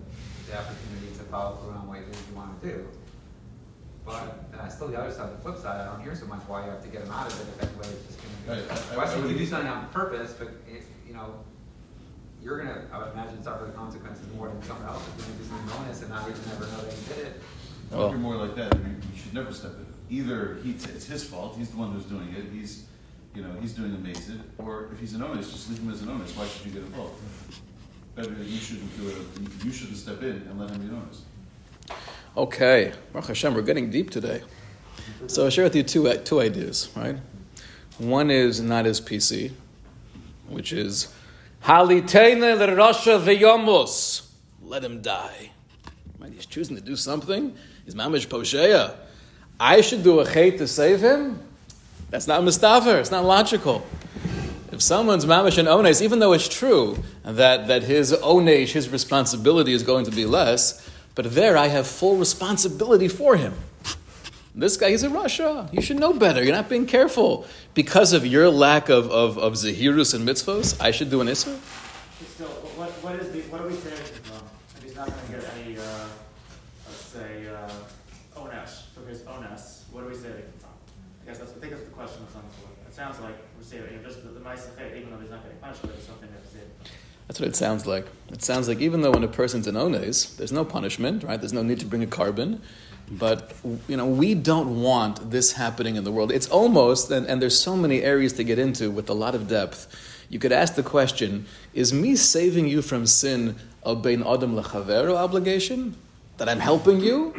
the 0.49 0.57
opportunity 0.57 1.09
to 1.17 1.25
follow 1.25 1.57
through 1.57 1.73
on 1.73 1.89
what 1.89 1.99
it 1.99 2.09
is 2.11 2.17
you 2.31 2.37
wanna 2.37 2.53
do. 2.63 2.87
But, 4.05 4.49
uh, 4.59 4.69
still 4.69 4.89
the 4.89 4.99
other 4.99 5.13
side, 5.13 5.33
the 5.33 5.41
flip 5.43 5.59
side, 5.59 5.81
I 5.87 5.93
don't 5.93 6.03
hear 6.03 6.15
so 6.17 6.27
much 6.27 6.41
why 6.49 6.65
you 6.65 6.71
have 6.71 6.83
to 6.83 6.89
get 6.89 7.05
them 7.05 7.13
out 7.13 7.31
of 7.31 7.39
it, 7.41 7.47
if 7.47 7.63
anyway, 7.69 7.87
it's 7.89 8.07
just 8.07 8.19
I- 8.49 8.53
I- 8.53 8.57
gonna 8.57 8.63
I 8.63 8.91
be. 8.93 8.97
Why 8.97 9.09
should 9.09 9.23
would- 9.23 9.31
you 9.33 9.39
do 9.39 9.47
something 9.47 9.69
on 9.69 9.89
purpose, 9.91 10.35
but 10.39 10.49
if, 10.67 10.85
you 11.07 11.15
know, 11.15 11.35
you're 12.43 12.59
gonna, 12.59 12.87
I 12.93 12.99
would 12.99 13.13
imagine, 13.13 13.43
suffer 13.43 13.67
the 13.67 13.73
consequences 13.73 14.25
more 14.35 14.49
than 14.49 14.63
someone 14.63 14.87
else 14.89 15.03
who's 15.17 15.25
gonna 15.25 15.39
do 15.39 15.45
something 15.45 15.69
bonus 15.79 16.01
and 16.01 16.11
not 16.11 16.29
even 16.29 16.41
ever 16.53 16.67
know 16.67 16.81
that 16.81 16.97
you 16.97 17.15
did 17.15 17.27
it. 17.27 17.43
I 17.93 17.97
Well- 17.97 18.09
think 18.09 18.13
you're 18.13 18.21
more 18.21 18.37
like 18.37 18.55
that. 18.57 18.75
You, 18.79 18.97
you 19.13 19.19
should 19.21 19.35
never 19.35 19.53
step 19.53 19.73
in. 19.77 19.87
Either 20.09 20.55
he 20.65 20.73
t- 20.73 20.91
it's 20.91 21.07
his 21.07 21.23
fault. 21.25 21.57
He's 21.57 21.71
the 21.71 21.77
one 21.77 21.93
who's 21.93 22.05
doing 22.07 22.29
it. 22.35 22.47
He's, 22.51 22.85
you 23.35 23.43
know, 23.43 23.53
he's 23.61 23.75
doing 23.75 23.93
the 23.93 23.99
amazing. 23.99 24.43
Or 24.59 24.89
if 24.93 24.99
he's 24.99 25.13
an 25.15 25.23
onus, 25.23 25.51
just 25.53 25.69
leave 25.71 25.79
him 25.79 25.91
as 25.91 26.03
an 26.03 26.09
onus. 26.09 26.35
Why 26.37 26.47
should 26.47 26.67
you 26.67 26.73
get 26.73 26.83
involved? 26.83 27.21
Better 28.17 28.31
that 28.31 28.47
you 28.47 28.59
shouldn't 28.59 28.97
do 28.97 29.09
it. 29.09 29.17
You 29.65 29.71
shouldn't 29.71 29.99
step 29.99 30.21
in 30.23 30.37
and 30.49 30.59
let 30.59 30.71
him 30.71 30.81
be 30.81 30.89
an 30.89 30.95
onus. 30.97 31.23
Okay, 32.37 32.93
Baruch 33.13 33.27
Hashem, 33.27 33.55
we're 33.55 33.63
getting 33.63 33.91
deep 33.91 34.11
today. 34.11 34.43
So 35.27 35.45
I'll 35.45 35.51
share 35.51 35.65
with 35.65 35.75
you 35.75 35.83
two, 35.83 36.15
two 36.19 36.41
ideas, 36.41 36.89
right? 36.95 37.17
One 37.99 38.31
is 38.31 38.61
not 38.61 38.87
as 38.87 39.01
PC, 39.01 39.51
which 40.49 40.73
is 40.73 41.13
Halitene 41.65 42.57
l'rasha 42.57 43.19
v'yomus. 43.19 44.29
Let 44.63 44.85
him 44.85 45.03
die. 45.03 45.51
Right? 46.21 46.33
He's 46.33 46.47
choosing 46.47 46.77
to 46.77 46.83
do 46.83 46.95
something. 46.95 47.57
He's 47.85 47.97
mamish 47.97 48.29
posheya. 48.29 48.95
I 49.59 49.81
should 49.81 50.05
do 50.05 50.21
a 50.21 50.25
chait 50.25 50.59
to 50.59 50.69
save 50.69 51.01
him? 51.01 51.43
That's 52.11 52.29
not 52.29 52.45
mustafa. 52.45 53.01
It's 53.01 53.11
not 53.11 53.25
logical. 53.25 53.85
If 54.71 54.81
someone's 54.81 55.27
mamish 55.27 55.59
and 55.59 55.67
ones, 55.67 56.01
even 56.01 56.21
though 56.21 56.33
it's 56.33 56.49
true 56.49 57.03
that, 57.25 57.67
that 57.67 57.83
his 57.83 58.13
onesh, 58.13 58.69
his 58.69 58.89
responsibility 58.89 59.73
is 59.73 59.83
going 59.83 60.05
to 60.05 60.13
be 60.13 60.27
less, 60.27 60.89
but 61.23 61.35
there 61.35 61.55
I 61.59 61.67
have 61.67 61.87
full 61.87 62.17
responsibility 62.17 63.07
for 63.07 63.37
him. 63.37 63.53
This 64.55 64.79
guy, 64.79 64.89
he's 64.89 65.03
in 65.03 65.13
Russia. 65.13 65.69
You 65.71 65.83
should 65.83 66.01
know 66.01 66.15
better. 66.15 66.43
You're 66.43 66.55
not 66.55 66.71
being 66.71 66.87
careful. 66.87 67.45
Because 67.75 68.15
of 68.15 68.25
your 68.25 68.49
lack 68.49 68.89
of, 68.89 69.11
of, 69.11 69.37
of 69.37 69.53
zahirus 69.53 70.15
and 70.15 70.27
mitzvos, 70.27 70.81
I 70.81 70.93
should 70.93 71.11
do 71.11 71.21
an 71.21 71.27
isser? 71.27 71.59
Still, 72.25 72.49
what, 72.49 72.89
what 73.05 73.17
is 73.17 73.31
the, 73.33 73.41
what 73.53 73.61
do 73.61 73.69
we 73.69 73.75
say, 73.75 73.93
um, 74.33 74.49
if 74.79 74.83
he's 74.83 74.97
not 74.97 75.09
gonna 75.09 75.41
get 75.41 75.45
any, 75.59 75.77
uh, 75.77 75.83
let's 76.87 77.05
say, 77.05 77.49
uh, 77.49 78.41
ONS, 78.41 78.85
for 78.95 79.07
his 79.07 79.21
ONS, 79.27 79.85
what 79.93 80.05
do 80.05 80.09
we 80.09 80.17
say? 80.17 80.33
I 80.33 81.27
guess 81.27 81.37
that's, 81.37 81.53
I 81.53 81.61
think 81.61 81.73
that's 81.73 81.85
the 81.85 81.91
question 81.91 82.23
on 82.35 82.43
the 82.49 82.55
floor. 82.57 82.71
It 82.89 82.95
sounds 82.95 83.21
like 83.21 83.37
we 83.59 83.65
say, 83.65 83.77
you 83.77 83.99
know, 83.99 84.09
just 84.09 84.23
the, 84.23 84.31
the 84.31 84.41
mice 84.41 84.69
even 84.97 85.11
though 85.11 85.19
he's 85.19 85.29
not 85.29 85.43
getting 85.43 85.59
punished, 85.59 85.83
but 85.83 85.91
it's 85.91 86.07
something 86.07 86.31
that's 86.33 86.55
it. 86.55 86.67
That's 87.29 87.39
what 87.39 87.51
it 87.51 87.57
sounds 87.57 87.87
like. 87.87 88.07
It 88.33 88.43
sounds 88.43 88.69
like 88.69 88.81
even 88.81 89.01
though 89.01 89.11
when 89.11 89.25
a 89.25 89.29
person's 89.29 89.67
an 89.67 89.75
ones, 89.75 90.37
there's 90.37 90.53
no 90.53 90.65
punishment, 90.65 91.25
right? 91.25 91.41
There's 91.41 91.53
no 91.53 91.63
need 91.63 91.81
to 91.81 91.87
bring 91.87 92.03
a 92.03 92.07
korban. 92.07 92.61
But 93.11 93.53
you 93.89 93.97
know, 93.97 94.07
we 94.07 94.35
don't 94.35 94.83
want 94.83 95.33
this 95.33 95.53
happening 95.53 95.97
in 95.97 96.05
the 96.05 96.13
world. 96.13 96.31
It's 96.31 96.49
almost, 96.49 97.11
and, 97.11 97.27
and 97.27 97.43
there's 97.43 97.59
so 97.59 97.77
many 97.77 98.03
areas 98.03 98.33
to 98.35 98.45
get 98.45 98.59
into 98.59 98.91
with 98.91 99.11
a 99.11 99.15
lot 99.15 99.35
of 99.35 99.49
depth. 99.49 99.89
You 100.29 100.39
could 100.39 100.53
ask 100.53 100.77
the 100.77 100.85
question: 100.85 101.47
Is 101.75 101.93
me 101.93 102.15
saving 102.15 102.69
you 102.69 102.83
from 102.83 103.07
sin 103.07 103.57
a 103.83 103.97
bein 103.97 104.23
adam 104.23 104.55
lechavero 104.55 105.17
obligation 105.17 105.97
that 106.37 106.49
I'm 106.49 106.61
helping 106.61 107.01
you, 107.01 107.35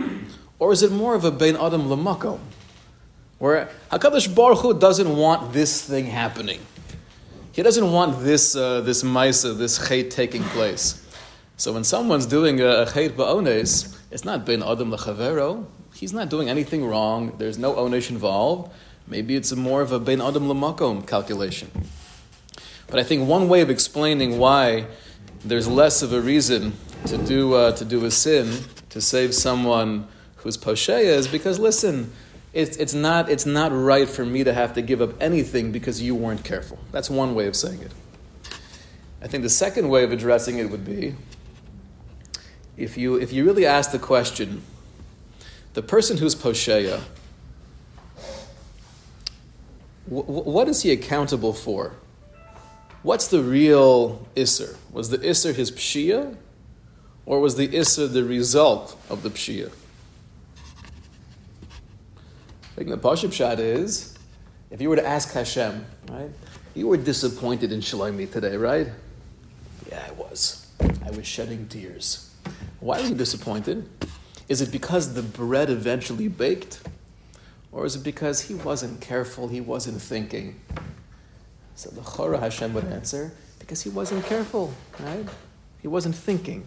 or 0.59 0.73
is 0.73 0.83
it 0.83 0.91
more 0.91 1.15
of 1.15 1.23
a 1.23 1.31
bein 1.31 1.55
adam 1.55 1.83
lemakom, 1.83 2.39
where 3.39 3.69
Hakadosh 3.91 4.33
Baruch 4.35 4.59
Hu 4.59 4.77
doesn't 4.77 5.15
want 5.15 5.53
this 5.53 5.81
thing 5.81 6.07
happening? 6.07 6.59
He 7.53 7.63
doesn't 7.63 7.91
want 7.91 8.23
this 8.23 8.55
uh, 8.55 8.81
this 8.81 9.03
maisa, 9.03 9.57
this 9.57 9.77
chait 9.77 10.09
taking 10.09 10.43
place. 10.43 11.05
So 11.57 11.73
when 11.73 11.83
someone's 11.83 12.25
doing 12.25 12.61
a, 12.61 12.83
a 12.83 12.85
chait 12.85 13.09
ba'ones, 13.09 13.97
it's 14.09 14.23
not 14.23 14.45
ben 14.45 14.63
adam 14.63 14.89
lechavero. 14.89 15.65
He's 15.93 16.13
not 16.13 16.29
doing 16.29 16.49
anything 16.49 16.85
wrong. 16.85 17.33
There's 17.37 17.57
no 17.57 17.73
onesh 17.73 18.09
involved. 18.09 18.71
Maybe 19.05 19.35
it's 19.35 19.53
more 19.53 19.81
of 19.81 19.91
a 19.91 19.99
ben 19.99 20.21
adam 20.21 20.47
lemakom 20.47 21.05
calculation. 21.05 21.69
But 22.87 22.99
I 22.99 23.03
think 23.03 23.27
one 23.27 23.49
way 23.49 23.59
of 23.61 23.69
explaining 23.69 24.37
why 24.37 24.87
there's 25.43 25.67
less 25.67 26.01
of 26.01 26.13
a 26.13 26.21
reason 26.21 26.73
to 27.07 27.17
do 27.17 27.53
uh, 27.53 27.73
to 27.73 27.83
do 27.83 28.05
a 28.05 28.11
sin 28.11 28.63
to 28.89 29.01
save 29.01 29.33
someone 29.33 30.07
who's 30.37 30.57
posheya 30.57 31.03
is 31.03 31.27
because 31.27 31.59
listen, 31.59 32.11
it's, 32.53 32.77
it's 32.77 32.93
not 32.93 33.29
it's 33.29 33.45
not 33.45 33.71
right 33.71 34.09
for 34.09 34.25
me 34.25 34.43
to 34.43 34.53
have 34.53 34.73
to 34.73 34.81
give 34.81 35.01
up 35.01 35.21
anything 35.21 35.71
because 35.71 36.01
you 36.01 36.15
weren't 36.15 36.43
careful. 36.43 36.79
That's 36.91 37.09
one 37.09 37.33
way 37.33 37.47
of 37.47 37.55
saying 37.55 37.81
it. 37.81 37.91
I 39.21 39.27
think 39.27 39.43
the 39.43 39.49
second 39.49 39.89
way 39.89 40.03
of 40.03 40.11
addressing 40.11 40.57
it 40.57 40.69
would 40.69 40.83
be 40.83 41.15
if 42.77 42.97
you 42.97 43.15
if 43.15 43.31
you 43.31 43.45
really 43.45 43.65
ask 43.65 43.91
the 43.91 43.99
question, 43.99 44.63
the 45.73 45.83
person 45.83 46.17
who's 46.17 46.33
wh- 50.11 50.27
what 50.27 50.67
is 50.67 50.81
he 50.81 50.91
accountable 50.91 51.53
for? 51.53 51.93
What's 53.03 53.27
the 53.27 53.41
real 53.41 54.27
isser? 54.35 54.77
Was 54.91 55.09
the 55.09 55.17
isser 55.19 55.55
his 55.55 55.71
pshia, 55.71 56.35
or 57.25 57.39
was 57.39 57.55
the 57.55 57.67
isser 57.69 58.11
the 58.11 58.23
result 58.23 58.97
of 59.09 59.23
the 59.23 59.29
pshia? 59.29 59.71
Think 62.81 62.99
the 62.99 63.09
pashib 63.09 63.31
shot 63.31 63.59
is, 63.59 64.17
if 64.71 64.81
you 64.81 64.89
were 64.89 64.95
to 64.95 65.05
ask 65.05 65.31
Hashem, 65.33 65.85
right? 66.09 66.31
You 66.73 66.87
were 66.87 66.97
disappointed 66.97 67.71
in 67.71 67.79
Shlomi 67.79 68.31
today, 68.31 68.57
right? 68.57 68.87
Yeah, 69.87 70.03
I 70.09 70.11
was. 70.13 70.65
I 71.05 71.11
was 71.11 71.27
shedding 71.27 71.67
tears. 71.67 72.33
Why 72.79 72.99
were 72.99 73.09
you 73.09 73.13
disappointed? 73.13 73.87
Is 74.49 74.61
it 74.61 74.71
because 74.71 75.13
the 75.13 75.21
bread 75.21 75.69
eventually 75.69 76.27
baked? 76.27 76.81
Or 77.71 77.85
is 77.85 77.97
it 77.97 78.03
because 78.03 78.41
he 78.41 78.55
wasn't 78.55 78.99
careful, 78.99 79.49
he 79.49 79.61
wasn't 79.61 80.01
thinking? 80.01 80.59
So 81.75 81.91
the 81.91 82.01
Chora 82.01 82.39
Hashem 82.39 82.73
would 82.73 82.85
answer, 82.85 83.31
because 83.59 83.83
he 83.83 83.91
wasn't 83.91 84.25
careful, 84.25 84.73
right? 84.97 85.27
He 85.83 85.87
wasn't 85.87 86.15
thinking. 86.15 86.65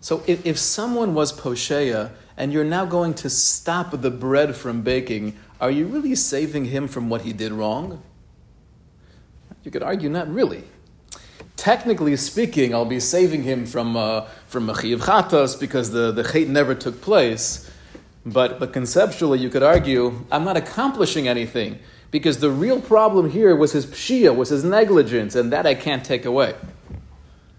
So 0.00 0.22
if, 0.28 0.46
if 0.46 0.60
someone 0.60 1.12
was 1.12 1.32
posheya 1.32 2.12
and 2.36 2.52
you're 2.52 2.64
now 2.64 2.84
going 2.84 3.14
to 3.14 3.30
stop 3.30 3.90
the 3.90 4.10
bread 4.10 4.56
from 4.56 4.82
baking, 4.82 5.36
are 5.60 5.70
you 5.70 5.86
really 5.86 6.14
saving 6.14 6.66
him 6.66 6.88
from 6.88 7.08
what 7.08 7.22
he 7.22 7.32
did 7.32 7.52
wrong? 7.52 8.02
You 9.62 9.70
could 9.70 9.82
argue 9.82 10.10
not 10.10 10.32
really. 10.32 10.64
Technically 11.56 12.16
speaking, 12.16 12.74
I'll 12.74 12.84
be 12.84 12.98
saving 12.98 13.44
him 13.44 13.66
from 13.66 13.96
uh, 13.96 14.26
from 14.48 14.66
Machiv 14.66 14.98
Chatos 14.98 15.58
because 15.58 15.92
the, 15.92 16.10
the 16.10 16.22
chait 16.22 16.48
never 16.48 16.74
took 16.74 17.00
place. 17.00 17.70
But, 18.24 18.60
but 18.60 18.72
conceptually, 18.72 19.40
you 19.40 19.48
could 19.48 19.62
argue, 19.62 20.24
I'm 20.30 20.44
not 20.44 20.56
accomplishing 20.56 21.26
anything 21.26 21.80
because 22.10 22.38
the 22.38 22.50
real 22.50 22.80
problem 22.80 23.30
here 23.30 23.56
was 23.56 23.72
his 23.72 23.86
pshia, 23.86 24.34
was 24.34 24.50
his 24.50 24.62
negligence, 24.62 25.34
and 25.34 25.52
that 25.52 25.66
I 25.66 25.74
can't 25.74 26.04
take 26.04 26.24
away. 26.24 26.54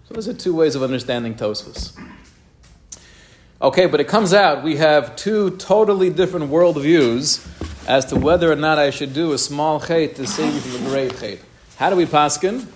So 0.08 0.14
those 0.14 0.28
are 0.28 0.34
two 0.34 0.54
ways 0.54 0.74
of 0.74 0.82
understanding 0.82 1.34
Tosfos. 1.34 1.98
Okay, 3.60 3.86
but 3.86 4.00
it 4.00 4.08
comes 4.08 4.34
out 4.34 4.62
we 4.62 4.76
have 4.76 5.16
two 5.16 5.50
totally 5.56 6.10
different 6.10 6.50
worldviews 6.50 7.46
as 7.88 8.04
to 8.06 8.16
whether 8.16 8.50
or 8.50 8.56
not 8.56 8.78
I 8.78 8.90
should 8.90 9.14
do 9.14 9.32
a 9.32 9.38
small 9.38 9.80
chait 9.80 10.16
to 10.16 10.26
save 10.26 10.52
you 10.54 10.60
from 10.60 10.86
a 10.86 10.88
great 10.90 11.12
chait. 11.12 11.38
How 11.76 11.90
do 11.90 11.96
we 11.96 12.06
paskin? 12.06 12.66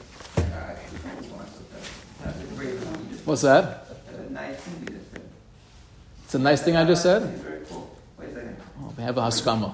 What's 3.24 3.42
that? 3.42 3.84
It's 6.24 6.34
a 6.34 6.38
nice 6.38 6.62
thing 6.62 6.76
I 6.76 6.84
just 6.84 7.02
said. 7.02 7.22
Oh, 7.72 7.88
we 8.96 9.02
have 9.02 9.16
a 9.16 9.22
haskama. 9.22 9.72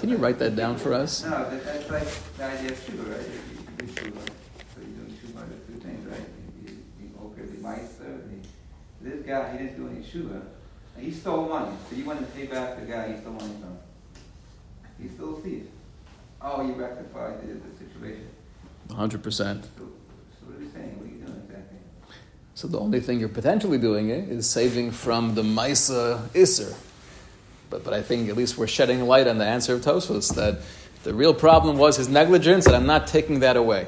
Can 0.00 0.10
you 0.10 0.16
write 0.16 0.38
that 0.38 0.54
down 0.54 0.76
for 0.76 0.92
us? 0.92 1.24
No, 1.24 1.30
that's 1.48 1.90
like 1.90 2.06
the 2.36 2.44
idea 2.44 2.72
of 2.72 2.84
sugar, 2.84 3.02
right? 3.10 3.20
You 3.20 3.86
you 3.86 3.86
do 3.86 3.86
sugar, 3.94 4.18
so 4.74 4.80
you're 4.80 4.88
doing 4.90 5.16
two 5.20 5.38
other 5.38 5.56
two 5.66 5.78
things, 5.78 6.06
right? 6.06 6.28
You, 6.62 6.76
you 7.00 7.08
okay, 7.24 7.42
the 7.42 7.62
meister, 7.62 8.04
the, 8.04 8.36
this 9.02 9.26
guy, 9.26 9.52
he 9.52 9.58
didn't 9.58 9.76
do 9.76 9.88
any 9.88 10.02
and 10.94 11.04
he 11.04 11.10
stole 11.10 11.48
money, 11.48 11.74
so 11.88 11.96
you 11.96 12.04
want 12.04 12.20
to 12.20 12.26
pay 12.26 12.46
back 12.46 12.78
the 12.78 12.86
guy 12.86 13.12
he 13.12 13.20
stole 13.20 13.32
money 13.32 13.54
from. 13.60 13.78
He 15.00 15.08
stole 15.08 15.36
thief. 15.36 15.64
Oh, 16.40 16.66
you 16.66 16.74
rectified 16.74 17.40
the, 17.40 17.54
the 17.54 17.76
situation. 17.78 18.28
100%. 18.88 19.22
So, 19.32 19.38
so 19.78 19.86
what 20.44 20.58
are 20.58 20.62
you 20.62 20.70
saying? 20.70 20.98
What 20.98 21.06
are 21.06 21.14
you 21.14 21.24
doing 21.24 21.42
exactly? 21.48 21.78
So 22.54 22.68
the 22.68 22.78
only 22.78 23.00
thing 23.00 23.20
you're 23.20 23.28
potentially 23.28 23.78
doing 23.78 24.10
it 24.10 24.28
is 24.28 24.48
saving 24.48 24.90
from 24.90 25.34
the 25.34 25.42
Maisa 25.42 26.28
Isser. 26.28 26.76
But, 27.70 27.84
but 27.84 27.94
I 27.94 28.02
think 28.02 28.28
at 28.28 28.36
least 28.36 28.58
we're 28.58 28.66
shedding 28.66 29.02
light 29.06 29.26
on 29.26 29.38
the 29.38 29.46
answer 29.46 29.74
of 29.74 29.80
Tosfos 29.80 30.34
that 30.34 30.60
the 31.04 31.14
real 31.14 31.32
problem 31.32 31.78
was 31.78 31.96
his 31.96 32.08
negligence, 32.08 32.66
and 32.66 32.76
I'm 32.76 32.86
not 32.86 33.06
taking 33.06 33.40
that 33.40 33.56
away. 33.56 33.86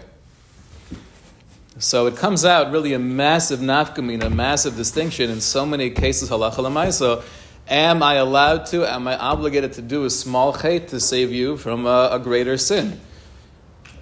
So 1.79 2.07
it 2.07 2.17
comes 2.17 2.45
out 2.45 2.71
really 2.71 2.93
a 2.93 2.99
massive 2.99 3.59
nafkamin, 3.59 4.23
a 4.23 4.31
massive 4.31 4.77
distinction 4.77 5.29
in 5.29 5.41
so 5.41 5.67
many 5.67 5.91
cases 5.91 6.31
halacha 6.31 6.59
l'maisa. 6.59 7.25
Am 7.69 8.03
I 8.03 8.15
allowed 8.15 8.67
to? 8.67 8.85
Am 8.91 9.09
I 9.09 9.17
obligated 9.17 9.73
to 9.75 9.83
do 9.83 10.05
a 10.05 10.11
small 10.11 10.53
chait 10.53 10.89
to 10.89 11.01
save 11.01 11.33
you 11.33 11.57
from 11.57 11.87
a, 11.87 12.11
a 12.13 12.19
greater 12.19 12.57
sin? 12.57 13.01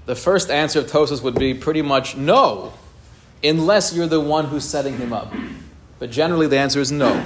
The 0.05 0.17
first 0.17 0.51
answer 0.51 0.81
of 0.81 0.87
Tosfos 0.87 1.23
would 1.23 1.37
be 1.37 1.55
pretty 1.55 1.81
much 1.81 2.17
no, 2.17 2.75
unless 3.43 3.95
you're 3.95 4.09
the 4.09 4.21
one 4.21 4.47
who's 4.47 4.69
setting 4.69 4.97
him 4.99 5.13
up. 5.13 5.33
But 5.99 6.11
generally, 6.11 6.49
the 6.49 6.59
answer 6.59 6.81
is 6.81 6.91
no. 6.91 7.25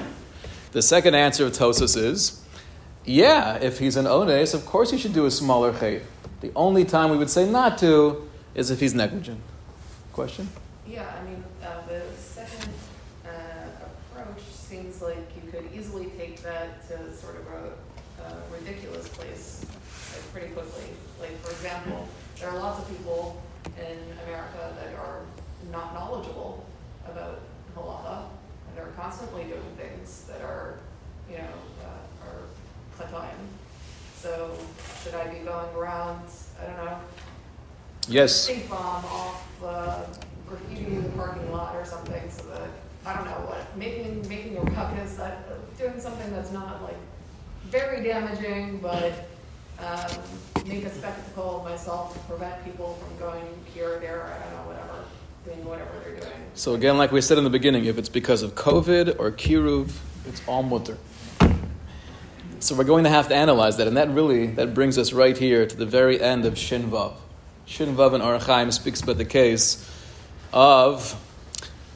The 0.72 0.82
second 0.82 1.14
answer 1.14 1.46
of 1.46 1.52
Tosfos 1.52 1.96
is 1.96 2.44
yeah, 3.06 3.56
if 3.56 3.78
he's 3.78 3.96
an 3.96 4.04
ones, 4.04 4.52
of 4.52 4.66
course 4.66 4.92
you 4.92 4.98
should 4.98 5.14
do 5.14 5.26
a 5.26 5.30
smaller 5.30 5.72
chait. 5.72 6.02
The 6.40 6.52
only 6.54 6.84
time 6.84 7.10
we 7.10 7.16
would 7.16 7.30
say 7.30 7.48
not 7.48 7.78
to 7.78 8.28
is 8.54 8.70
if 8.70 8.80
he's 8.80 8.94
negligent. 8.94 9.40
Question? 10.16 10.48
Yeah, 10.88 11.12
I 11.20 11.24
mean, 11.28 11.44
uh, 11.62 11.86
the 11.86 12.00
second 12.16 12.72
uh, 13.26 13.28
approach 14.14 14.40
seems 14.44 15.02
like 15.02 15.18
you 15.36 15.50
could 15.52 15.68
easily 15.74 16.06
take 16.16 16.40
that 16.40 16.88
to 16.88 17.14
sort 17.14 17.36
of 17.36 17.46
a, 17.48 17.72
ridiculous 18.50 19.08
place 19.08 19.66
like, 20.14 20.32
pretty 20.32 20.54
quickly. 20.54 20.84
Like, 21.20 21.38
for 21.42 21.50
example, 21.50 22.08
there 22.40 22.48
are 22.48 22.58
lots 22.58 22.80
of 22.80 22.88
people 22.96 23.42
in 23.78 23.98
America 24.26 24.74
that 24.80 24.94
are 24.94 25.20
not 25.70 25.92
knowledgeable 25.92 26.64
about 27.06 27.42
halacha, 27.76 28.24
and 28.68 28.74
they're 28.74 28.94
constantly 28.96 29.44
doing 29.44 29.76
things 29.76 30.24
that 30.30 30.40
are, 30.40 30.78
you 31.30 31.36
know, 31.36 31.58
uh, 31.84 32.24
are 32.24 32.40
chatayim. 32.96 33.36
So, 34.16 34.56
should 35.04 35.14
I 35.14 35.26
be 35.26 35.40
going 35.40 35.74
around, 35.76 36.22
I 36.58 36.66
don't 36.68 36.86
know, 36.86 36.98
Yes. 38.08 38.48
bomb 38.68 39.04
off 39.04 39.64
uh, 39.64 40.04
graffiti 40.48 40.86
in 40.86 41.02
the 41.02 41.08
parking 41.10 41.50
lot 41.50 41.74
or 41.74 41.84
something, 41.84 42.30
so 42.30 42.44
that 42.50 42.68
I 43.04 43.14
don't 43.14 43.24
know 43.24 43.46
what 43.46 43.76
making 43.76 44.28
making 44.28 44.56
a 44.56 44.60
ruckus, 44.60 45.18
uh, 45.18 45.34
doing 45.78 45.98
something 45.98 46.30
that's 46.30 46.52
not 46.52 46.82
like 46.82 46.96
very 47.64 48.04
damaging, 48.04 48.78
but 48.78 49.28
um, 49.80 50.10
make 50.66 50.84
a 50.84 50.90
spectacle 50.90 51.58
of 51.58 51.64
myself 51.64 52.14
to 52.14 52.18
prevent 52.20 52.64
people 52.64 52.94
from 52.94 53.18
going 53.18 53.46
here 53.74 53.96
or 53.96 53.98
there. 53.98 54.22
I 54.24 54.38
don't 54.44 54.52
know, 54.52 54.72
whatever, 54.72 55.04
doing 55.44 55.64
whatever 55.64 55.90
they're 56.04 56.16
doing. 56.16 56.32
So 56.54 56.74
again, 56.74 56.96
like 56.96 57.12
we 57.12 57.20
said 57.20 57.38
in 57.38 57.44
the 57.44 57.50
beginning, 57.50 57.86
if 57.86 57.98
it's 57.98 58.08
because 58.08 58.42
of 58.42 58.54
COVID 58.54 59.18
or 59.18 59.32
kiruv, 59.32 59.90
it's 60.26 60.42
all 60.46 60.62
mutter. 60.62 60.96
So 62.60 62.74
we're 62.74 62.84
going 62.84 63.04
to 63.04 63.10
have 63.10 63.28
to 63.28 63.34
analyze 63.34 63.76
that, 63.76 63.86
and 63.86 63.96
that 63.96 64.10
really 64.10 64.46
that 64.46 64.74
brings 64.74 64.96
us 64.96 65.12
right 65.12 65.36
here 65.36 65.66
to 65.66 65.76
the 65.76 65.86
very 65.86 66.20
end 66.20 66.46
of 66.46 66.56
Shin 66.56 66.84
Vav. 66.90 67.14
Shin 67.68 67.96
Vav 67.96 68.14
and 68.14 68.22
Orach 68.22 68.46
Chaim 68.46 68.70
speaks 68.70 69.00
about 69.00 69.18
the 69.18 69.24
case 69.24 69.84
of 70.52 71.20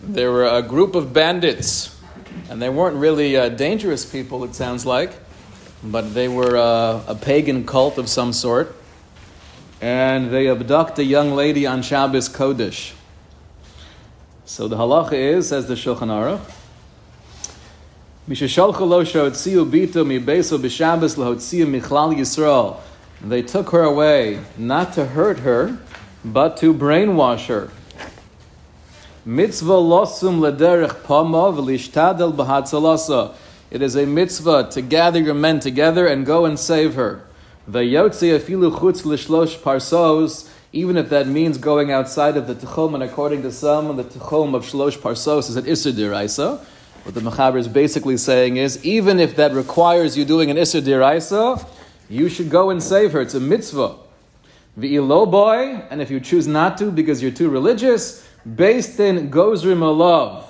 there 0.03 0.33
were 0.33 0.45
a 0.45 0.63
group 0.63 0.97
of 0.97 1.13
bandits, 1.13 1.97
and 2.51 2.61
they 2.61 2.69
weren't 2.69 2.97
really 2.97 3.37
uh, 3.37 3.51
dangerous 3.51 4.05
people. 4.05 4.43
It 4.43 4.57
sounds 4.57 4.85
like, 4.85 5.13
but 5.85 6.13
they 6.13 6.27
were 6.27 6.57
uh, 6.57 7.05
a 7.07 7.15
pagan 7.15 7.65
cult 7.65 7.99
of 7.99 8.09
some 8.09 8.33
sort, 8.33 8.75
and 9.81 10.33
they 10.33 10.49
abduct 10.49 10.99
a 10.99 11.05
young 11.05 11.35
lady 11.35 11.69
on 11.69 11.83
Shabbos 11.83 12.29
Kodesh. 12.29 12.93
So 14.45 14.67
the 14.67 14.77
halacha 14.77 15.13
is, 15.13 15.51
says 15.51 15.69
the 15.69 15.75
Shulchan 15.75 16.09
Aruch, 16.09 16.41
Mishashalcha 18.29 18.81
lo 18.81 19.05
shahotziu 19.05 19.71
bito 19.71 20.05
mi 20.05 20.19
beso 20.19 20.59
b'Shabbos 20.59 21.17
lahotziu 21.17 21.65
michlal 21.65 22.13
Yisrael. 22.13 22.81
They 23.23 23.43
took 23.43 23.71
her 23.71 23.83
away 23.83 24.41
not 24.57 24.95
to 24.95 25.07
hurt 25.07 25.41
her, 25.41 25.79
but 26.25 26.57
to 26.59 26.73
brainwash 26.73 27.47
her. 27.47 27.71
Mitzvah 29.25 29.73
losum 29.73 30.41
lederech 30.41 31.05
pama 31.05 31.53
v'lishtadel 31.53 32.35
b'hatzalasa. 32.35 33.35
It 33.71 33.83
is 33.83 33.95
a 33.95 34.07
mitzvah 34.07 34.71
to 34.73 34.83
gather 34.83 35.21
your 35.21 35.35
men 35.35 35.61
together 35.61 36.07
and 36.07 36.25
go 36.25 36.45
and 36.47 36.59
save 36.59 36.95
her. 36.95 37.25
V'yotzi 37.71 38.39
afilu 38.39 38.73
chutz 38.73 39.05
l'shlosh 39.05 39.59
parsos, 39.59 40.51
even 40.73 40.97
if 40.97 41.09
that 41.11 41.27
means 41.27 41.59
going 41.59 41.91
outside 41.91 42.37
of 42.37 42.47
the 42.47 42.55
Techom, 42.55 42.95
and 42.95 43.03
according 43.03 43.43
to 43.43 43.51
some, 43.51 43.97
the 43.97 44.05
Techom 44.05 44.55
of 44.55 44.65
Shlosh 44.65 44.97
Parsos 44.97 45.49
is 45.49 45.57
an 45.57 45.65
Isser 45.65 45.93
Diraisa. 45.93 46.61
What 47.03 47.15
the 47.15 47.21
Mechaber 47.21 47.59
is 47.59 47.67
basically 47.67 48.17
saying 48.17 48.57
is, 48.57 48.85
even 48.85 49.19
if 49.19 49.35
that 49.35 49.53
requires 49.53 50.17
you 50.17 50.25
doing 50.25 50.49
an 50.49 50.57
Isser 50.57 50.81
Diraisa, 50.81 51.67
you 52.11 52.29
should 52.29 52.51
go 52.51 52.68
and 52.70 52.83
save 52.83 53.12
her. 53.12 53.20
It's 53.20 53.35
a 53.35 53.40
mitzvah. 53.40 53.96
V'ilo 54.79 55.31
boy, 55.31 55.83
and 55.90 56.03
if 56.03 56.11
you 56.11 56.20
choose 56.20 56.46
not 56.46 56.77
to 56.79 56.90
because 56.90 57.23
you're 57.23 57.31
too 57.31 57.49
religious, 57.49 58.27
based 58.57 58.99
in 58.99 59.31
Gozrim 59.31 59.79
Alav. 59.79 60.44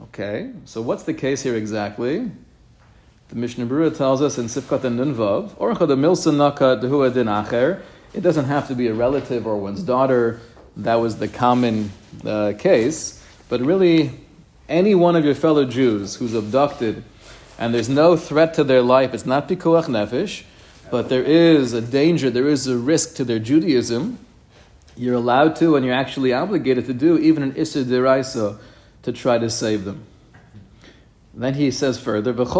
Okay, 0.00 0.52
so 0.64 0.80
what's 0.80 1.02
the 1.02 1.14
case 1.14 1.42
here 1.42 1.56
exactly? 1.56 2.30
The 3.28 3.36
Mishnah 3.36 3.66
Berurah 3.66 3.96
tells 3.96 4.22
us 4.22 4.38
in 4.38 4.46
Sifkat 4.46 4.84
and 4.84 5.00
Nunvav, 5.00 5.50
Orcha 5.56 5.88
de 5.88 5.96
Milsa 5.96 6.34
Naka 6.34 6.78
Dehua 6.80 7.12
Din 7.12 7.26
Acher. 7.26 7.82
It 8.12 8.20
doesn't 8.20 8.44
have 8.44 8.68
to 8.68 8.76
be 8.76 8.86
a 8.86 8.94
relative 8.94 9.46
or 9.46 9.56
one's 9.56 9.82
daughter. 9.82 10.40
That 10.76 10.96
was 10.96 11.18
the 11.18 11.26
common 11.26 11.90
uh, 12.24 12.52
case. 12.56 13.24
But 13.48 13.60
really, 13.60 14.12
any 14.68 14.94
one 14.94 15.16
of 15.16 15.24
your 15.24 15.34
fellow 15.34 15.64
Jews 15.64 16.16
who's 16.16 16.34
abducted 16.34 17.02
and 17.58 17.74
there's 17.74 17.88
no 17.88 18.16
threat 18.16 18.54
to 18.54 18.64
their 18.64 18.82
life, 18.82 19.14
it's 19.14 19.26
not 19.26 19.48
pikuach 19.48 19.86
nefesh, 19.86 20.42
but 20.90 21.08
there 21.08 21.22
is 21.22 21.72
a 21.72 21.80
danger, 21.80 22.30
there 22.30 22.48
is 22.48 22.66
a 22.66 22.76
risk 22.76 23.14
to 23.16 23.24
their 23.24 23.38
Judaism, 23.38 24.18
you're 24.96 25.14
allowed 25.14 25.56
to 25.56 25.76
and 25.76 25.84
you're 25.84 25.94
actually 25.94 26.32
obligated 26.32 26.86
to 26.86 26.94
do 26.94 27.18
even 27.18 27.42
an 27.42 27.56
Issa 27.56 27.84
Deraisa 27.84 28.58
to 29.02 29.12
try 29.12 29.38
to 29.38 29.50
save 29.50 29.84
them. 29.84 30.04
Then 31.32 31.54
he 31.54 31.70
says 31.72 31.98
further, 31.98 32.32
This 32.32 32.52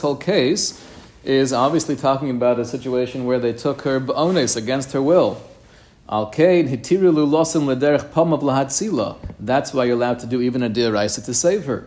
whole 0.00 0.16
case 0.16 0.86
is 1.24 1.52
obviously 1.52 1.96
talking 1.96 2.30
about 2.30 2.58
a 2.58 2.64
situation 2.64 3.24
where 3.24 3.38
they 3.38 3.52
took 3.52 3.82
her 3.82 4.00
ba'ones 4.00 4.56
against 4.56 4.92
her 4.92 5.02
will. 5.02 5.42
That's 6.10 6.34
why 9.72 9.84
you're 9.84 9.94
allowed 9.94 10.18
to 10.18 10.26
do 10.26 10.40
even 10.40 10.62
a 10.62 10.70
diraisa 10.70 11.24
to 11.24 11.34
save 11.34 11.66
her. 11.66 11.86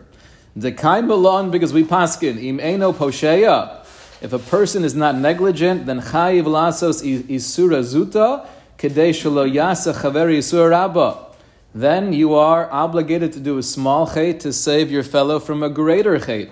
Dekaim 0.58 1.08
belon 1.08 1.52
because 1.52 1.74
we 1.74 1.84
paskin 1.84 2.42
im 2.42 2.60
eno 2.60 2.94
posheya. 2.94 3.80
If 4.22 4.32
a 4.32 4.40
person 4.40 4.84
is 4.86 4.96
not 4.96 5.16
negligent, 5.16 5.86
then 5.86 6.00
chayiv 6.00 6.46
lasos 6.46 7.04
isura 7.04 7.84
zuta 7.84 8.48
kedei 8.78 9.10
shelo 9.10 9.52
yasa 9.52 9.94
chaveri 9.94 10.38
isura 10.38 10.70
rabba 10.72 11.34
then 11.76 12.14
you 12.14 12.36
are 12.36 12.72
obligated 12.72 13.34
to 13.34 13.40
do 13.40 13.58
a 13.58 13.64
small 13.64 14.08
chait 14.08 14.40
to 14.42 14.54
save 14.54 14.92
your 14.92 15.04
fellow 15.04 15.40
from 15.40 15.64
a 15.64 15.70
greater 15.70 16.20
chait. 16.20 16.52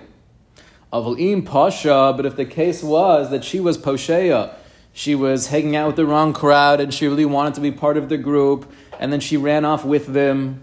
Avalim 0.92 1.46
pasha, 1.46 2.12
but 2.16 2.26
if 2.26 2.34
the 2.34 2.44
case 2.44 2.82
was 2.82 3.30
that 3.30 3.44
she 3.44 3.60
was 3.60 3.78
posheya, 3.78 4.52
she 4.92 5.14
was 5.14 5.48
hanging 5.48 5.76
out 5.76 5.86
with 5.88 5.96
the 5.96 6.06
wrong 6.06 6.32
crowd 6.32 6.80
and 6.80 6.92
she 6.92 7.06
really 7.06 7.24
wanted 7.24 7.54
to 7.54 7.60
be 7.60 7.72
part 7.72 7.96
of 7.96 8.08
the 8.08 8.18
group, 8.18 8.70
and 8.98 9.12
then 9.12 9.20
she 9.20 9.36
ran 9.36 9.64
off 9.64 9.84
with 9.84 10.06
them, 10.06 10.62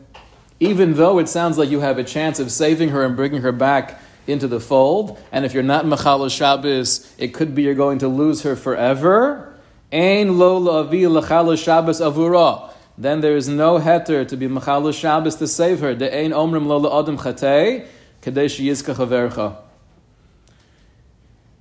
even 0.60 0.94
though 0.94 1.20
it 1.20 1.28
sounds 1.28 1.58
like 1.58 1.70
you 1.70 1.80
have 1.80 1.98
a 1.98 2.04
chance 2.04 2.39
of 2.39 2.52
saving 2.52 2.89
her 2.89 3.04
and 3.04 3.15
bringing 3.15 3.42
her 3.42 3.52
back 3.52 4.00
into 4.28 4.48
the 4.48 4.60
fold, 4.60 5.18
and 5.32 5.46
if 5.46 5.54
you're 5.54 5.63
not 5.63 5.86
Machal 5.86 6.30
Shabbos, 6.30 7.13
it 7.18 7.34
could 7.34 7.56
be 7.56 7.63
you're 7.63 7.74
going 7.74 8.00
to 8.00 8.08
lose 8.08 8.44
her 8.44 8.56
forever. 8.56 9.56
Ein 9.92 10.38
lo 10.38 10.60
la'avi 10.60 11.10
l'chal 11.10 11.58
Shabbos 11.58 12.00
avura 12.00 12.70
then 13.00 13.22
there 13.22 13.38
is 13.38 13.48
no 13.48 13.80
heter 13.80 14.28
to 14.28 14.36
be 14.36 14.50
Mechalus 14.50 15.00
Shabbos 15.00 15.38
to 15.38 15.48
save 15.48 15.80
her. 15.80 15.96
The 15.96 16.13
ein 16.13 16.32
omrim 16.32 16.68
lo 16.68 16.82
la'adam 16.82 17.18
chatei, 17.18 17.88
kadesh 18.22 18.60
yizka 18.60 18.94
chavercha. 18.94 19.56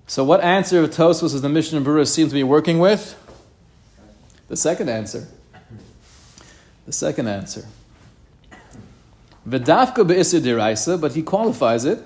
So 0.08 0.24
what 0.24 0.40
answer 0.40 0.82
of 0.82 0.88
Tosfos 0.88 1.34
is 1.34 1.42
the 1.42 1.50
Mishnah 1.50 1.82
Berurah 1.82 2.08
seem 2.08 2.28
to 2.28 2.34
be 2.34 2.42
working 2.42 2.78
with? 2.78 3.14
The 4.48 4.56
second 4.56 4.88
answer. 4.88 5.28
The 6.86 6.94
second 6.94 7.28
answer. 7.28 7.66
V'dafka 9.46 10.08
be'isr 10.08 10.40
diraisa, 10.40 10.98
but 10.98 11.12
he 11.12 11.22
qualifies 11.22 11.84
it. 11.84 12.02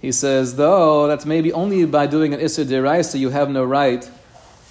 He 0.00 0.12
says, 0.12 0.56
though 0.56 1.06
that's 1.08 1.26
maybe 1.26 1.52
only 1.52 1.84
by 1.84 2.06
doing 2.06 2.32
an 2.32 2.40
diraisa 2.40 3.18
you 3.18 3.28
have 3.28 3.50
no 3.50 3.64
right 3.64 4.10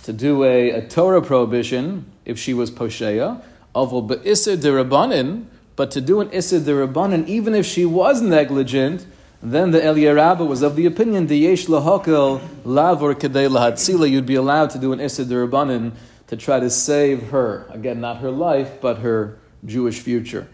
to 0.02 0.12
do 0.12 0.44
a, 0.44 0.72
a 0.72 0.88
Torah 0.88 1.22
prohibition 1.22 2.12
if 2.26 2.40
she 2.40 2.56
was 2.56 2.72
posheya. 2.72 3.44
Avol 3.76 4.08
be'isr 4.08 4.58
derabanan, 4.58 5.46
but 5.76 5.92
to 5.92 6.02
do 6.02 6.20
an 6.20 6.30
derabanan, 6.30 7.28
even 7.28 7.54
if 7.54 7.68
she 7.68 7.86
was 7.86 8.24
negligent, 8.24 9.06
then 9.52 9.72
the 9.72 9.80
Eliyahu 9.80 10.16
Rabbah 10.16 10.46
was 10.46 10.62
of 10.62 10.76
the 10.76 10.86
opinion 10.86 11.28
the 11.28 11.38
yesh 11.38 11.68
lahakel 11.68 12.42
lavor 12.64 13.14
kedei 13.14 13.50
lahatzila. 13.50 14.10
You'd 14.10 14.26
be 14.26 14.36
allowed 14.36 14.72
to 14.72 14.80
do 14.80 14.94
an 14.94 15.00
isr 15.00 15.26
derabanan 15.26 15.94
to 16.28 16.36
try 16.36 16.60
to 16.60 16.70
save 16.70 17.30
her 17.30 17.68
again, 17.70 18.02
not 18.02 18.18
her 18.18 18.32
life, 18.32 18.82
but 18.82 19.00
her 19.00 19.38
Jewish 19.66 20.00
future. 20.00 20.48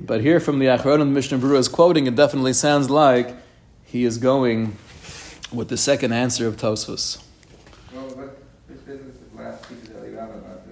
But 0.00 0.20
here 0.20 0.40
from 0.40 0.58
the 0.58 0.66
Achronim 0.66 1.10
Mishnah 1.10 1.38
Berurah 1.38 1.58
is 1.58 1.68
quoting, 1.68 2.06
it 2.06 2.16
definitely 2.16 2.52
sounds 2.52 2.90
like 2.90 3.34
he 3.84 4.04
is 4.04 4.18
going 4.18 4.76
with 5.52 5.68
the 5.68 5.76
second 5.76 6.12
answer 6.12 6.46
of 6.46 6.56
Tosfos. 6.56 7.22
Well, 7.92 8.02
what, 8.10 8.38
this 8.68 8.80
this 8.82 9.00
is 9.00 9.16
last 9.34 9.68
piece 9.68 9.88
of 9.88 10.00
the 10.00 10.12
about 10.12 10.32
the, 10.32 10.38
about 10.38 10.64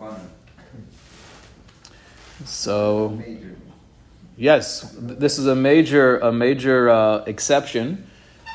the, 0.00 0.16
the. 2.40 2.46
So. 2.46 3.22
Yes, 4.42 4.92
this 4.98 5.38
is 5.38 5.46
a 5.46 5.54
major 5.54 6.18
a 6.18 6.32
major 6.32 6.90
uh, 6.90 7.24
exception. 7.26 8.04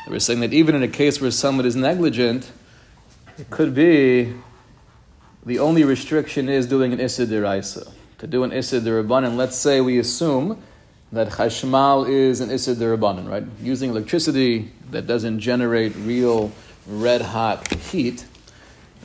We're 0.07 0.19
saying 0.19 0.41
that 0.41 0.53
even 0.53 0.75
in 0.75 0.83
a 0.83 0.87
case 0.87 1.21
where 1.21 1.31
someone 1.31 1.65
is 1.65 1.75
negligent, 1.75 2.51
it 3.37 3.49
could 3.49 3.73
be 3.73 4.33
the 5.45 5.59
only 5.59 5.83
restriction 5.83 6.49
is 6.49 6.67
doing 6.67 6.91
an 6.91 6.99
Issa. 6.99 7.25
To 8.19 8.27
do 8.27 8.43
an 8.43 8.51
Issa 8.51 8.81
let's 8.81 9.55
say 9.55 9.79
we 9.79 9.97
assume 9.99 10.61
that 11.13 11.29
Chashmal 11.29 12.09
is 12.09 12.41
an 12.41 12.51
Issa 12.51 12.75
right? 12.97 13.43
Using 13.61 13.89
electricity 13.89 14.71
that 14.91 15.07
doesn't 15.07 15.39
generate 15.39 15.95
real 15.95 16.51
red 16.85 17.21
hot 17.21 17.73
heat 17.73 18.25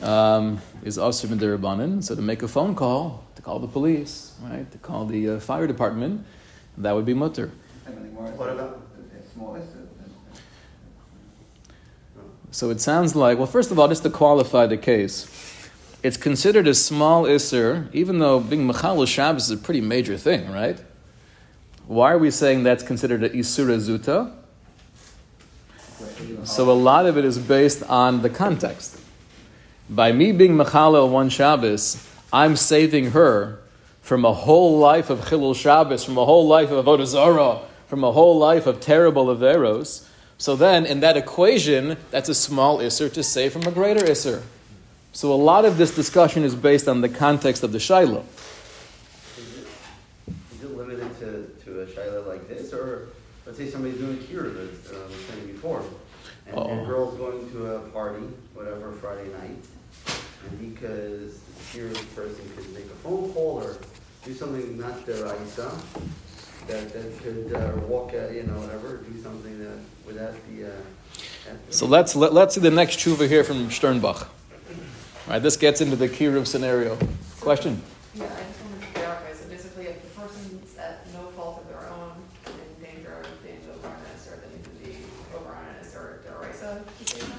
um, 0.01 0.61
is 0.83 0.97
also 0.97 1.27
Derabanan. 1.27 2.03
So 2.03 2.15
to 2.15 2.21
make 2.21 2.43
a 2.43 2.47
phone 2.47 2.75
call, 2.75 3.23
to 3.35 3.41
call 3.41 3.59
the 3.59 3.67
police, 3.67 4.33
right? 4.41 4.69
To 4.69 4.77
call 4.79 5.05
the 5.05 5.29
uh, 5.29 5.39
fire 5.39 5.67
department, 5.67 6.25
that 6.77 6.93
would 6.93 7.05
be 7.05 7.13
mutter. 7.13 7.51
What 8.37 8.49
about- 8.49 8.81
It's 9.15 9.33
small, 9.33 9.55
it's 9.55 9.73
a- 9.73 9.83
So 12.51 12.69
it 12.69 12.79
sounds 12.81 13.15
like, 13.15 13.37
well, 13.37 13.47
first 13.47 13.71
of 13.71 13.79
all, 13.79 13.87
just 13.87 14.03
to 14.03 14.09
qualify 14.09 14.67
the 14.67 14.77
case, 14.77 15.27
it's 16.03 16.17
considered 16.17 16.67
a 16.67 16.73
small 16.73 17.23
isser, 17.23 17.87
even 17.93 18.19
though 18.19 18.39
being 18.39 18.67
Mechal 18.67 19.07
Shabbos 19.07 19.45
is 19.45 19.51
a 19.51 19.57
pretty 19.57 19.81
major 19.81 20.17
thing, 20.17 20.51
right? 20.51 20.79
Why 21.87 22.11
are 22.13 22.17
we 22.17 22.29
saying 22.29 22.63
that's 22.63 22.83
considered 22.83 23.23
a 23.23 23.29
Isura 23.29 23.79
Zuta? 23.79 24.33
So 26.43 26.69
a 26.69 26.73
lot 26.73 27.05
of 27.05 27.17
it 27.17 27.25
is 27.25 27.37
based 27.39 27.83
on 27.83 28.21
the 28.21 28.29
context. 28.29 28.99
By 29.89 30.11
me 30.11 30.31
being 30.31 30.55
Mechalel 30.55 31.09
one 31.09 31.29
Shabbos, 31.29 31.97
I'm 32.31 32.55
saving 32.55 33.11
her 33.11 33.62
from 34.03 34.25
a 34.25 34.33
whole 34.33 34.77
life 34.77 35.09
of 35.09 35.21
Chilul 35.21 35.55
Shabbos, 35.55 36.03
from 36.03 36.17
a 36.17 36.25
whole 36.25 36.45
life 36.45 36.69
of 36.69 36.85
Avodah 36.85 37.05
Zarah, 37.05 37.61
from 37.87 38.03
a 38.03 38.11
whole 38.11 38.37
life 38.37 38.67
of 38.67 38.81
terrible 38.81 39.27
Averos. 39.27 40.05
So 40.37 40.57
then, 40.57 40.85
in 40.85 40.99
that 40.99 41.15
equation, 41.15 41.95
that's 42.11 42.27
a 42.27 42.35
small 42.35 42.79
Isser 42.79 43.11
to 43.13 43.23
save 43.23 43.53
from 43.53 43.63
a 43.63 43.71
greater 43.71 44.01
Isser. 44.01 44.43
So 45.13 45.31
a 45.31 45.35
lot 45.35 45.63
of 45.63 45.77
this 45.77 45.95
discussion 45.95 46.43
is 46.43 46.53
based 46.53 46.89
on 46.89 46.99
the 46.99 47.07
context 47.07 47.63
of 47.63 47.71
the 47.71 47.77
shaila. 47.77 48.23
Is 49.37 49.59
it, 49.59 49.67
is 50.27 50.63
it 50.63 50.75
limited 50.75 51.19
to, 51.19 51.49
to 51.63 51.81
a 51.81 51.85
shaila 51.85 52.27
like 52.27 52.49
this, 52.49 52.73
or 52.73 53.07
let's 53.45 53.57
say 53.57 53.69
somebody's 53.69 53.99
doing 53.99 54.19
a 54.19 54.23
cure, 54.23 54.47
as 54.47 54.91
uh, 54.91 54.97
I 54.97 55.05
was 55.05 55.15
saying 55.29 55.47
before, 55.47 55.81
and 56.47 56.57
your 56.57 56.85
girl's 56.85 57.17
going 57.17 57.49
to 57.51 57.75
a 57.75 57.79
party, 57.91 58.25
whatever, 58.53 58.91
Friday 58.93 59.31
night, 59.31 59.63
and 60.49 60.73
because 60.73 61.39
the 61.39 61.63
cure 61.71 61.89
person 62.15 62.51
could 62.57 62.73
make 62.73 62.85
a 62.85 62.97
phone 63.01 63.31
call 63.31 63.63
or 63.63 63.77
do 64.25 64.33
something 64.33 64.77
not 64.79 65.05
the 65.05 65.13
Raisa, 65.13 65.71
that, 66.67 66.93
that 66.93 67.21
could, 67.21 67.53
uh, 67.53 67.85
walk, 67.87 68.13
uh, 68.13 68.29
you 68.29 68.43
know, 68.43 68.53
whatever, 68.53 68.97
do 68.97 69.21
something 69.21 69.59
that, 69.59 69.77
would 70.05 70.15
that 70.15 70.33
be, 70.49 70.63
uh, 70.63 70.69
So 71.69 71.85
let's, 71.85 72.15
let, 72.15 72.33
let's 72.33 72.55
see 72.55 72.61
the 72.61 72.71
next 72.71 72.99
tshuva 72.99 73.27
here 73.27 73.43
from 73.43 73.69
Sternbuch. 73.69 74.21
All 74.21 74.27
right, 75.27 75.39
this 75.39 75.57
gets 75.57 75.81
into 75.81 75.97
the 75.97 76.07
Kiruv 76.07 76.47
scenario. 76.47 76.97
Question? 77.41 77.81
Yeah, 78.15 78.23
I 78.23 78.27
just 78.27 78.63
wanted 78.63 78.81
to 78.81 78.99
clarify, 78.99 79.33
so 79.33 79.49
basically 79.49 79.85
if 79.87 80.01
the 80.01 80.21
person's 80.21 80.77
at 80.77 81.05
no 81.13 81.27
fault 81.35 81.61
of 81.61 81.67
their 81.67 81.89
own 81.89 82.11
in 82.45 82.85
danger 82.85 83.11
of 83.11 83.43
being 83.43 83.59
over 83.75 83.87
on 83.87 83.93
an 83.93 83.99
Isser, 84.15 84.39
then 84.39 84.51
you 84.55 84.63
could 84.63 84.83
be 84.83 84.97
over 85.35 85.49
on 85.49 85.65
an 85.65 85.83
Isser 85.83 86.19
Deraisa 86.23 86.83
to 86.99 87.07
save? 87.07 87.33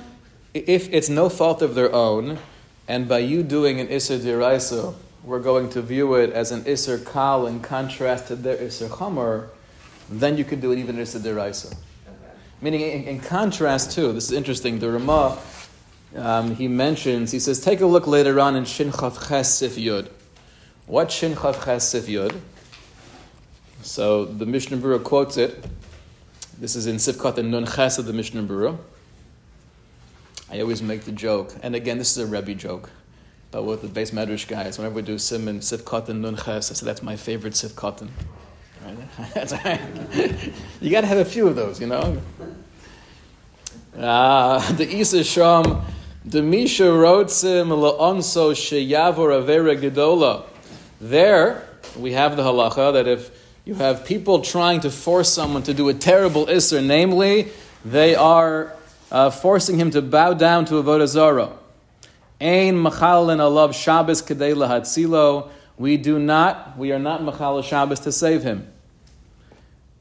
If 0.53 0.93
it's 0.93 1.09
no 1.09 1.31
fault 1.31 1.63
of 1.63 1.75
their 1.75 1.93
own, 1.95 2.39
and 2.87 3.09
by 3.09 3.21
you 3.21 3.43
doing 3.43 3.81
an 3.81 3.89
Isser 3.89 4.19
Diraisa, 4.19 4.95
we're 5.25 5.41
going 5.41 5.71
to 5.71 5.81
view 5.81 6.15
it 6.15 6.31
as 6.31 6.53
an 6.53 6.63
Isser 6.65 7.05
Kal 7.11 7.47
in 7.47 7.61
contrast 7.61 8.29
to 8.29 8.37
their 8.37 8.57
Isser 8.57 8.89
Chomer, 8.89 9.49
then 10.11 10.37
you 10.37 10.45
could 10.45 10.61
do 10.61 10.71
it 10.73 10.79
even 10.79 10.97
Isser 10.97 11.21
Diraisa. 11.21 11.73
Okay. 11.73 11.79
Meaning, 12.61 12.81
in, 12.83 13.05
in 13.05 13.21
contrast 13.21 13.93
to, 13.93 14.13
this 14.13 14.27
is 14.27 14.33
interesting, 14.33 14.79
the 14.79 14.91
Ramah, 14.91 15.39
um, 16.17 16.55
he 16.55 16.69
mentions, 16.69 17.33
he 17.33 17.39
says, 17.39 17.61
take 17.61 17.81
a 17.81 17.87
look 17.87 18.07
later 18.07 18.39
on 18.39 18.55
in 18.55 18.65
Shin 18.65 18.91
Chav 18.91 19.29
Ches 19.29 19.55
Sif 19.55 19.77
Yud. 19.77 20.11
What 20.87 21.11
Shin 21.11 21.35
Chav 21.35 21.65
Ches 21.65 21.89
Sif 21.89 22.07
Yud? 22.07 22.39
So 23.83 24.25
the 24.25 24.47
Mishnah 24.47 24.77
Berurah 24.77 25.03
quotes 25.03 25.37
it. 25.37 25.65
This 26.59 26.77
is 26.77 26.87
in 26.87 26.99
Sif 26.99 27.17
Katan 27.17 27.47
Nun 27.47 27.67
Ches 27.67 27.99
of 27.99 28.05
the 28.07 28.13
Mishnah 28.13 28.43
Berurah. 28.43 28.79
I 30.51 30.61
always 30.61 30.83
make 30.83 31.03
the 31.03 31.13
joke, 31.13 31.55
and 31.63 31.75
again, 31.75 31.99
this 31.99 32.17
is 32.17 32.19
a 32.19 32.27
Rebbe 32.27 32.55
joke, 32.55 32.91
but 33.55 33.63
with 33.63 33.83
the 33.83 33.89
base 33.89 34.11
Medrash 34.11 34.49
guys, 34.49 34.79
whenever 34.79 34.97
we 34.97 35.03
do 35.03 35.17
Sif 35.17 35.41
Katan 35.41 36.17
Nun 36.23 36.35
Ches, 36.35 36.73
I 36.73 36.75
say 36.75 36.85
that's 36.85 37.05
my 37.05 37.15
favorite 37.15 37.53
Sifkat. 37.53 38.09
Right? 38.85 40.51
You 40.81 40.91
got 40.91 41.03
to 41.03 41.07
have 41.07 41.19
a 41.19 41.25
few 41.25 41.47
of 41.47 41.55
those, 41.55 41.81
you 41.81 41.87
know. 41.87 42.21
Ah, 43.97 44.75
the 44.77 44.93
Isa 44.93 45.23
Sham, 45.23 45.83
the 46.25 46.43
Misha 46.43 46.83
Rotzim 46.83 47.69
La'onso 47.69 48.51
Sheyavor 48.57 49.41
Avera 49.41 49.81
Gedola. 49.81 50.47
There, 51.01 51.65
we 51.97 52.11
have 52.11 52.37
the 52.37 52.43
halacha 52.43 52.95
that 52.95 53.07
if 53.07 53.31
you 53.65 53.75
have 53.77 54.05
people 54.05 54.41
trying 54.41 54.81
to 54.81 54.91
force 54.91 55.33
someone 55.33 55.63
to 55.63 55.75
do 55.75 55.89
a 55.89 55.95
terrible 55.95 56.47
isser, 56.47 56.85
namely, 56.85 57.51
they 57.85 58.17
are 58.17 58.75
uh, 59.13 59.31
forcing 59.31 59.79
him 59.79 59.93
to 59.93 60.03
bow 60.03 60.35
down 60.35 60.65
to 60.65 60.83
Avodah 60.83 61.07
Zarah. 61.07 61.53
Ein 62.45 62.75
machalin 62.75 63.39
alav 63.39 63.73
Shabbos 63.73 64.21
kedei 64.21 64.55
lahatzilo. 64.55 65.49
We 65.79 65.97
do 65.97 66.19
not, 66.19 66.77
we 66.77 66.93
are 66.93 66.99
not 66.99 67.23
machal 67.23 67.63
Shabbos 67.63 68.01
to 68.01 68.13
save 68.13 68.43
him. 68.43 68.71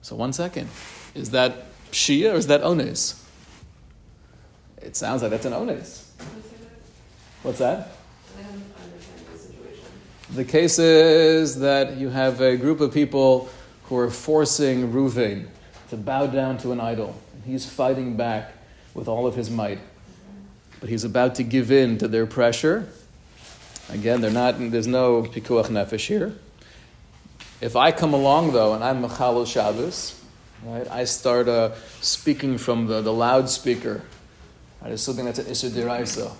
So 0.02 0.18
one 0.18 0.34
second, 0.34 0.68
is 1.16 1.30
that 1.30 1.68
Shia 1.94 2.34
or 2.34 2.36
is 2.36 2.48
that 2.48 2.62
Ones? 2.62 3.26
It 4.82 4.98
sounds 4.98 5.22
like 5.22 5.32
that's 5.32 5.46
an 5.46 5.54
Ones. 5.54 6.12
What's 7.44 7.60
that? 7.60 7.92
The. 8.36 8.44
The 10.34 10.44
case 10.44 10.80
is 10.80 11.60
that 11.60 11.96
you 11.96 12.10
have 12.10 12.42
a 12.42 12.58
group 12.58 12.82
of 12.82 12.94
people 12.94 13.48
who 13.84 13.98
are 13.98 14.12
forcing 14.12 14.92
Ruvain 14.92 15.48
to 15.92 15.96
bow 15.96 16.28
down 16.28 16.58
to 16.58 16.74
an 16.74 16.82
idol. 16.82 17.16
He's 17.46 17.66
fighting 17.66 18.18
back 18.18 18.52
with 18.94 19.08
all 19.08 19.28
of 19.28 19.36
his 19.36 19.50
might. 19.50 19.80
But 20.84 20.90
he's 20.90 21.06
about 21.06 21.36
to 21.36 21.44
give 21.44 21.72
in 21.72 21.98
to 22.00 22.10
their 22.10 22.26
pressure. 22.26 22.90
Again, 23.88 24.20
they're 24.20 24.30
not, 24.30 24.56
there's 24.60 24.86
no 24.86 25.24
pikuach 25.24 25.68
nefesh 25.68 26.08
here. 26.08 26.36
If 27.62 27.78
I 27.78 27.94
come 27.94 28.14
along 28.14 28.52
though 28.52 28.74
and 28.74 28.84
I'm 28.84 29.02
Machalo 29.02 29.48
Shabbos, 29.48 30.22
right, 30.62 30.86
I 30.92 31.06
start 31.06 31.48
uh, 31.48 31.72
speaking 32.02 32.58
from 32.58 32.88
the, 32.88 33.00
the 33.00 33.14
loudspeaker, 33.14 34.02
right, 34.82 34.92
it's 34.92 35.02
something 35.02 35.24
that's 35.24 35.40
an 35.40 35.46
Isser 35.46 35.70
Diraisa, 35.70 36.34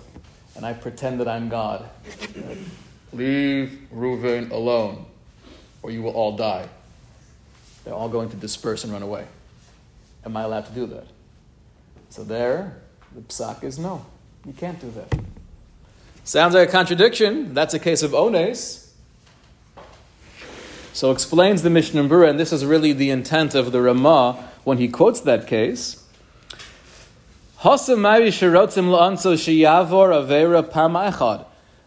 and 0.56 0.66
I 0.66 0.74
pretend 0.74 1.20
that 1.20 1.28
I'm 1.28 1.48
God. 1.48 1.88
Leave 3.14 3.78
Reuven 3.94 4.50
alone, 4.50 5.06
or 5.80 5.90
you 5.90 6.02
will 6.02 6.12
all 6.12 6.36
die. 6.36 6.68
They're 7.84 7.94
all 7.94 8.10
going 8.10 8.28
to 8.28 8.36
disperse 8.36 8.84
and 8.84 8.92
run 8.92 9.02
away. 9.02 9.24
Am 10.22 10.36
I 10.36 10.42
allowed 10.42 10.66
to 10.66 10.72
do 10.72 10.84
that? 10.88 11.06
So 12.10 12.24
there, 12.24 12.82
the 13.14 13.22
psak 13.22 13.64
is 13.64 13.78
no. 13.78 14.04
You 14.46 14.52
can't 14.52 14.80
do 14.80 14.90
that. 14.90 15.18
Sounds 16.24 16.54
like 16.54 16.68
a 16.68 16.72
contradiction. 16.72 17.54
That's 17.54 17.74
a 17.74 17.78
case 17.78 18.02
of 18.02 18.12
ones. 18.12 18.92
So 20.92 21.10
explains 21.10 21.62
the 21.62 21.70
Mishnah 21.70 22.04
Berurah, 22.04 22.30
and 22.30 22.38
this 22.38 22.52
is 22.52 22.64
really 22.64 22.92
the 22.92 23.10
intent 23.10 23.54
of 23.54 23.72
the 23.72 23.80
Ramah 23.80 24.48
when 24.64 24.78
he 24.78 24.88
quotes 24.88 25.20
that 25.20 25.46
case. 25.46 26.06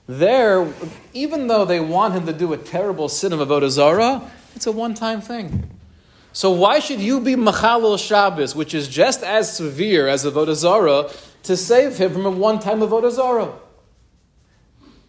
There, 0.07 0.73
even 1.13 1.47
though 1.47 1.65
they 1.65 1.79
want 1.79 2.13
him 2.13 2.25
to 2.25 2.33
do 2.33 2.53
a 2.53 2.57
terrible 2.57 3.09
sin 3.09 3.33
of 3.33 3.39
avodah 3.39 3.69
zarah, 3.69 4.31
it's 4.55 4.65
a 4.65 4.71
one-time 4.71 5.21
thing. 5.21 5.69
So 6.37 6.51
why 6.51 6.77
should 6.77 6.99
you 6.99 7.19
be 7.19 7.35
machalul 7.35 7.97
Shabbos, 7.97 8.55
which 8.55 8.75
is 8.75 8.87
just 8.87 9.23
as 9.23 9.57
severe 9.57 10.07
as 10.07 10.23
avodah 10.23 10.53
zarah, 10.53 11.09
to 11.41 11.57
save 11.57 11.97
him 11.97 12.13
from 12.13 12.27
a 12.27 12.29
one-time 12.29 12.81
avodah? 12.81 13.55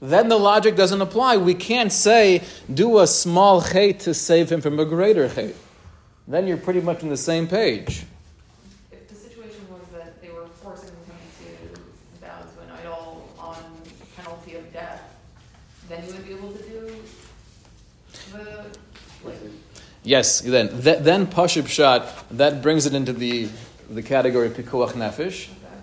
Then 0.01 0.29
the 0.29 0.39
logic 0.39 0.75
doesn't 0.75 1.03
apply. 1.03 1.37
We 1.37 1.53
can't 1.53 1.93
say 1.93 2.45
do 2.73 3.01
a 3.01 3.07
small 3.07 3.61
chait 3.61 3.99
to 4.05 4.15
save 4.15 4.51
him 4.51 4.63
from 4.63 4.81
a 4.81 4.87
greater 4.87 5.29
chait. 5.29 5.55
Then 6.27 6.47
you're 6.47 6.57
pretty 6.57 6.81
much 6.81 7.03
on 7.03 7.11
the 7.11 7.17
same 7.19 7.47
page. 7.47 8.07
If 8.91 9.07
the 9.07 9.15
situation 9.15 9.69
was 9.69 9.83
that 9.93 10.23
they 10.23 10.31
were 10.31 10.47
forcing 10.63 10.89
him 10.89 11.19
to 11.41 11.81
bow 12.23 12.39
to 12.41 12.61
an 12.63 12.71
idol 12.81 13.29
on 13.39 13.63
penalty 14.17 14.55
of 14.55 14.73
death, 14.73 15.03
then 15.91 16.07
you 16.07 16.13
would 16.15 16.27
be 16.27 16.33
able 16.33 16.53
to 16.53 16.63
do 16.63 16.97
the, 18.33 18.65
like, 19.27 19.37
Yes, 20.09 20.41
then 20.41 20.71
th- 20.81 21.01
then 21.01 21.27
Pashib 21.27 21.69
Shot, 21.69 22.09
that 22.31 22.63
brings 22.63 22.87
it 22.87 22.95
into 22.95 23.13
the, 23.13 23.51
the 23.91 24.03
category 24.03 24.47
of 24.47 24.55
Pikuach 24.55 24.93
Nefesh. 24.93 25.51
Okay. 25.51 25.83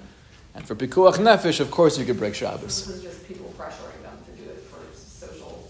And 0.56 0.68
for 0.68 0.74
Pikuach 0.74 1.18
Nefesh, 1.18 1.60
of 1.60 1.70
course, 1.70 2.00
you 2.00 2.06
could 2.06 2.18
break 2.18 2.34
So 2.34 2.48
Shabbos. 2.48 2.88
This 2.88 2.88
was 2.88 3.04
just 3.04 3.28
people 3.28 3.54
pressuring 3.56 4.02
them 4.02 4.18
to 4.26 4.44
do 4.44 4.50
it 4.50 4.64
for 4.64 4.80
social, 4.98 5.70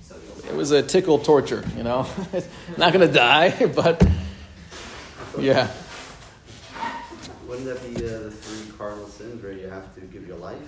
social. 0.00 0.48
It 0.48 0.54
was 0.54 0.70
a 0.70 0.80
tickle 0.80 1.18
torture, 1.18 1.64
you 1.76 1.82
know? 1.82 2.06
Not 2.78 2.92
going 2.92 3.04
to 3.04 3.12
die, 3.12 3.66
but 3.74 4.08
yeah. 5.40 5.68
Wouldn't 7.48 7.66
that 7.66 7.82
be 7.82 7.96
uh, 7.96 8.18
the 8.20 8.30
three 8.30 8.76
cardinal 8.78 9.08
sins 9.08 9.42
where 9.42 9.50
you 9.50 9.68
have 9.70 9.92
to 9.96 10.02
give 10.02 10.24
your 10.24 10.36
life? 10.36 10.60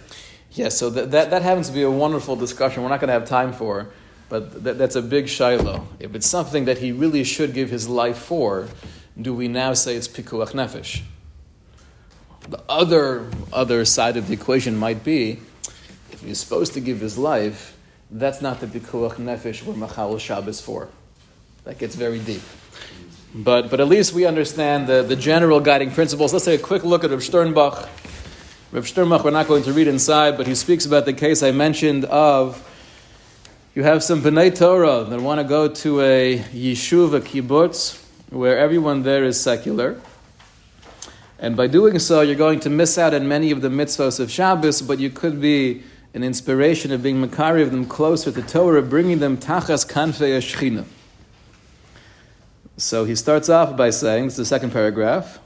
Yeah, 0.50 0.68
so 0.68 0.90
that, 0.90 1.12
that, 1.12 1.30
that 1.30 1.42
happens 1.42 1.68
to 1.68 1.74
be 1.74 1.82
a 1.82 1.90
wonderful 1.92 2.34
discussion 2.34 2.82
we're 2.82 2.88
not 2.88 2.98
going 2.98 3.06
to 3.06 3.14
have 3.14 3.28
time 3.28 3.52
for, 3.52 3.92
but 4.30 4.64
that, 4.64 4.78
that's 4.78 4.96
a 4.96 5.02
big 5.02 5.26
shaila. 5.26 5.84
If 5.98 6.14
it's 6.14 6.26
something 6.26 6.64
that 6.64 6.78
he 6.78 6.92
really 6.92 7.24
should 7.24 7.52
give 7.52 7.68
his 7.68 7.88
life 7.88 8.16
for, 8.16 8.68
do 9.20 9.34
we 9.34 9.48
now 9.48 9.74
say 9.74 9.96
it's 9.96 10.08
pikuach 10.08 10.52
nefesh? 10.52 11.02
The 12.48 12.62
other, 12.68 13.28
other 13.52 13.84
side 13.84 14.16
of 14.16 14.28
the 14.28 14.32
equation 14.32 14.76
might 14.76 15.04
be, 15.04 15.40
if 16.12 16.22
he's 16.22 16.38
supposed 16.38 16.72
to 16.74 16.80
give 16.80 17.00
his 17.00 17.18
life, 17.18 17.76
that's 18.10 18.40
not 18.40 18.60
the 18.60 18.66
pikuach 18.66 19.16
nefesh 19.16 19.64
we're 19.64 19.74
machal 19.74 20.18
Shabbos 20.18 20.60
for. 20.60 20.88
That 21.64 21.78
gets 21.78 21.96
very 21.96 22.20
deep. 22.20 22.42
But, 23.34 23.68
but 23.68 23.80
at 23.80 23.88
least 23.88 24.12
we 24.12 24.26
understand 24.26 24.86
the, 24.86 25.02
the 25.02 25.16
general 25.16 25.60
guiding 25.60 25.90
principles. 25.90 26.32
Let's 26.32 26.44
take 26.44 26.60
a 26.60 26.62
quick 26.62 26.84
look 26.84 27.04
at 27.04 27.10
Rav 27.10 27.20
Sternbuch. 27.20 27.88
Rav 28.72 28.84
Sternbuch, 28.84 29.24
we're 29.24 29.30
not 29.30 29.48
going 29.48 29.64
to 29.64 29.72
read 29.72 29.88
inside, 29.88 30.36
but 30.36 30.46
he 30.46 30.54
speaks 30.54 30.86
about 30.86 31.04
the 31.04 31.12
case 31.12 31.42
I 31.42 31.50
mentioned 31.50 32.04
of 32.06 32.64
you 33.72 33.84
have 33.84 34.02
some 34.02 34.20
B'nai 34.20 34.56
Torah 34.56 35.04
that 35.04 35.20
want 35.20 35.38
to 35.38 35.44
go 35.44 35.68
to 35.68 36.00
a 36.00 36.38
yeshuv, 36.38 37.14
a 37.14 37.20
kibbutz, 37.20 38.02
where 38.30 38.58
everyone 38.58 39.04
there 39.04 39.22
is 39.22 39.40
secular. 39.40 40.00
And 41.38 41.56
by 41.56 41.68
doing 41.68 42.00
so, 42.00 42.20
you're 42.20 42.34
going 42.34 42.58
to 42.60 42.70
miss 42.70 42.98
out 42.98 43.14
on 43.14 43.28
many 43.28 43.52
of 43.52 43.60
the 43.60 43.68
mitzvahs 43.68 44.18
of 44.18 44.28
Shabbos, 44.28 44.82
but 44.82 44.98
you 44.98 45.08
could 45.08 45.40
be 45.40 45.84
an 46.14 46.24
inspiration 46.24 46.90
of 46.90 47.04
being 47.04 47.24
Makari 47.24 47.62
of 47.62 47.70
them 47.70 47.86
closer 47.86 48.32
to 48.32 48.42
Torah, 48.42 48.82
bringing 48.82 49.20
them 49.20 49.36
tachas 49.36 49.88
kanfei 49.88 50.36
ashchina. 50.36 50.84
So 52.76 53.04
he 53.04 53.14
starts 53.14 53.48
off 53.48 53.76
by 53.76 53.90
saying, 53.90 54.24
this 54.24 54.32
is 54.32 54.38
the 54.38 54.44
second 54.46 54.72
paragraph. 54.72 55.38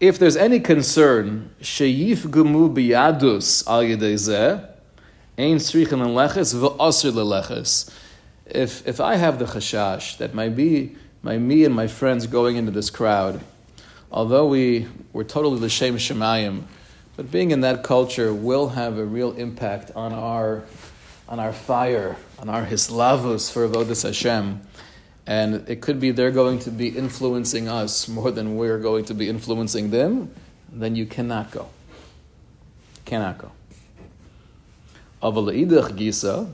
If 0.00 0.18
there's 0.18 0.36
any 0.36 0.60
concern, 0.60 1.54
sheyif 1.60 2.20
gumu 2.20 2.74
biyadus 2.74 3.66
al 3.66 3.80
ein 3.80 5.56
srichin 5.58 6.00
leches 6.16 6.54
v'asr 6.54 7.12
leleches. 7.12 7.94
If 8.46 8.88
if 8.88 8.98
I 8.98 9.16
have 9.16 9.38
the 9.38 9.44
chashash 9.44 10.16
that 10.16 10.32
my 10.32 10.48
be 10.48 10.96
my 11.22 11.36
me 11.36 11.66
and 11.66 11.74
my 11.74 11.86
friends 11.86 12.26
going 12.26 12.56
into 12.56 12.70
this 12.70 12.88
crowd, 12.88 13.42
although 14.10 14.46
we 14.46 14.86
were 15.12 15.22
totally 15.22 15.58
l'shem 15.60 15.96
shemayim, 15.96 16.62
but 17.14 17.30
being 17.30 17.50
in 17.50 17.60
that 17.60 17.82
culture 17.82 18.32
will 18.32 18.70
have 18.70 18.96
a 18.96 19.04
real 19.04 19.32
impact 19.32 19.90
on 19.94 20.14
our 20.14 20.64
on 21.28 21.38
our 21.38 21.52
fire, 21.52 22.16
on 22.38 22.48
our 22.48 22.64
hislavus 22.64 23.52
for 23.52 23.68
avodas 23.68 24.04
Hashem. 24.04 24.62
And 25.30 25.68
it 25.68 25.80
could 25.80 26.00
be 26.00 26.10
they're 26.10 26.32
going 26.32 26.58
to 26.58 26.72
be 26.72 26.88
influencing 26.88 27.68
us 27.68 28.08
more 28.08 28.32
than 28.32 28.56
we're 28.56 28.80
going 28.80 29.04
to 29.04 29.14
be 29.14 29.28
influencing 29.28 29.90
them, 29.90 30.34
then 30.72 30.96
you 30.96 31.06
cannot 31.06 31.52
go. 31.52 31.68
Cannot 33.04 33.38
go. 33.38 33.52
Avala'idach 35.22 35.96
gisa, 35.96 36.50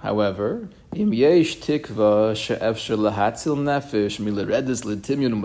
however, 0.00 0.70
im 0.94 1.12
yesh 1.12 1.58
tikva 1.58 2.34
she'efshel 2.34 3.12
lahatzil 3.12 3.58
nefesh 3.58 4.18
mileredis 4.18 4.84
litimyun 4.84 5.42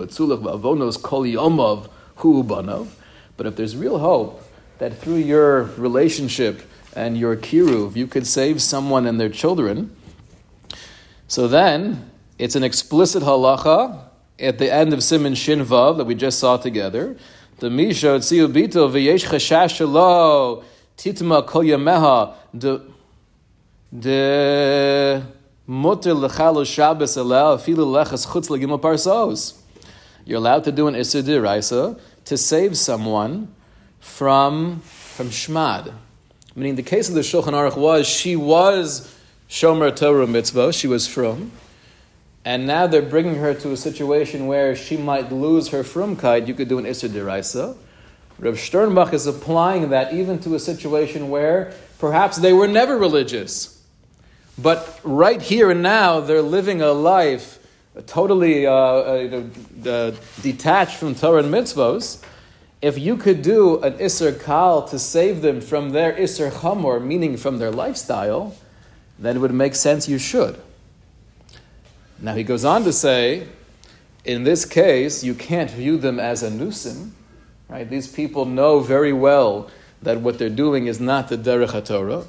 banov. 2.46 2.88
But 3.36 3.46
if 3.46 3.56
there's 3.56 3.76
real 3.76 3.98
hope 3.98 4.42
that 4.78 4.96
through 4.96 5.16
your 5.16 5.64
relationship 5.76 6.62
and 6.96 7.18
your 7.18 7.36
kiruv 7.36 7.94
you 7.94 8.06
could 8.06 8.26
save 8.26 8.62
someone 8.62 9.04
and 9.04 9.20
their 9.20 9.28
children, 9.28 9.94
so 11.28 11.46
then 11.46 12.09
it's 12.40 12.56
an 12.56 12.64
explicit 12.64 13.22
halacha 13.22 14.02
at 14.38 14.56
the 14.56 14.72
end 14.72 14.94
of 14.94 15.02
Simon 15.02 15.34
Shin 15.34 15.60
Vav 15.60 15.98
that 15.98 16.06
we 16.06 16.14
just 16.14 16.38
saw 16.38 16.56
together. 16.56 17.18
The 17.58 17.68
Misha 17.68 18.18
Tziu 18.18 18.50
Bito 18.50 18.90
v'yesh 18.90 19.26
chashash 19.28 20.64
titma 20.96 21.46
kol 21.46 21.62
yameha 21.62 22.32
de 23.92 25.22
mutter 25.68 26.14
lechalo 26.14 26.64
Shabbos 26.64 27.18
alel 27.18 27.58
afilu 27.58 27.84
lechas 27.84 28.26
chutz. 28.26 29.58
You're 30.24 30.38
allowed 30.38 30.64
to 30.64 30.72
do 30.72 30.86
an 30.86 30.94
Issa 30.94 31.22
Diraisa 31.22 32.00
to 32.24 32.38
save 32.38 32.78
someone 32.78 33.54
from 33.98 34.80
from 34.80 35.28
shmad. 35.28 35.92
Meaning 36.56 36.76
the 36.76 36.82
case 36.82 37.10
of 37.10 37.14
the 37.14 37.20
Shulchan 37.20 37.52
Aruch 37.52 37.76
was 37.76 38.08
she 38.08 38.34
was 38.34 39.14
Shomer 39.50 39.94
Torah 39.94 40.26
mitzvah, 40.26 40.72
she 40.72 40.86
was 40.86 41.06
from, 41.06 41.52
and 42.44 42.66
now 42.66 42.86
they're 42.86 43.02
bringing 43.02 43.36
her 43.36 43.52
to 43.54 43.72
a 43.72 43.76
situation 43.76 44.46
where 44.46 44.74
she 44.74 44.96
might 44.96 45.30
lose 45.30 45.68
her 45.68 45.82
frumkeit. 45.82 46.46
You 46.46 46.54
could 46.54 46.68
do 46.68 46.78
an 46.78 46.86
Isser 46.86 47.08
Deraisa. 47.08 47.76
Rav 48.38 48.54
Sternbuch 48.54 49.12
is 49.12 49.26
applying 49.26 49.90
that 49.90 50.14
even 50.14 50.38
to 50.40 50.54
a 50.54 50.58
situation 50.58 51.28
where 51.28 51.72
perhaps 51.98 52.38
they 52.38 52.54
were 52.54 52.66
never 52.66 52.96
religious. 52.96 53.82
But 54.56 54.98
right 55.02 55.40
here 55.40 55.70
and 55.70 55.82
now, 55.82 56.20
they're 56.20 56.40
living 56.40 56.80
a 56.80 56.92
life 56.92 57.58
totally 58.06 58.66
uh, 58.66 58.72
uh, 58.72 59.42
uh, 59.84 60.12
detached 60.40 60.96
from 60.96 61.14
Torah 61.14 61.42
and 61.42 61.52
mitzvos. 61.52 62.22
If 62.80 62.98
you 62.98 63.18
could 63.18 63.42
do 63.42 63.82
an 63.82 63.94
Isser 63.94 64.42
Kal 64.42 64.88
to 64.88 64.98
save 64.98 65.42
them 65.42 65.60
from 65.60 65.90
their 65.90 66.14
Isser 66.14 66.50
Chamor, 66.50 67.04
meaning 67.04 67.36
from 67.36 67.58
their 67.58 67.70
lifestyle, 67.70 68.54
then 69.18 69.36
it 69.36 69.40
would 69.40 69.52
make 69.52 69.74
sense 69.74 70.08
you 70.08 70.16
should. 70.16 70.58
Now 72.20 72.34
he 72.34 72.42
goes 72.42 72.64
on 72.64 72.84
to 72.84 72.92
say, 72.92 73.46
in 74.24 74.44
this 74.44 74.64
case, 74.64 75.24
you 75.24 75.34
can't 75.34 75.70
view 75.70 75.96
them 75.96 76.20
as 76.20 76.42
a 76.42 76.50
nusim, 76.50 77.10
right? 77.68 77.88
These 77.88 78.08
people 78.08 78.44
know 78.44 78.80
very 78.80 79.12
well 79.12 79.70
that 80.02 80.20
what 80.20 80.38
they're 80.38 80.50
doing 80.50 80.86
is 80.86 81.00
not 81.00 81.28
the 81.28 81.38
derech 81.38 81.68
haTorah. 81.68 82.26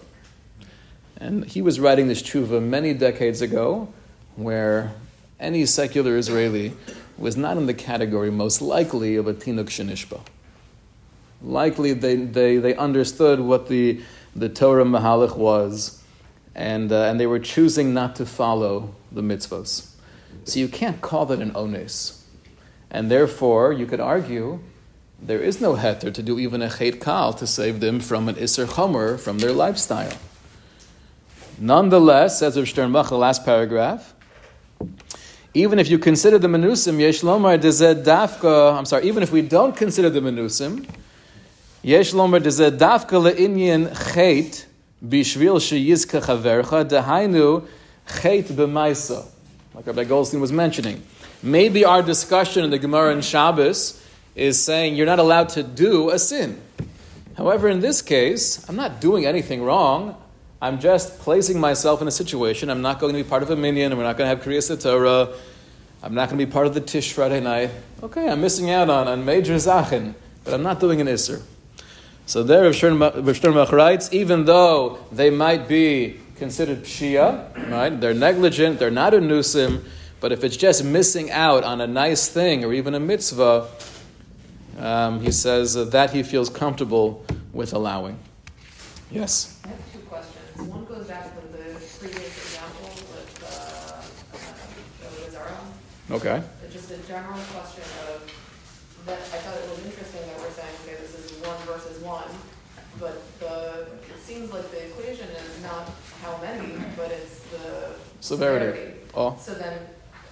And 1.17 1.45
he 1.45 1.61
was 1.61 1.79
writing 1.79 2.07
this 2.07 2.21
tshuva 2.21 2.61
many 2.61 2.93
decades 2.93 3.41
ago, 3.41 3.93
where 4.35 4.93
any 5.39 5.65
secular 5.65 6.17
Israeli 6.17 6.73
was 7.17 7.35
not 7.35 7.57
in 7.57 7.65
the 7.65 7.73
category 7.73 8.31
most 8.31 8.61
likely 8.61 9.15
of 9.15 9.27
a 9.27 9.33
tinuk 9.33 9.65
shenishba. 9.65 10.21
Likely 11.41 11.93
they, 11.93 12.15
they, 12.15 12.57
they 12.57 12.75
understood 12.75 13.39
what 13.39 13.67
the, 13.67 14.01
the 14.35 14.47
Torah 14.49 14.85
Mahalach 14.85 15.35
was, 15.35 16.00
and, 16.55 16.91
uh, 16.91 17.03
and 17.03 17.19
they 17.19 17.27
were 17.27 17.39
choosing 17.39 17.93
not 17.93 18.15
to 18.17 18.25
follow 18.25 18.93
the 19.11 19.21
mitzvahs. 19.21 19.91
So 20.43 20.59
you 20.59 20.67
can't 20.67 21.01
call 21.01 21.25
that 21.27 21.39
an 21.39 21.53
ones. 21.53 22.25
And 22.89 23.09
therefore, 23.09 23.71
you 23.71 23.85
could 23.85 23.99
argue 23.99 24.59
there 25.21 25.39
is 25.39 25.61
no 25.61 25.75
heter 25.75 26.13
to 26.13 26.23
do 26.23 26.39
even 26.39 26.61
a 26.61 26.69
chet 26.69 26.99
kal 26.99 27.33
to 27.33 27.45
save 27.45 27.79
them 27.79 27.99
from 27.99 28.27
an 28.27 28.35
iser 28.35 28.65
chomer 28.65 29.19
from 29.19 29.39
their 29.39 29.53
lifestyle. 29.53 30.17
Nonetheless, 31.59 32.39
says 32.39 32.57
Rav 32.57 32.65
Sternbuch, 32.65 33.09
the 33.09 33.17
last 33.17 33.45
paragraph, 33.45 34.15
even 35.53 35.77
if 35.77 35.89
you 35.89 35.99
consider 35.99 36.39
the 36.39 36.47
menusim, 36.47 36.99
yesh 36.99 37.21
lomar 37.21 37.59
dezed 37.59 38.03
dafka, 38.03 38.75
I'm 38.75 38.85
sorry, 38.85 39.07
even 39.07 39.21
if 39.21 39.31
we 39.31 39.41
don't 39.41 39.75
consider 39.75 40.09
the 40.09 40.21
menusim, 40.21 40.89
yesh 41.83 42.13
lomar 42.13 42.41
dezed 42.41 42.77
dafka 42.79 43.31
le'inyin 43.31 44.13
chet 44.13 44.65
bishvil 45.05 45.57
sheyizka 45.57 46.21
chavercha, 46.21 46.85
dehainu 46.85 47.67
chet 48.07 48.45
b'maisa. 48.45 49.25
Like 49.73 49.87
Rabbi 49.87 50.03
Goldstein 50.03 50.41
was 50.41 50.51
mentioning. 50.51 51.03
Maybe 51.41 51.85
our 51.85 52.01
discussion 52.01 52.63
in 52.63 52.69
the 52.69 52.77
Gemara 52.77 53.13
in 53.13 53.21
Shabbos 53.21 54.03
is 54.35 54.61
saying 54.61 54.95
you're 54.95 55.05
not 55.05 55.19
allowed 55.19 55.49
to 55.49 55.63
do 55.63 56.09
a 56.09 56.19
sin. 56.19 56.61
However, 57.35 57.69
in 57.69 57.79
this 57.79 58.01
case, 58.01 58.67
I'm 58.69 58.75
not 58.75 59.01
doing 59.01 59.25
anything 59.25 59.63
wrong. 59.63 60.15
I'm 60.61 60.79
just 60.79 61.19
placing 61.19 61.59
myself 61.59 62.01
in 62.01 62.07
a 62.07 62.11
situation. 62.11 62.69
I'm 62.69 62.81
not 62.81 62.99
going 62.99 63.15
to 63.15 63.23
be 63.23 63.27
part 63.27 63.41
of 63.41 63.49
a 63.49 63.55
minyan, 63.55 63.91
and 63.91 63.97
we're 63.97 64.05
not 64.05 64.17
going 64.17 64.29
to 64.29 64.35
have 64.35 64.45
Kriyas 64.45 64.79
Torah. 64.81 65.33
I'm 66.03 66.13
not 66.13 66.29
going 66.29 66.37
to 66.37 66.45
be 66.45 66.51
part 66.51 66.67
of 66.67 66.73
the 66.73 66.81
Tish 66.81 67.13
Friday 67.13 67.39
night. 67.39 67.71
Okay, 68.03 68.29
I'm 68.29 68.41
missing 68.41 68.69
out 68.69 68.89
on, 68.89 69.07
on 69.07 69.25
major 69.25 69.55
Zachin, 69.55 70.13
but 70.43 70.53
I'm 70.53 70.63
not 70.63 70.79
doing 70.79 71.01
an 71.01 71.07
Isser. 71.07 71.41
So 72.31 72.43
there, 72.43 72.63
Rav 72.63 72.75
Shternbach 72.75 73.73
writes, 73.73 74.07
even 74.13 74.45
though 74.45 74.99
they 75.11 75.29
might 75.29 75.67
be 75.67 76.17
considered 76.37 76.83
pshia, 76.83 77.69
right? 77.69 77.89
They're 77.89 78.13
negligent, 78.13 78.79
they're 78.79 78.89
not 78.89 79.13
a 79.13 79.17
nusim, 79.17 79.83
but 80.21 80.31
if 80.31 80.45
it's 80.45 80.55
just 80.55 80.81
missing 80.81 81.29
out 81.29 81.65
on 81.65 81.81
a 81.81 81.87
nice 81.87 82.29
thing 82.29 82.63
or 82.63 82.71
even 82.73 82.95
a 82.95 83.01
mitzvah, 83.01 83.67
um, 84.79 85.19
he 85.19 85.29
says 85.29 85.73
that 85.73 86.11
he 86.11 86.23
feels 86.23 86.49
comfortable 86.49 87.25
with 87.51 87.73
allowing. 87.73 88.17
Yes? 89.11 89.59
I 89.65 89.67
have 89.67 89.91
two 89.91 89.99
questions. 89.99 90.61
One 90.69 90.85
goes 90.85 91.07
back 91.07 91.35
to 91.35 91.47
the 91.51 91.63
previous 91.99 92.37
example 92.45 92.91
with 93.11 93.43
uh, 93.43 94.37
uh, 94.37 95.25
the 95.25 95.31
Zara. 95.31 95.57
Okay. 96.11 96.41
Just 96.71 96.91
a 96.91 96.97
general 96.99 97.37
question 97.51 97.83
but 103.01 103.39
the, 103.39 103.87
it 104.13 104.19
seems 104.21 104.53
like 104.53 104.69
the 104.69 104.85
equation 104.85 105.27
is 105.27 105.63
not 105.63 105.89
how 106.21 106.37
many, 106.37 106.75
but 106.95 107.11
it's 107.11 107.39
the 107.49 107.95
Severity. 108.19 108.67
severity. 108.67 108.97
Oh, 109.15 109.35
So 109.41 109.55
then, 109.55 109.79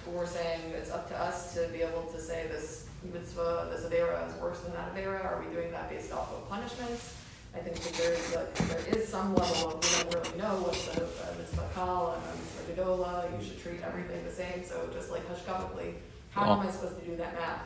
we're 0.06 0.26
saying 0.26 0.60
it's 0.70 0.90
up 0.90 1.08
to 1.08 1.20
us 1.20 1.52
to 1.54 1.68
be 1.68 1.82
able 1.82 2.04
to 2.04 2.20
say 2.20 2.46
this 2.48 2.86
mitzvah, 3.12 3.68
this 3.70 3.84
avera 3.84 4.26
is 4.28 4.34
worse 4.40 4.60
than 4.60 4.72
that 4.72 4.94
avera, 4.94 5.24
are 5.24 5.42
we 5.44 5.52
doing 5.54 5.70
that 5.72 5.90
based 5.90 6.12
off 6.12 6.32
of 6.32 6.48
punishments? 6.48 7.16
I 7.54 7.58
think 7.58 7.76
that 7.80 7.92
there's, 7.94 8.36
like, 8.36 8.54
there 8.54 8.94
is 8.96 9.08
some 9.08 9.34
level 9.34 9.72
of, 9.72 10.04
we 10.04 10.10
don't 10.10 10.24
really 10.24 10.38
know 10.38 10.62
what's 10.62 10.86
a 10.96 11.00
a 11.00 11.04
uh, 11.04 11.38
mitzvah 11.38 11.68
kal 11.74 12.14
and 12.14 12.24
a 12.24 12.36
mitzvah 12.38 12.72
gedola, 12.72 13.38
you 13.38 13.44
should 13.44 13.60
treat 13.60 13.82
everything 13.82 14.24
the 14.24 14.32
same, 14.32 14.64
so 14.64 14.88
just 14.94 15.10
like 15.10 15.26
hashkafically, 15.28 15.94
how 16.30 16.48
oh. 16.48 16.60
am 16.60 16.66
I 16.66 16.70
supposed 16.70 16.98
to 17.00 17.04
do 17.04 17.16
that 17.16 17.34
math? 17.34 17.62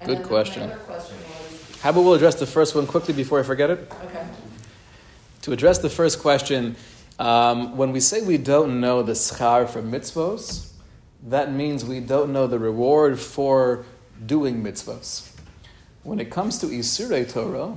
And 0.00 0.16
Good 0.16 0.26
question. 0.26 0.70
Question 0.70 1.16
was, 1.18 1.78
how 1.80 1.90
about 1.90 2.04
we'll 2.04 2.14
address 2.14 2.36
the 2.36 2.46
first 2.46 2.74
one 2.74 2.86
quickly 2.86 3.12
before 3.12 3.38
I 3.38 3.42
forget 3.42 3.68
it? 3.68 3.92
okay, 4.04 4.26
To 5.42 5.52
address 5.52 5.78
the 5.78 5.90
first 5.90 6.20
question, 6.20 6.76
um, 7.18 7.76
when 7.76 7.92
we 7.92 8.00
say 8.00 8.22
we 8.22 8.38
don't 8.38 8.80
know 8.80 9.02
the 9.02 9.12
schar 9.12 9.68
for 9.68 9.82
mitzvos, 9.82 10.72
that 11.24 11.52
means 11.52 11.84
we 11.84 12.00
don't 12.00 12.32
know 12.32 12.46
the 12.46 12.58
reward 12.58 13.18
for 13.18 13.84
doing 14.24 14.62
mitzvos. 14.62 15.30
When 16.02 16.18
it 16.18 16.30
comes 16.30 16.58
to 16.60 16.66
Isurei 16.66 17.30
Torah, 17.30 17.76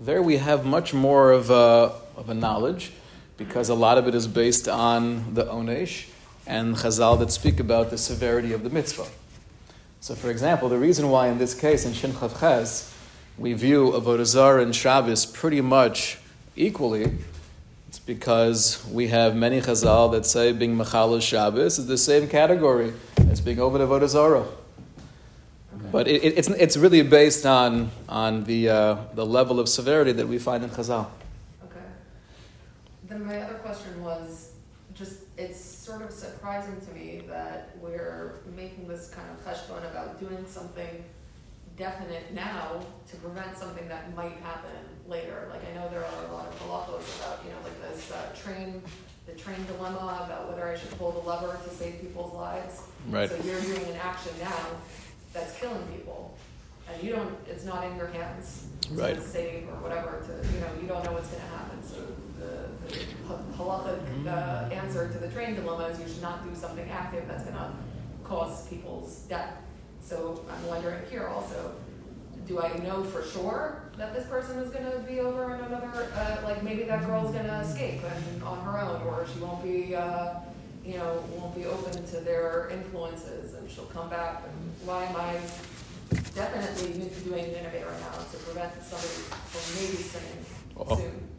there 0.00 0.22
we 0.22 0.38
have 0.38 0.66
much 0.66 0.92
more 0.92 1.30
of 1.30 1.50
a, 1.50 1.92
of 2.16 2.28
a 2.28 2.34
knowledge 2.34 2.90
because 3.36 3.68
a 3.68 3.74
lot 3.74 3.96
of 3.96 4.08
it 4.08 4.14
is 4.14 4.26
based 4.26 4.66
on 4.66 5.34
the 5.34 5.44
Onesh 5.44 6.08
and 6.48 6.74
Chazal 6.74 7.16
that 7.20 7.30
speak 7.30 7.60
about 7.60 7.90
the 7.90 7.98
severity 7.98 8.52
of 8.52 8.64
the 8.64 8.70
mitzvah. 8.70 9.06
So, 10.00 10.14
for 10.14 10.30
example, 10.30 10.70
the 10.70 10.78
reason 10.78 11.10
why 11.10 11.28
in 11.28 11.36
this 11.36 11.54
case 11.54 11.84
in 11.84 11.92
Shin 11.92 12.12
Chav 12.12 12.40
Ches 12.40 12.90
we 13.36 13.52
view 13.52 13.92
Avodah 13.92 14.24
Zarah 14.24 14.62
and 14.62 14.74
Shabbos 14.74 15.26
pretty 15.26 15.60
much 15.60 16.18
equally, 16.56 17.18
it's 17.88 17.98
because 17.98 18.82
we 18.90 19.08
have 19.08 19.36
many 19.36 19.60
Chazal 19.60 20.10
that 20.12 20.24
say 20.24 20.52
being 20.52 20.74
Machal 20.74 21.20
Shabbos 21.20 21.78
is 21.78 21.86
the 21.86 21.98
same 21.98 22.28
category 22.28 22.94
as 23.30 23.42
being 23.42 23.60
over 23.60 23.78
Avodah 23.78 24.08
Zarah. 24.08 24.46
But 25.92 26.08
it, 26.08 26.24
it, 26.24 26.38
it's, 26.38 26.48
it's 26.48 26.76
really 26.78 27.02
based 27.02 27.44
on, 27.44 27.90
on 28.08 28.44
the, 28.44 28.68
uh, 28.70 28.96
the 29.14 29.26
level 29.26 29.60
of 29.60 29.68
severity 29.68 30.12
that 30.12 30.28
we 30.28 30.38
find 30.38 30.64
in 30.64 30.70
Chazal. 30.70 31.08
okay. 31.64 31.80
Then 33.06 33.26
my 33.26 33.42
other 33.42 33.54
question 33.54 34.02
was, 34.02 34.20
just, 34.28 34.30
it's 34.32 34.39
sort 35.90 36.02
of 36.02 36.12
surprising 36.12 36.80
to 36.86 36.92
me 36.92 37.22
that 37.26 37.70
we're 37.80 38.34
making 38.54 38.86
this 38.86 39.10
kind 39.10 39.26
of 39.30 39.44
cheshbon 39.44 39.78
about 39.90 40.20
doing 40.20 40.44
something 40.46 41.04
definite 41.76 42.32
now 42.32 42.80
to 43.10 43.16
prevent 43.16 43.56
something 43.58 43.88
that 43.88 44.14
might 44.14 44.36
happen 44.36 44.70
later. 45.08 45.48
Like, 45.50 45.62
I 45.68 45.74
know 45.74 45.88
there 45.88 46.04
are 46.04 46.26
a 46.28 46.32
lot 46.32 46.46
of 46.46 46.54
halachos 46.60 47.18
about, 47.18 47.42
you 47.44 47.50
know, 47.50 47.56
like 47.64 47.80
this 47.90 48.12
uh, 48.12 48.16
train, 48.40 48.80
the 49.26 49.32
train 49.32 49.56
dilemma 49.66 50.22
about 50.26 50.48
whether 50.48 50.68
I 50.68 50.78
should 50.78 50.96
pull 50.96 51.10
the 51.10 51.28
lever 51.28 51.58
to 51.64 51.70
save 51.74 52.00
people's 52.00 52.34
lives. 52.34 52.82
Right. 53.08 53.28
So 53.28 53.36
you're 53.42 53.60
doing 53.60 53.84
an 53.86 53.96
action 53.96 54.32
now 54.40 54.66
that's 55.32 55.58
killing 55.58 55.82
people, 55.88 56.36
and 56.88 57.02
you 57.02 57.16
don't, 57.16 57.34
it's 57.48 57.64
not 57.64 57.84
in 57.84 57.96
your 57.96 58.08
hands 58.08 58.66
Right. 58.92 59.14
to 59.16 59.20
save 59.22 59.68
or 59.68 59.76
whatever, 59.82 60.22
to, 60.26 60.48
you 60.54 60.60
know, 60.60 60.68
you 60.80 60.86
don't 60.86 61.04
know 61.04 61.12
what's 61.12 61.28
gonna 61.28 61.44
happen. 61.44 61.82
So 61.84 61.96
the, 62.40 62.88
the 62.88 63.04
ha- 63.28 63.38
halachic, 63.56 64.26
uh, 64.26 64.74
answer 64.74 65.06
to 65.08 65.18
the 65.30 65.36
train 65.36 65.54
dilemma 65.54 65.84
is 65.84 66.00
you 66.00 66.08
should 66.08 66.22
not 66.22 66.44
do 66.48 66.54
something 66.54 66.88
active 66.90 67.26
that's 67.28 67.44
gonna 67.44 67.74
cause 68.24 68.66
people's 68.68 69.20
death. 69.28 69.54
So 70.02 70.44
I'm 70.50 70.66
wondering 70.66 71.00
here 71.10 71.28
also, 71.28 71.74
do 72.46 72.60
I 72.60 72.72
know 72.78 73.04
for 73.04 73.22
sure 73.24 73.82
that 73.96 74.14
this 74.14 74.26
person 74.26 74.58
is 74.58 74.70
gonna 74.70 74.98
be 75.00 75.20
over 75.20 75.54
in 75.54 75.60
another, 75.60 76.08
uh, 76.14 76.36
like 76.44 76.62
maybe 76.62 76.84
that 76.84 77.06
girl's 77.06 77.32
gonna 77.34 77.60
escape 77.60 78.00
and 78.02 78.42
on 78.42 78.60
her 78.64 78.78
own, 78.80 79.02
or 79.02 79.26
she 79.32 79.38
won't 79.40 79.62
be, 79.62 79.94
uh, 79.94 80.34
you 80.84 80.96
know, 80.96 81.22
won't 81.36 81.54
be 81.54 81.66
open 81.66 81.92
to 82.06 82.20
their 82.20 82.68
influences 82.72 83.54
and 83.54 83.70
she'll 83.70 83.84
come 83.86 84.08
back 84.08 84.42
and 84.48 84.88
why 84.88 85.04
am 85.04 85.16
I 85.16 85.38
definitely 86.34 87.10
doing 87.24 87.44
an 87.44 87.50
innovator 87.54 87.92
now 88.00 88.18
to 88.32 88.36
prevent 88.38 88.72
somebody 88.82 89.08
from 89.46 89.74
maybe 89.84 90.02
sinning 90.02 90.44
Oh. 90.76 90.96
soon? 90.96 91.29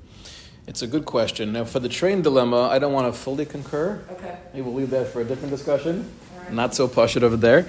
It's 0.68 0.82
a 0.82 0.88
good 0.88 1.06
question. 1.06 1.54
Now, 1.54 1.66
for 1.66 1.80
the 1.80 1.90
train 1.90 2.22
dilemma, 2.22 2.70
I 2.70 2.80
don't 2.80 2.94
want 2.94 3.12
to 3.14 3.20
fully 3.20 3.46
concur. 3.46 4.02
Okay, 4.12 4.38
Maybe 4.54 4.62
we'll 4.62 4.76
leave 4.76 4.92
that 4.92 5.08
for 5.08 5.22
a 5.22 5.26
different 5.26 5.50
discussion. 5.50 6.10
right. 6.38 6.54
Not 6.54 6.76
so 6.76 6.88
pashut 6.88 7.24
over 7.24 7.36
there. 7.36 7.68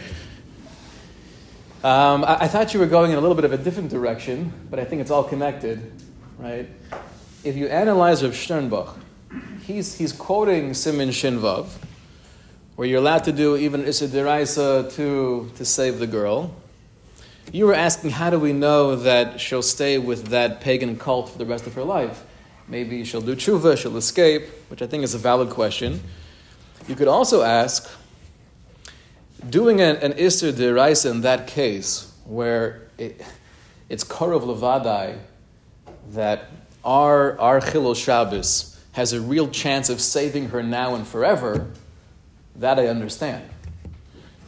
Um, 1.82 2.24
I, 2.24 2.42
I 2.42 2.48
thought 2.48 2.74
you 2.74 2.80
were 2.80 2.86
going 2.86 3.10
in 3.10 3.18
a 3.18 3.20
little 3.20 3.34
bit 3.34 3.44
of 3.44 3.52
a 3.52 3.56
different 3.56 3.90
direction, 3.90 4.52
but 4.70 4.78
I 4.78 4.84
think 4.84 5.00
it's 5.00 5.10
all 5.10 5.24
connected, 5.24 5.90
right? 6.38 6.68
If 7.42 7.56
you 7.56 7.66
analyze 7.66 8.22
Rav 8.22 8.32
Sternbuch, 8.32 8.94
he's, 9.62 9.98
he's 9.98 10.12
quoting 10.12 10.74
Simon 10.74 11.08
Shinvav, 11.08 11.70
where 12.76 12.86
you're 12.86 13.00
allowed 13.00 13.24
to 13.24 13.32
do 13.32 13.56
even 13.56 13.84
Issa 13.84 14.08
Deraisa 14.08 14.92
to, 14.94 15.50
to 15.56 15.64
save 15.64 15.98
the 15.98 16.06
girl. 16.06 16.54
You 17.50 17.66
were 17.66 17.74
asking, 17.74 18.10
how 18.10 18.30
do 18.30 18.38
we 18.38 18.52
know 18.52 18.94
that 18.94 19.40
she'll 19.40 19.62
stay 19.62 19.98
with 19.98 20.26
that 20.28 20.60
pagan 20.60 20.96
cult 20.98 21.30
for 21.30 21.38
the 21.38 21.46
rest 21.46 21.66
of 21.66 21.74
her 21.74 21.82
life? 21.82 22.22
Maybe 22.72 23.04
she'll 23.04 23.20
do 23.20 23.36
tshuva, 23.36 23.76
she'll 23.76 23.98
escape, 23.98 24.44
which 24.70 24.80
I 24.80 24.86
think 24.86 25.04
is 25.04 25.12
a 25.12 25.18
valid 25.18 25.50
question. 25.50 26.00
You 26.88 26.94
could 26.94 27.06
also 27.06 27.42
ask, 27.42 27.86
doing 29.46 29.82
an, 29.82 29.96
an 29.96 30.14
Isser 30.14 30.52
Deraisa 30.52 31.10
in 31.10 31.20
that 31.20 31.46
case, 31.46 32.10
where 32.24 32.88
it, 32.96 33.22
it's 33.90 34.04
Korov 34.04 34.44
Levadai, 34.44 35.18
that 36.12 36.48
our, 36.82 37.38
our 37.38 37.60
Chilul 37.60 37.94
Shabbos 37.94 38.80
has 38.92 39.12
a 39.12 39.20
real 39.20 39.48
chance 39.50 39.90
of 39.90 40.00
saving 40.00 40.48
her 40.48 40.62
now 40.62 40.94
and 40.94 41.06
forever, 41.06 41.68
that 42.56 42.78
I 42.78 42.86
understand. 42.86 43.44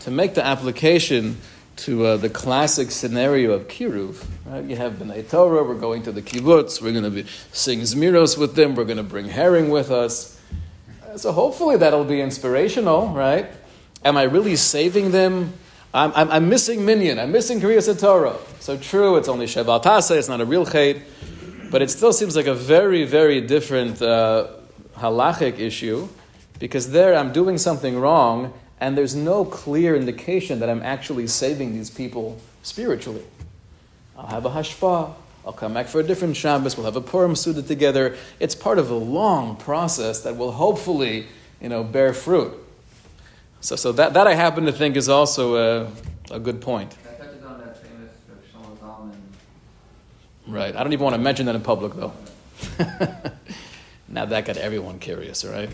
To 0.01 0.11
make 0.11 0.33
the 0.33 0.43
application 0.43 1.37
to 1.77 2.07
uh, 2.07 2.17
the 2.17 2.31
classic 2.31 2.91
scenario 2.91 3.53
of 3.53 3.67
Kiruv, 3.69 4.25
right? 4.47 4.65
You 4.65 4.77
have 4.77 4.95
B'nai 4.95 5.29
Torah, 5.29 5.65
we're 5.65 5.75
going 5.75 6.03
to 6.05 6.13
the 6.13 6.23
kibbutz, 6.23 6.81
we're 6.81 6.93
going 6.93 7.05
to 7.05 7.11
be 7.11 7.27
sing 7.53 7.81
Zmiros 7.81 8.39
with 8.39 8.55
them, 8.55 8.75
we're 8.75 8.85
going 8.85 8.99
to 8.99 9.03
bring 9.03 9.29
herring 9.29 9.71
with 9.71 9.91
us. 9.91 10.41
So 11.17 11.33
hopefully 11.33 11.77
that'll 11.77 12.05
be 12.05 12.21
inspirational, 12.21 13.09
right? 13.09 13.47
Am 14.05 14.17
I 14.17 14.25
really 14.25 14.57
saving 14.57 15.11
them? 15.11 15.53
I'm, 15.93 16.13
I'm, 16.15 16.31
I'm 16.31 16.49
missing 16.49 16.85
Minyan, 16.85 17.19
I'm 17.19 17.33
missing 17.33 17.61
Kriya 17.61 17.99
Torah. 17.99 18.37
So 18.61 18.77
true, 18.77 19.17
it's 19.17 19.29
only 19.29 19.47
Sheval 19.47 19.81
Tase, 19.83 20.17
it's 20.17 20.29
not 20.29 20.41
a 20.41 20.45
real 20.45 20.67
chait, 20.67 21.03
but 21.71 21.83
it 21.83 21.91
still 21.91 22.13
seems 22.13 22.37
like 22.37 22.47
a 22.47 22.55
very, 22.55 23.05
very 23.05 23.41
different 23.41 24.01
uh, 24.01 24.49
halachic 24.97 25.59
issue, 25.59 26.09
because 26.59 26.91
there 26.93 27.15
I'm 27.17 27.33
doing 27.33 27.59
something 27.59 27.99
wrong, 27.99 28.53
and 28.81 28.99
there's 28.99 29.15
no 29.15 29.45
clear 29.45 29.95
indication 29.97 30.61
that 30.61 30.69
I'm 30.69 30.83
actually 30.83 31.27
saving 31.27 31.73
these 31.73 31.91
people 31.91 32.41
spiritually. 32.63 33.23
I'll 34.17 34.27
have 34.27 34.45
a 34.45 34.51
hashpah. 34.51 35.15
I'll 35.47 35.53
come 35.53 35.75
back 35.75 35.87
for 35.87 36.01
a 36.01 36.03
different 36.03 36.37
Shabbos. 36.37 36.77
We'll 36.77 36.87
have 36.87 36.97
a 36.97 37.01
Purim 37.01 37.37
Suda 37.37 37.63
together. 37.63 38.17
It's 38.41 38.55
part 38.55 38.79
of 38.79 38.91
a 38.91 38.95
long 38.95 39.57
process 39.57 40.21
that 40.23 40.37
will 40.37 40.53
hopefully, 40.53 41.27
you 41.61 41.69
know, 41.69 41.85
bear 41.85 42.15
fruit. 42.15 42.55
So, 43.61 43.77
so 43.77 43.93
that, 43.93 44.15
that 44.15 44.27
I 44.27 44.35
happen 44.35 44.65
to 44.67 44.73
think 44.73 44.97
is 44.97 45.09
also 45.09 45.57
a, 45.57 45.91
a 46.31 46.39
good 46.39 46.61
point. 46.61 46.91
That 47.03 47.19
touches 47.19 47.45
on 47.45 47.61
that 47.61 47.79
famous 47.83 48.11
Rav 48.83 49.11
Right. 50.47 50.75
I 50.75 50.83
don't 50.83 50.93
even 50.93 51.05
want 51.05 51.15
to 51.15 51.21
mention 51.21 51.47
that 51.47 51.55
in 51.55 51.63
public, 51.63 51.95
though. 51.95 52.13
now 54.09 54.25
that 54.25 54.45
got 54.45 54.57
everyone 54.57 54.99
curious, 54.99 55.45
right? 55.45 55.71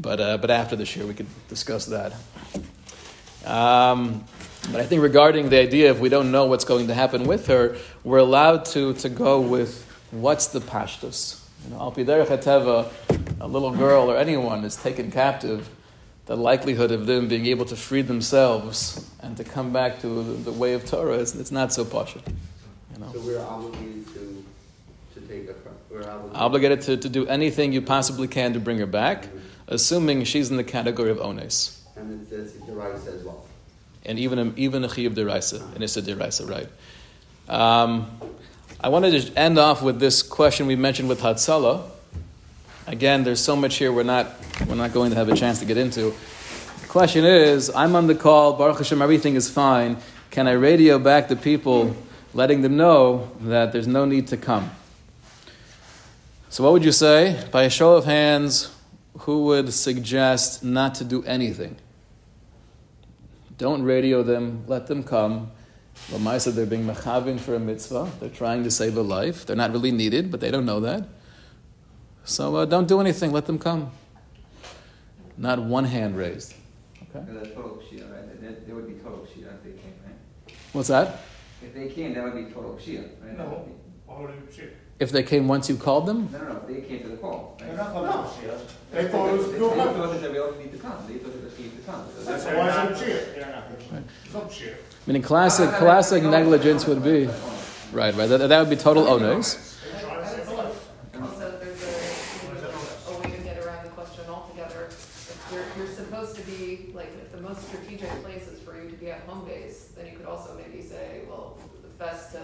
But, 0.00 0.20
uh, 0.20 0.38
but 0.38 0.50
after 0.50 0.76
this 0.76 0.94
year, 0.96 1.06
we 1.06 1.14
could 1.14 1.26
discuss 1.48 1.86
that. 1.86 2.12
Um, 3.44 4.24
but 4.70 4.80
I 4.80 4.84
think 4.84 5.02
regarding 5.02 5.48
the 5.48 5.58
idea, 5.58 5.90
if 5.90 5.98
we 5.98 6.08
don't 6.08 6.30
know 6.30 6.46
what's 6.46 6.64
going 6.64 6.88
to 6.88 6.94
happen 6.94 7.24
with 7.24 7.46
her, 7.48 7.76
we're 8.04 8.18
allowed 8.18 8.64
to, 8.66 8.94
to 8.94 9.08
go 9.08 9.40
with 9.40 9.84
what's 10.10 10.48
the 10.48 10.60
pashtus. 10.60 11.44
You 11.64 11.74
know, 11.74 11.92
a 13.40 13.48
little 13.48 13.70
girl 13.70 14.10
or 14.10 14.16
anyone 14.16 14.64
is 14.64 14.76
taken 14.76 15.10
captive, 15.10 15.68
the 16.26 16.36
likelihood 16.36 16.90
of 16.90 17.06
them 17.06 17.26
being 17.28 17.46
able 17.46 17.64
to 17.64 17.76
free 17.76 18.02
themselves 18.02 19.10
and 19.22 19.36
to 19.36 19.44
come 19.44 19.72
back 19.72 20.00
to 20.00 20.08
the, 20.08 20.50
the 20.50 20.52
way 20.52 20.74
of 20.74 20.84
Torah 20.84 21.16
is 21.16 21.34
it's 21.34 21.50
not 21.50 21.72
so 21.72 21.84
pashut. 21.84 22.26
You 22.92 23.00
know. 23.00 23.10
So 23.12 23.20
we're 23.20 23.40
obligated 23.40 24.06
to, 24.14 24.44
to 25.14 25.20
take 25.26 25.48
a, 25.48 25.54
we're 25.90 26.08
obligated. 26.08 26.36
Obligated 26.36 26.80
to, 26.82 26.96
to 26.98 27.08
do 27.08 27.26
anything 27.26 27.72
you 27.72 27.80
possibly 27.80 28.28
can 28.28 28.52
to 28.52 28.60
bring 28.60 28.78
her 28.78 28.86
back, 28.86 29.28
assuming 29.68 30.24
she's 30.24 30.50
in 30.50 30.56
the 30.56 30.64
category 30.64 31.10
of 31.10 31.18
ones. 31.18 31.86
And 31.96 32.22
it 32.22 32.28
says 32.28 32.54
the 32.54 32.72
right 32.72 32.94
as 32.94 33.24
well. 33.24 33.46
and 34.04 34.18
even 34.18 34.38
a, 34.38 34.52
even 34.56 34.84
a 34.84 34.88
chiyuv 34.88 35.14
deraisa, 35.14 35.76
an 35.76 35.82
issa 35.82 36.02
deraisa, 36.02 36.48
right? 36.48 36.68
Um, 37.48 38.10
I 38.80 38.88
wanted 38.88 39.20
to 39.20 39.38
end 39.38 39.58
off 39.58 39.82
with 39.82 40.00
this 40.00 40.22
question 40.22 40.66
we 40.66 40.76
mentioned 40.76 41.08
with 41.08 41.20
Hatzalah. 41.20 41.82
Again, 42.86 43.24
there's 43.24 43.40
so 43.40 43.54
much 43.54 43.76
here 43.76 43.92
we're 43.92 44.02
not 44.02 44.34
we're 44.66 44.74
not 44.74 44.92
going 44.92 45.10
to 45.10 45.16
have 45.16 45.28
a 45.28 45.36
chance 45.36 45.58
to 45.60 45.66
get 45.66 45.76
into. 45.76 46.14
The 46.80 46.86
question 46.88 47.24
is, 47.24 47.70
I'm 47.70 47.94
on 47.96 48.06
the 48.06 48.14
call, 48.14 48.54
Baruch 48.54 48.78
Hashem, 48.78 49.02
everything 49.02 49.34
is 49.34 49.50
fine. 49.50 49.98
Can 50.30 50.46
I 50.46 50.52
radio 50.52 50.98
back 50.98 51.28
the 51.28 51.36
people, 51.36 51.94
letting 52.32 52.62
them 52.62 52.76
know 52.76 53.30
that 53.40 53.72
there's 53.72 53.86
no 53.86 54.04
need 54.04 54.28
to 54.28 54.36
come? 54.36 54.70
So, 56.48 56.64
what 56.64 56.72
would 56.72 56.84
you 56.84 56.92
say? 56.92 57.44
By 57.50 57.64
a 57.64 57.70
show 57.70 57.96
of 57.96 58.04
hands, 58.06 58.74
who 59.20 59.44
would 59.44 59.72
suggest 59.72 60.62
not 60.64 60.94
to 60.96 61.04
do 61.04 61.22
anything? 61.24 61.76
Don't 63.56 63.82
radio 63.82 64.22
them, 64.22 64.64
let 64.66 64.86
them 64.86 65.02
come. 65.02 65.50
Lamaisa, 66.10 66.54
they're 66.54 66.66
being 66.66 66.84
mechavin 66.86 67.40
for 67.40 67.54
a 67.56 67.58
mitzvah. 67.58 68.10
They're 68.20 68.28
trying 68.30 68.62
to 68.64 68.70
save 68.70 68.96
a 68.96 69.02
life. 69.02 69.44
They're 69.44 69.56
not 69.56 69.72
really 69.72 69.90
needed, 69.90 70.30
but 70.30 70.40
they 70.40 70.50
don't 70.50 70.64
know 70.64 70.78
that. 70.80 71.08
So 72.24 72.56
uh, 72.56 72.64
don't 72.66 72.86
do 72.86 73.00
anything, 73.00 73.32
let 73.32 73.46
them 73.46 73.58
come. 73.58 73.90
Not 75.36 75.60
one 75.60 75.84
hand 75.84 76.16
raised. 76.16 76.54
Okay? 77.02 77.24
That's 77.32 77.48
total 77.48 77.82
Shia, 77.90 78.10
right? 78.12 78.40
That, 78.40 78.66
that 78.66 78.74
would 78.74 78.86
be 78.86 78.94
total 79.02 79.26
Shia 79.26 79.52
if 79.54 79.62
they 79.64 79.70
came, 79.70 79.94
right? 80.04 80.54
What's 80.72 80.88
that? 80.88 81.20
If 81.62 81.74
they 81.74 81.88
came, 81.88 82.14
that 82.14 82.22
would 82.22 82.34
be 82.34 82.52
total 82.52 82.74
Shia, 82.74 83.02
right? 83.24 83.36
That 83.36 83.48
would 83.48 83.58
No, 83.58 83.64
be- 83.64 83.72
why 84.06 84.20
would 84.20 84.30
it 84.30 84.54
shit? 84.54 84.76
If 84.98 85.12
they 85.12 85.22
came 85.22 85.46
once 85.48 85.68
you 85.68 85.76
called 85.76 86.06
them? 86.06 86.28
No, 86.32 86.38
no, 86.38 86.44
no, 86.54 86.60
they 86.66 86.80
came 86.80 87.02
to 87.02 87.08
the 87.10 87.16
call, 87.18 87.56
right? 87.60 87.68
They're 87.68 87.76
not 87.76 87.92
coming 87.92 88.10
to 88.10 88.18
Shia. 88.18 88.58
They 88.90 89.08
thought 89.08 89.28
it 89.28 89.32
was 89.38 89.46
They 89.46 89.50
a 89.50 89.52
they 89.52 89.58
good 89.58 89.76
thought 89.76 90.20
that 90.20 90.32
they 90.32 90.38
all 90.38 90.52
need 90.52 90.72
to 90.72 90.78
come, 90.78 90.92
they 91.06 91.14
thought 91.18 91.32
that 91.42 91.56
they 91.56 91.62
need 91.62 91.76
to 91.76 91.82
come. 91.82 92.04
So 92.16 92.22
That's 92.24 92.44
that's- 92.44 92.76
why 92.76 92.92
is 92.92 93.00
it 93.00 93.04
shit? 93.04 93.34
They're 93.36 93.46
not. 93.92 94.02
Some 94.32 94.50
shit. 94.50 94.84
Meaning 95.06 95.22
classic, 95.22 95.70
classic 95.70 96.22
negligence 96.24 96.86
would 96.86 97.02
be. 97.04 97.26
Right, 97.92 98.14
right. 98.14 98.26
That, 98.28 98.48
that 98.48 98.58
would 98.60 98.70
be 98.70 98.76
total 98.76 99.04
ones. 99.04 99.56
Oh 99.56 99.96
They 99.96 100.02
try 100.04 100.16
to 100.20 100.28
save 100.28 100.48
a 100.48 100.54
life. 100.54 100.88
Also, 101.22 101.58
there's 101.58 101.82
a, 101.82 103.10
a 103.12 103.18
way 103.20 103.30
to 103.36 103.42
get 103.42 103.64
around 103.64 103.84
the 103.84 103.90
question 103.90 104.24
altogether. 104.28 104.86
If 104.88 105.48
you're, 105.52 105.64
you're 105.86 105.94
supposed 105.94 106.36
to 106.36 106.42
be, 106.42 106.90
like, 106.92 107.12
if 107.22 107.32
the 107.32 107.40
most 107.40 107.66
strategic 107.68 108.10
place 108.22 108.46
is 108.48 108.60
for 108.60 108.76
you 108.82 108.90
to 108.90 108.96
be 108.96 109.10
at 109.10 109.20
home 109.20 109.46
base, 109.46 109.92
then 109.96 110.06
you 110.06 110.16
could 110.18 110.26
also 110.26 110.54
maybe 110.58 110.82
say, 110.82 111.22
well, 111.28 111.56
it's 111.84 111.94
best 111.94 112.32
to 112.32 112.40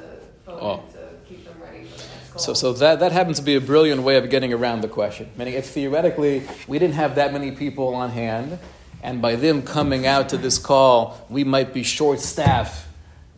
Oh. 0.47 0.77
phone 0.77 0.85
in 0.87 0.93
to 0.93 1.09
keep 1.27 1.45
them 1.47 1.55
ready 1.63 1.85
for 1.85 1.97
the 1.97 2.05
next 2.15 2.31
call. 2.33 2.34
So, 2.45 2.53
so 2.53 2.75
that, 2.75 3.01
that 3.01 3.13
happens 3.13 3.39
to 3.39 3.45
be 3.45 3.55
a 3.55 3.61
brilliant 3.61 4.03
way 4.03 4.17
of 4.17 4.29
getting 4.29 4.53
around 4.53 4.83
the 4.83 4.89
question. 4.89 5.31
Meaning, 5.39 5.55
if 5.55 5.71
theoretically 5.71 6.43
we 6.69 6.79
didn't 6.79 6.95
have 6.95 7.15
that 7.15 7.33
many 7.33 7.53
people 7.53 7.95
on 7.95 8.11
hand, 8.11 8.59
and 9.03 9.23
by 9.23 9.37
them 9.37 9.63
coming 9.63 10.07
out 10.07 10.29
to 10.31 10.37
this 10.37 10.59
call, 10.59 11.25
we 11.31 11.43
might 11.43 11.73
be 11.73 11.83
short 11.83 12.21
staffed, 12.21 12.87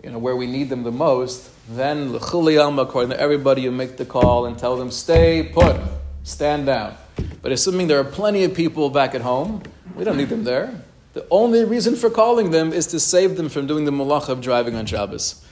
you 0.02 0.10
know, 0.10 0.18
where 0.18 0.34
we 0.34 0.46
need 0.46 0.70
them 0.70 0.82
the 0.82 0.90
most, 0.90 1.50
then 1.68 2.14
according 2.14 3.10
to 3.10 3.20
everybody, 3.20 3.62
you 3.62 3.70
make 3.70 3.96
the 3.96 4.04
call 4.04 4.46
and 4.46 4.58
tell 4.58 4.76
them, 4.76 4.90
stay 4.90 5.50
put, 5.52 5.76
stand 6.24 6.66
down. 6.66 6.96
But 7.42 7.52
assuming 7.52 7.86
there 7.86 8.00
are 8.00 8.04
plenty 8.04 8.42
of 8.42 8.54
people 8.54 8.90
back 8.90 9.14
at 9.14 9.20
home, 9.20 9.62
we 9.94 10.02
don't 10.02 10.16
need 10.16 10.28
them 10.30 10.44
there. 10.44 10.82
The 11.12 11.26
only 11.30 11.64
reason 11.64 11.94
for 11.96 12.10
calling 12.10 12.50
them 12.50 12.72
is 12.72 12.88
to 12.88 13.00
save 13.00 13.36
them 13.36 13.48
from 13.48 13.66
doing 13.66 13.84
the 13.84 13.90
malach 13.92 14.28
of 14.28 14.40
driving 14.40 14.74
on 14.74 14.84
Shabbos. 14.86 15.44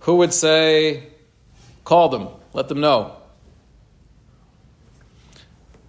Who 0.00 0.16
would 0.16 0.32
say, 0.32 1.08
call 1.84 2.10
them, 2.10 2.28
let 2.52 2.68
them 2.68 2.80
know? 2.80 3.16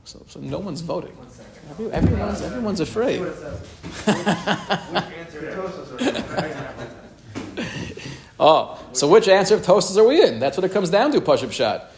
So, 0.03 0.24
so 0.28 0.39
no 0.39 0.59
one's 0.59 0.82
voting. 0.82 1.16
One 1.18 1.30
second. 1.30 1.51
Every- 1.72 1.91
Everyone's, 1.91 2.41
everyone's 2.41 2.80
afraid. 2.80 3.22
Oh, 8.43 8.84
so 8.93 9.07
which 9.07 9.28
answer 9.28 9.53
of 9.53 9.62
Tosfos 9.62 9.95
are 9.97 10.03
we 10.03 10.20
in? 10.24 10.39
That's 10.39 10.57
what 10.57 10.64
it 10.64 10.72
comes 10.72 10.89
down 10.89 11.12
to, 11.12 11.22
Pashup 11.22 11.51
Shot. 11.51 11.91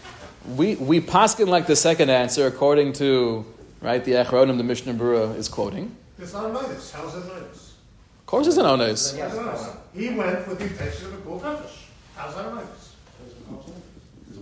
We, 0.57 0.75
we 0.75 0.99
paskin 0.99 1.47
like 1.47 1.67
the 1.67 1.75
second 1.77 2.09
answer 2.09 2.47
according 2.47 2.93
to, 2.93 3.45
right, 3.79 4.03
the 4.03 4.11
Achronim 4.13 4.57
the 4.57 4.63
Mishnah 4.63 4.93
Berurah 4.93 5.37
is 5.37 5.47
quoting. 5.47 5.95
It's 6.19 6.33
not 6.33 6.49
a 6.49 6.53
notice. 6.53 6.91
How's 6.91 7.15
it 7.15 7.25
notice? 7.27 7.75
Of 8.19 8.25
course 8.25 8.47
it's 8.47 8.57
an 8.57 8.65
ones. 8.65 9.13
How's? 9.15 9.77
He 9.95 10.09
went 10.09 10.45
with 10.45 10.59
the 10.59 10.65
intention 10.65 11.07
of 11.07 11.13
a 11.13 11.17
cool 11.21 11.39
nefesh. 11.39 11.83
How's 12.17 12.35
that 12.35 12.47
a 12.47 12.55
notice? 12.55 12.67
It 12.67 12.82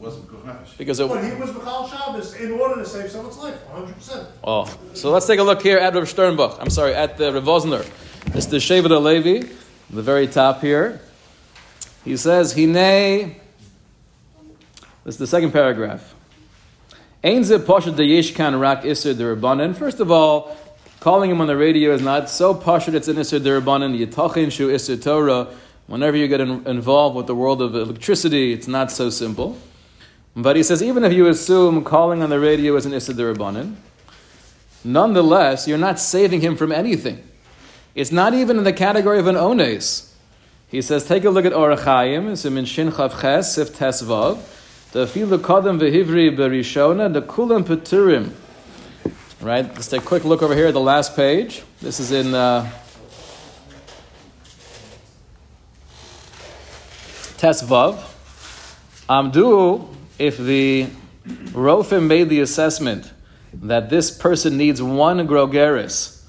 wasn't 0.02 0.28
Kohash. 0.28 0.78
Because 0.78 1.00
it, 1.00 1.08
But 1.08 1.24
he 1.24 1.34
was 1.40 1.54
Michal 1.54 1.88
Shabbos 1.88 2.34
in 2.36 2.52
order 2.52 2.82
to 2.82 2.86
save 2.88 3.12
someone's 3.12 3.38
life, 3.38 3.56
one 3.70 3.84
hundred 3.84 3.96
percent. 3.96 4.28
Oh, 4.44 4.66
so 4.94 5.12
let's 5.12 5.28
take 5.28 5.40
a 5.40 5.44
look 5.44 5.62
here 5.62 5.78
at 5.78 5.94
Rav 5.94 6.04
Sternbuch. 6.04 6.58
I'm 6.60 6.70
sorry, 6.70 6.94
at 6.94 7.18
the 7.18 7.32
Rav 7.34 7.44
Wosner. 7.44 7.86
This 8.34 8.46
is 8.46 8.52
the 8.52 8.58
Shevet 8.58 9.02
Levi, 9.02 9.48
the 9.90 10.02
very 10.02 10.28
top 10.28 10.62
here. 10.62 11.02
He 12.04 12.18
says, 12.18 12.54
Hine, 12.54 13.36
this 15.04 15.16
is 15.16 15.18
the 15.18 15.28
second 15.28 15.52
paragraph. 15.52 16.16
Ein 17.24 17.44
ze 17.44 17.58
poshet 17.58 17.96
de 17.96 18.04
yishkan 18.04 18.60
rak 18.60 18.84
iser 18.84 19.14
de 19.14 19.24
rabbanan. 19.36 19.76
First 19.76 20.00
of 20.00 20.12
all, 20.12 20.58
calling 21.00 21.30
him 21.30 21.40
on 21.42 21.46
the 21.48 21.56
radio 21.56 21.94
is 21.94 22.02
not 22.02 22.30
so 22.30 22.56
poshet 22.56 22.96
it's 22.96 23.08
an 23.08 23.20
iser 23.20 23.38
de 23.38 23.50
rabbanan. 23.50 23.96
Yitachin 23.96 24.52
shu 24.52 24.74
iser 24.74 24.98
Torah. 24.98 25.48
Whenever 25.86 26.18
you 26.18 26.28
get 26.28 26.40
in- 26.42 26.66
involved 26.66 27.16
with 27.16 27.28
the 27.28 27.36
world 27.36 27.62
of 27.62 27.76
electricity, 27.76 28.54
it's 28.54 28.68
not 28.68 28.92
so 28.92 29.10
simple. 29.10 29.58
But 30.36 30.56
he 30.56 30.64
says, 30.64 30.82
even 30.82 31.04
if 31.04 31.12
you 31.12 31.28
assume 31.28 31.84
calling 31.84 32.24
on 32.24 32.30
the 32.30 32.40
radio 32.40 32.76
is 32.76 32.86
an 32.86 32.94
Issa 32.94 33.14
Rabbanan, 33.14 33.76
nonetheless, 34.84 35.68
you're 35.68 35.78
not 35.78 36.00
saving 36.00 36.42
him 36.42 36.56
from 36.56 36.72
anything. 36.72 37.22
It's 37.96 38.12
not 38.12 38.34
even 38.34 38.58
in 38.58 38.64
the 38.64 38.72
category 38.72 39.20
of 39.20 39.28
an 39.28 39.36
ones. 39.36 40.16
He 40.70 40.82
says, 40.82 41.06
take 41.06 41.26
a 41.26 41.30
look 41.30 41.44
at 41.44 41.52
Orachayim, 41.52 42.32
it's 42.32 42.46
in 42.46 42.64
Shin 42.64 42.92
Chav 42.92 43.20
Ches, 43.20 43.56
Sif 43.56 43.78
Tesvav, 43.78 44.40
the 44.94 45.06
Filu 45.06 45.38
Kodem 45.38 45.78
Vehivri 45.78 46.34
Berishona, 46.34 47.12
the 47.12 47.22
Kulam 47.22 47.64
Peturim. 47.66 48.32
Right, 49.42 49.66
let's 49.66 49.88
take 49.88 50.04
a 50.04 50.06
quick 50.06 50.24
look 50.24 50.42
over 50.42 50.56
here 50.56 50.68
at 50.68 50.74
the 50.74 50.80
last 50.80 51.16
page. 51.16 51.64
This 51.82 52.00
is 52.00 52.12
in 52.14 52.34
uh, 52.34 52.72
Tesvav. 57.38 58.02
Amdu, 59.10 59.94
if 60.22 60.38
the 60.38 60.88
Rofim 61.26 62.06
made 62.06 62.30
the 62.30 62.42
assessment 62.42 63.12
that 63.54 63.90
this 63.90 64.12
person 64.12 64.56
needs 64.56 64.82
one 64.82 65.28
grogeris, 65.28 66.24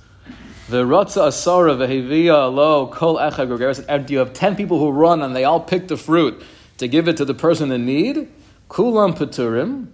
the 0.71 0.85
Rotza 0.85 1.29
Asara 1.29 1.77
Vehivia 1.77 2.53
Lo 2.53 2.87
Kol 2.87 3.19
Echa 3.19 3.47
grogeris, 3.47 4.11
you 4.11 4.19
have 4.19 4.33
10 4.33 4.57
people 4.57 4.79
who 4.79 4.91
run 4.91 5.21
and 5.21 5.37
they 5.37 5.45
all 5.45 5.61
pick 5.61 5.89
the 5.89 5.99
fruit 5.99 6.43
to 6.79 6.89
give 6.89 7.07
it 7.07 7.19
to 7.19 7.27
the 7.27 7.35
person 7.35 7.71
in 7.71 7.85
need, 7.85 8.29
Kulam 8.71 9.15
Paturim, 9.15 9.89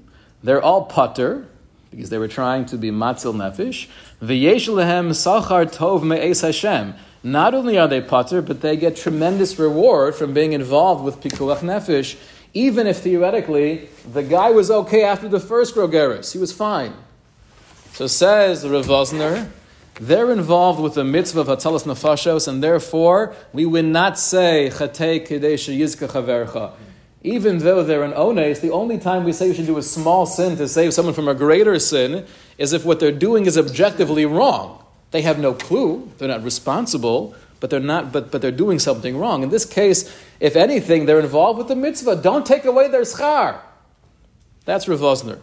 they're 0.45 0.63
all 0.63 0.85
putter, 0.85 1.49
because 1.91 2.11
they 2.11 2.19
were 2.19 2.29
trying 2.29 2.67
to 2.67 2.79
be 2.79 2.93
matzil 2.93 3.35
nefesh. 3.35 3.89
V'yesh 4.23 4.69
lehem 4.69 5.11
sachar 5.11 5.67
tov 5.67 6.05
me'es 6.05 6.43
Hashem. 6.43 6.95
Not 7.25 7.53
only 7.53 7.77
are 7.77 7.89
they 7.89 8.01
putter, 8.01 8.41
but 8.43 8.61
they 8.61 8.77
get 8.77 8.95
tremendous 8.95 9.59
reward 9.59 10.15
from 10.15 10.33
being 10.33 10.53
involved 10.53 11.03
with 11.05 11.21
pikuach 11.21 11.59
nefesh, 11.59 12.17
even 12.59 12.89
if 12.89 12.99
theoretically 12.99 13.89
the 14.13 14.23
guy 14.23 14.51
was 14.51 14.69
okay 14.69 15.05
after 15.05 15.29
the 15.29 15.39
first 15.39 15.77
grogeris. 15.77 16.33
He 16.33 16.39
was 16.39 16.53
fine. 16.53 16.93
So 17.93 18.09
says 18.09 18.67
Rav 18.67 18.87
Wosner, 18.87 19.49
they're 20.01 20.33
involved 20.33 20.81
with 20.81 20.95
the 20.95 21.05
mitzvah 21.05 21.43
of 21.43 21.47
Hatzalas 21.47 21.85
Nefashos, 21.85 22.49
and 22.49 22.61
therefore 22.61 23.33
we 23.53 23.65
would 23.65 23.85
not 23.85 24.19
say 24.19 24.71
Chatei 24.73 25.25
Kadesh 25.25 25.69
Yizka 25.69 26.09
Chavercha. 26.09 26.73
Even 27.23 27.59
though 27.59 27.85
they're 27.85 28.03
an 28.03 28.15
ones, 28.15 28.59
the 28.59 28.73
only 28.73 28.99
time 28.99 29.23
we 29.23 29.33
say 29.33 29.47
you 29.47 29.55
should 29.55 29.67
do 29.67 29.79
a 29.79 29.83
small 29.83 30.27
sin 30.27 30.57
to 30.57 30.67
save 30.67 30.93
someone 30.93 31.15
from 31.15 31.29
a 31.29 31.35
greater 31.35 31.79
sin 31.79 32.27
is 32.59 32.73
if 32.73 32.85
what 32.85 32.99
they're 32.99 33.13
doing 33.13 33.47
is 33.47 33.57
objectively 33.57 34.27
wrong. 34.27 34.85
They 35.13 35.23
have 35.23 35.39
no 35.39 35.53
clue, 35.55 36.11
they're 36.19 36.29
not 36.29 36.43
responsible, 36.43 37.37
but 37.61 37.71
they're 37.71 37.81
not 37.81 38.13
but, 38.13 38.31
but 38.31 38.43
they're 38.43 38.51
doing 38.51 38.79
something 38.79 39.17
wrong. 39.17 39.43
In 39.43 39.51
this 39.51 39.65
case, 39.65 40.15
if 40.41 40.57
anything, 40.57 41.07
they're 41.07 41.21
involved 41.21 41.59
with 41.59 41.69
the 41.69 41.77
mitzvah. 41.77 42.17
Don't 42.17 42.47
take 42.47 42.65
away 42.65 42.89
their 42.89 43.03
schar. 43.03 43.61
That's 44.65 44.87
Rav 44.89 45.01
Wosner. 45.01 45.41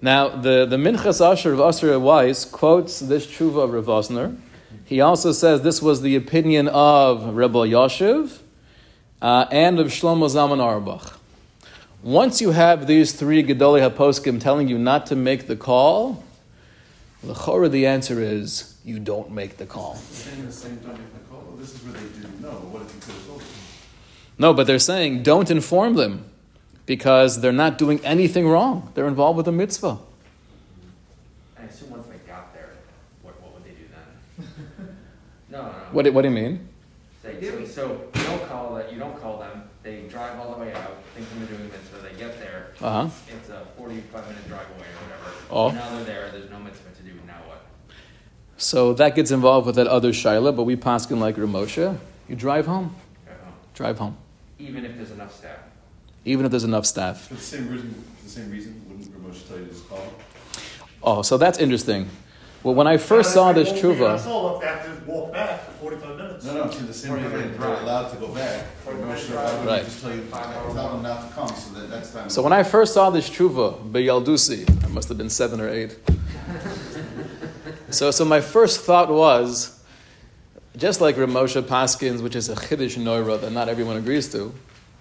Now, 0.00 0.28
the, 0.28 0.64
the 0.64 0.76
Minchas 0.76 1.20
Asher 1.24 1.54
of 1.54 1.60
Asher 1.60 1.98
Weiss 1.98 2.44
quotes 2.44 3.00
this 3.00 3.26
tshuva 3.26 3.64
of 3.64 3.72
Rav 3.72 3.86
Wosner. 3.86 4.36
He 4.84 5.00
also 5.00 5.32
says 5.32 5.62
this 5.62 5.82
was 5.82 6.02
the 6.02 6.14
opinion 6.14 6.68
of 6.68 7.34
Rebbe 7.34 7.58
Elyashiv 7.58 8.38
uh, 9.20 9.46
and 9.50 9.80
of 9.80 9.88
Shlomo 9.88 10.28
Zalman 10.28 10.60
Auerbach. 10.60 11.18
Once 12.02 12.40
you 12.40 12.52
have 12.52 12.86
these 12.86 13.12
three 13.12 13.42
Gedolei 13.42 13.90
HaPoskim 13.90 14.40
telling 14.40 14.68
you 14.68 14.78
not 14.78 15.06
to 15.06 15.16
make 15.16 15.48
the 15.48 15.56
call, 15.56 16.22
the 17.22 17.34
chorah, 17.34 17.70
the 17.70 17.86
answer 17.86 18.20
is 18.20 18.76
you 18.84 18.98
don't 18.98 19.30
make 19.30 19.56
the 19.56 19.66
call. 19.66 19.94
The 19.94 20.52
same 20.52 20.78
time 20.80 20.98
call, 21.30 21.40
well, 21.46 21.56
this 21.56 21.74
is 21.74 21.82
where 21.82 21.92
they 21.92 22.08
didn't 22.20 22.40
know. 22.40 22.50
What 22.50 22.82
if 22.82 22.94
you 22.94 23.00
could 23.00 23.14
have 23.14 23.26
told 23.26 23.40
them? 23.40 23.48
No, 24.38 24.54
but 24.54 24.66
they're 24.66 24.78
saying 24.78 25.22
don't 25.24 25.50
inform 25.50 25.94
them 25.94 26.24
because 26.86 27.40
they're 27.40 27.52
not 27.52 27.76
doing 27.76 28.00
anything 28.04 28.48
wrong. 28.48 28.92
They're 28.94 29.08
involved 29.08 29.36
with 29.36 29.48
a 29.48 29.52
mitzvah. 29.52 29.98
I 31.58 31.62
assume 31.64 31.90
once 31.90 32.06
they 32.06 32.18
got 32.30 32.54
there, 32.54 32.70
what, 33.22 33.40
what 33.42 33.54
would 33.54 33.64
they 33.64 33.70
do 33.70 33.84
then? 33.90 34.96
No, 35.50 35.62
no, 35.62 35.68
no. 35.68 35.74
What, 35.92 36.04
do- 36.04 36.12
what 36.12 36.22
do 36.22 36.28
you 36.28 36.34
mean? 36.34 36.68
Say, 37.22 37.40
so, 37.42 37.66
so 37.66 38.00
you 38.14 38.22
don't 38.24 38.48
call 38.48 38.74
that, 38.76 38.92
you 38.92 38.98
don't 38.98 39.20
call 39.20 39.38
them, 39.38 39.64
they 39.82 40.02
drive 40.02 40.38
all 40.38 40.54
the 40.54 40.60
way 40.60 40.72
out, 40.72 40.96
thinking 41.14 41.38
they're 41.40 41.56
doing 41.58 41.68
mitzvah, 41.70 41.98
they 42.08 42.14
get 42.18 42.38
there, 42.38 42.68
Uh 42.80 43.06
huh. 43.06 43.08
it's 43.28 43.48
a 43.50 43.66
forty-five 43.76 44.26
minute 44.28 44.46
drive 44.48 44.66
away 44.76 44.86
or 44.86 45.02
whatever. 45.04 45.36
Oh. 45.50 45.70
Now 45.70 45.90
they're 45.96 46.04
there, 46.04 46.30
there's 46.30 46.50
no 46.50 46.58
mitzvah 46.60 46.94
to 46.96 47.02
do, 47.02 47.12
now 47.26 47.40
what? 47.46 47.62
So 48.60 48.92
that 48.94 49.14
gets 49.14 49.30
involved 49.30 49.66
with 49.66 49.76
that 49.76 49.86
other 49.86 50.10
shaila, 50.10 50.54
but 50.54 50.64
we 50.64 50.76
paskin 50.76 51.18
like 51.18 51.36
Ramosha. 51.36 51.96
You 52.28 52.34
drive 52.36 52.66
home. 52.66 52.94
Okay, 53.26 53.34
um, 53.46 53.52
Drive 53.74 53.98
home. 53.98 54.16
Even 54.58 54.84
if 54.84 54.96
there's 54.96 55.12
enough 55.12 55.34
staff. 55.34 55.58
Even 56.24 56.44
if 56.44 56.50
there's 56.50 56.64
enough 56.64 56.84
staff. 56.84 57.28
For 57.28 57.34
the 57.34 57.40
same 57.40 57.68
reason, 57.68 57.94
for 58.18 58.24
the 58.24 58.30
same 58.30 58.50
reason, 58.50 58.82
wouldn't 58.88 59.08
Ramosh 59.14 59.46
tell 59.48 59.58
you 59.58 59.66
to 59.66 59.70
just 59.70 59.88
call? 59.88 60.04
Oh, 61.02 61.22
so 61.22 61.38
that's 61.38 61.58
interesting. 61.58 62.08
Well, 62.64 62.74
when 62.74 62.88
I 62.88 62.96
first 62.96 63.32
saw 63.32 63.52
this 63.52 63.68
I 63.70 63.72
truva, 63.72 64.18
saw 64.18 64.58
if 64.60 64.64
after 64.66 64.92
walk 65.06 65.32
back 65.32 65.60
for 65.64 65.70
forty-five 65.74 66.16
minutes. 66.16 66.44
No, 66.44 66.54
no, 66.54 66.64
it's 66.64 66.80
in 66.80 66.86
the 66.88 66.92
same 66.92 67.12
Or 67.12 67.14
way 67.14 67.20
you're 67.22 67.30
they're, 67.30 67.38
gonna 67.42 67.50
they're 67.52 67.58
drive. 67.68 67.82
allowed 67.82 68.08
to 68.08 68.16
go 68.16 68.28
back. 68.34 68.64
Or 68.84 68.92
you're 68.94 69.02
Ramosh, 69.02 69.28
gonna 69.28 69.36
why 69.36 69.42
drive. 69.42 69.52
wouldn't 69.52 69.66
Right. 69.68 69.84
just 69.84 70.00
tell 70.02 70.14
you, 70.14 70.20
Five 70.22 70.46
hour 70.56 70.74
tell 70.74 70.88
them 70.90 71.02
not 71.04 71.28
to 71.28 71.34
come, 71.34 71.48
so 71.48 71.74
that 71.78 71.88
next 71.90 72.12
time. 72.12 72.28
so 72.28 72.42
when 72.42 72.52
I 72.52 72.64
first 72.64 72.92
saw 72.94 73.10
this 73.10 73.30
truva, 73.30 73.78
Beyaldusi, 73.92 74.84
I 74.84 74.88
must 74.88 75.08
have 75.08 75.16
been 75.16 75.30
seven 75.30 75.60
or 75.60 75.68
eight. 75.68 75.96
So, 77.90 78.10
so 78.10 78.24
my 78.24 78.40
first 78.40 78.80
thought 78.80 79.10
was, 79.10 79.82
just 80.76 81.00
like 81.00 81.16
Ramosha 81.16 81.62
Paskins, 81.62 82.22
which 82.22 82.36
is 82.36 82.48
a 82.48 82.54
chiddush 82.54 82.96
noira 82.96 83.40
that 83.40 83.52
not 83.52 83.68
everyone 83.68 83.96
agrees 83.96 84.30
to, 84.32 84.54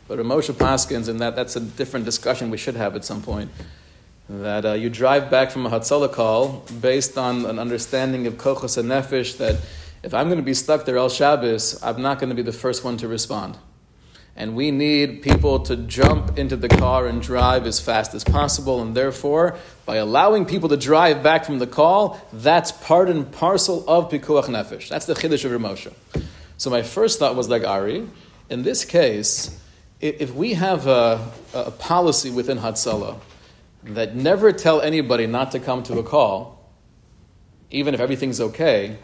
but 0.07 0.17
Ramosha 0.17 0.53
Paskins, 0.53 1.07
and 1.07 1.19
that, 1.19 1.35
that's 1.35 1.55
a 1.55 1.59
different 1.59 2.05
discussion 2.05 2.49
we 2.49 2.57
should 2.57 2.75
have 2.75 2.95
at 2.95 3.05
some 3.05 3.21
point, 3.21 3.51
that 4.29 4.65
uh, 4.65 4.73
you 4.73 4.89
drive 4.89 5.29
back 5.29 5.51
from 5.51 5.65
a 5.65 5.69
Hatzalah 5.69 6.11
call 6.11 6.65
based 6.81 7.17
on 7.17 7.45
an 7.45 7.59
understanding 7.59 8.27
of 8.27 8.35
Kochos 8.35 8.77
and 8.77 8.89
Nefesh 8.89 9.37
that 9.37 9.55
if 10.03 10.13
I'm 10.13 10.27
going 10.27 10.39
to 10.39 10.45
be 10.45 10.53
stuck 10.53 10.85
there 10.85 10.97
El 10.97 11.09
Shabbos, 11.09 11.81
I'm 11.83 12.01
not 12.01 12.19
going 12.19 12.29
to 12.29 12.35
be 12.35 12.41
the 12.41 12.51
first 12.51 12.83
one 12.83 12.97
to 12.97 13.07
respond. 13.07 13.57
And 14.37 14.55
we 14.55 14.69
need 14.69 15.23
people 15.23 15.61
to 15.61 15.75
jump 15.75 16.37
into 16.37 16.55
the 16.55 16.69
car 16.69 17.07
and 17.07 17.19
drive 17.19 17.65
as 17.65 17.79
fast 17.79 18.13
as 18.13 18.23
possible. 18.23 18.83
And 18.83 18.95
therefore, 18.95 19.57
by 19.87 19.95
allowing 19.95 20.45
people 20.45 20.69
to 20.69 20.77
drive 20.77 21.23
back 21.23 21.43
from 21.43 21.57
the 21.57 21.65
call, 21.65 22.21
that's 22.31 22.71
part 22.71 23.09
and 23.09 23.31
parcel 23.31 23.83
of 23.89 24.11
Pikuach 24.11 24.45
Nefesh. 24.45 24.89
That's 24.89 25.07
the 25.07 25.15
Chiddush 25.15 25.43
of 25.43 25.59
Ramosha. 25.59 25.91
So 26.57 26.69
my 26.69 26.83
first 26.83 27.17
thought 27.17 27.35
was 27.35 27.49
like 27.49 27.63
Ari. 27.63 28.07
In 28.49 28.61
this 28.61 28.85
case, 28.85 29.59
if 29.99 30.33
we 30.35 30.53
have 30.53 30.85
a, 30.85 31.31
a 31.55 31.71
policy 31.71 32.29
within 32.29 32.59
Hatzalah 32.59 33.19
that 33.85 34.15
never 34.15 34.51
tell 34.51 34.81
anybody 34.81 35.25
not 35.25 35.51
to 35.53 35.59
come 35.59 35.81
to 35.83 35.97
a 35.97 36.03
call, 36.03 36.71
even 37.71 37.95
if 37.95 37.99
everything's 37.99 38.39
okay, 38.39 38.97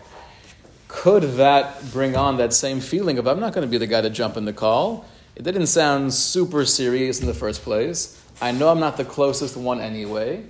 could 0.87 1.23
that 1.37 1.91
bring 1.91 2.15
on 2.15 2.37
that 2.37 2.53
same 2.53 2.79
feeling 2.79 3.17
of 3.17 3.27
I'm 3.27 3.39
not 3.39 3.53
going 3.53 3.67
to 3.67 3.71
be 3.71 3.79
the 3.79 3.87
guy 3.87 4.01
to 4.01 4.11
jump 4.11 4.37
in 4.37 4.45
the 4.45 4.53
call? 4.53 5.05
It 5.35 5.43
didn't 5.43 5.67
sound 5.67 6.13
super 6.13 6.63
serious 6.65 7.19
in 7.19 7.27
the 7.27 7.33
first 7.33 7.63
place. 7.63 8.21
I 8.41 8.51
know 8.51 8.69
I'm 8.69 8.79
not 8.79 8.97
the 8.97 9.05
closest 9.05 9.57
one 9.57 9.79
anyway, 9.79 10.43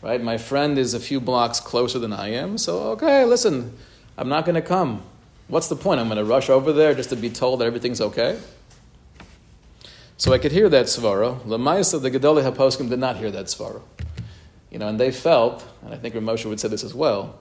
right? 0.00 0.22
My 0.22 0.38
friend 0.38 0.78
is 0.78 0.94
a 0.94 1.00
few 1.00 1.20
blocks 1.20 1.60
closer 1.60 1.98
than 1.98 2.12
I 2.12 2.28
am, 2.28 2.56
so 2.56 2.90
okay, 2.92 3.24
listen, 3.24 3.76
I'm 4.16 4.28
not 4.28 4.44
going 4.44 4.54
to 4.54 4.62
come. 4.62 5.02
What's 5.48 5.68
the 5.68 5.76
point? 5.76 6.00
I'm 6.00 6.06
going 6.06 6.18
to 6.18 6.24
rush 6.24 6.48
over 6.48 6.72
there 6.72 6.94
just 6.94 7.10
to 7.10 7.16
be 7.16 7.28
told 7.28 7.60
that 7.60 7.66
everything's 7.66 8.00
okay? 8.00 8.38
So 10.16 10.32
I 10.32 10.38
could 10.38 10.52
hear 10.52 10.68
that 10.68 10.86
svaro. 10.86 11.40
svara. 11.40 11.44
Lamaisa, 11.44 12.00
the 12.00 12.10
Gedolei 12.10 12.50
HaPoskim 12.50 12.88
did 12.88 12.98
not 12.98 13.16
hear 13.16 13.30
that 13.30 13.46
svara. 13.46 13.82
You 14.70 14.78
know, 14.78 14.88
and 14.88 14.98
they 14.98 15.10
felt, 15.10 15.66
and 15.82 15.92
I 15.92 15.98
think 15.98 16.14
Ramosha 16.14 16.46
would 16.46 16.60
say 16.60 16.68
this 16.68 16.84
as 16.84 16.94
well, 16.94 17.38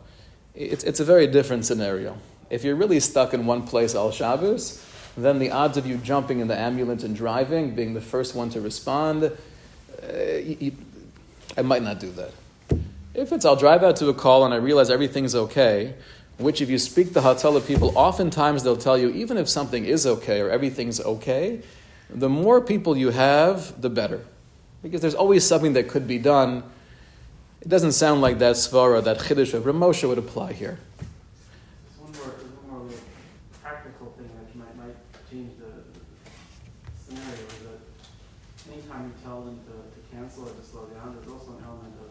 it's, 0.54 0.84
it's 0.84 1.00
a 1.00 1.06
very 1.06 1.28
different 1.28 1.66
scenario. 1.66 2.18
If 2.50 2.66
you're 2.66 2.76
really 2.76 3.00
stuck 3.00 3.34
in 3.34 3.46
one 3.46 3.64
place 3.64 3.96
all 3.96 4.12
Shabbos, 4.12 4.86
then 5.18 5.40
the 5.40 5.52
odds 5.52 5.78
of 5.78 5.86
you 5.86 5.98
jumping 5.98 6.40
in 6.40 6.48
the 6.48 6.58
ambulance 6.58 7.04
and 7.04 7.16
driving, 7.16 7.76
being 7.76 7.94
the 7.94 8.02
first 8.02 8.36
one 8.36 8.50
to 8.52 8.62
respond, 8.62 9.24
uh, 9.24 9.32
you, 10.44 10.58
you- 10.60 10.78
I 11.58 11.62
might 11.64 11.84
not 11.84 12.00
do 12.00 12.12
that. 12.12 12.32
If 13.14 13.34
it's 13.34 13.44
I'll 13.44 13.58
drive 13.58 13.84
out 13.84 13.98
to 13.98 14.08
a 14.08 14.14
call 14.14 14.46
and 14.46 14.54
I 14.54 14.58
realize 14.58 14.90
everything's 14.90 15.36
okay, 15.36 15.96
which 16.38 16.62
if 16.62 16.70
you 16.70 16.80
speak 16.80 17.14
to 17.14 17.20
Hatzalah 17.20 17.68
people, 17.68 17.92
oftentimes 17.98 18.64
they'll 18.64 18.78
tell 18.78 18.98
you 18.98 19.10
even 19.10 19.38
if 19.38 19.50
something 19.50 19.84
is 19.86 20.08
okay 20.08 20.40
or 20.40 20.50
everything's 20.50 21.02
okay, 21.02 21.62
the 22.10 22.30
more 22.30 22.62
people 22.62 22.96
you 22.96 23.10
have, 23.10 23.80
the 23.82 23.90
better. 23.90 24.22
Because 24.82 25.02
there's 25.02 25.14
always 25.16 25.46
something 25.46 25.74
that 25.74 25.90
could 25.90 26.08
be 26.08 26.18
done. 26.20 26.64
It 27.62 27.68
doesn't 27.68 27.92
sound 27.92 28.22
like 28.22 28.40
that 28.40 28.56
svara, 28.56 29.04
that 29.04 29.20
chiddush 29.20 29.54
of 29.54 29.64
Ramosha 29.66 30.08
would 30.08 30.18
apply 30.18 30.54
here. 30.54 30.80
There's 30.98 32.00
one 32.00 32.12
more, 32.14 32.34
there's 32.40 32.52
one 32.64 32.70
more 32.72 32.80
little 32.88 33.00
practical 33.62 34.08
thing 34.18 34.30
that 34.34 34.56
might, 34.56 34.76
might 34.78 34.96
change 35.30 35.52
the 35.60 35.68
the 35.68 36.02
scenario, 37.06 37.44
is 37.46 37.62
that 37.70 38.74
anytime 38.74 39.06
you 39.06 39.14
tell 39.24 39.42
them 39.42 39.60
to, 39.68 39.76
to 39.94 40.00
cancel 40.16 40.50
or 40.50 40.54
to 40.56 40.64
slow 40.66 40.86
down, 40.98 41.14
there's 41.14 41.30
also 41.30 41.52
an 41.60 41.64
element 41.70 41.94
of 42.02 42.10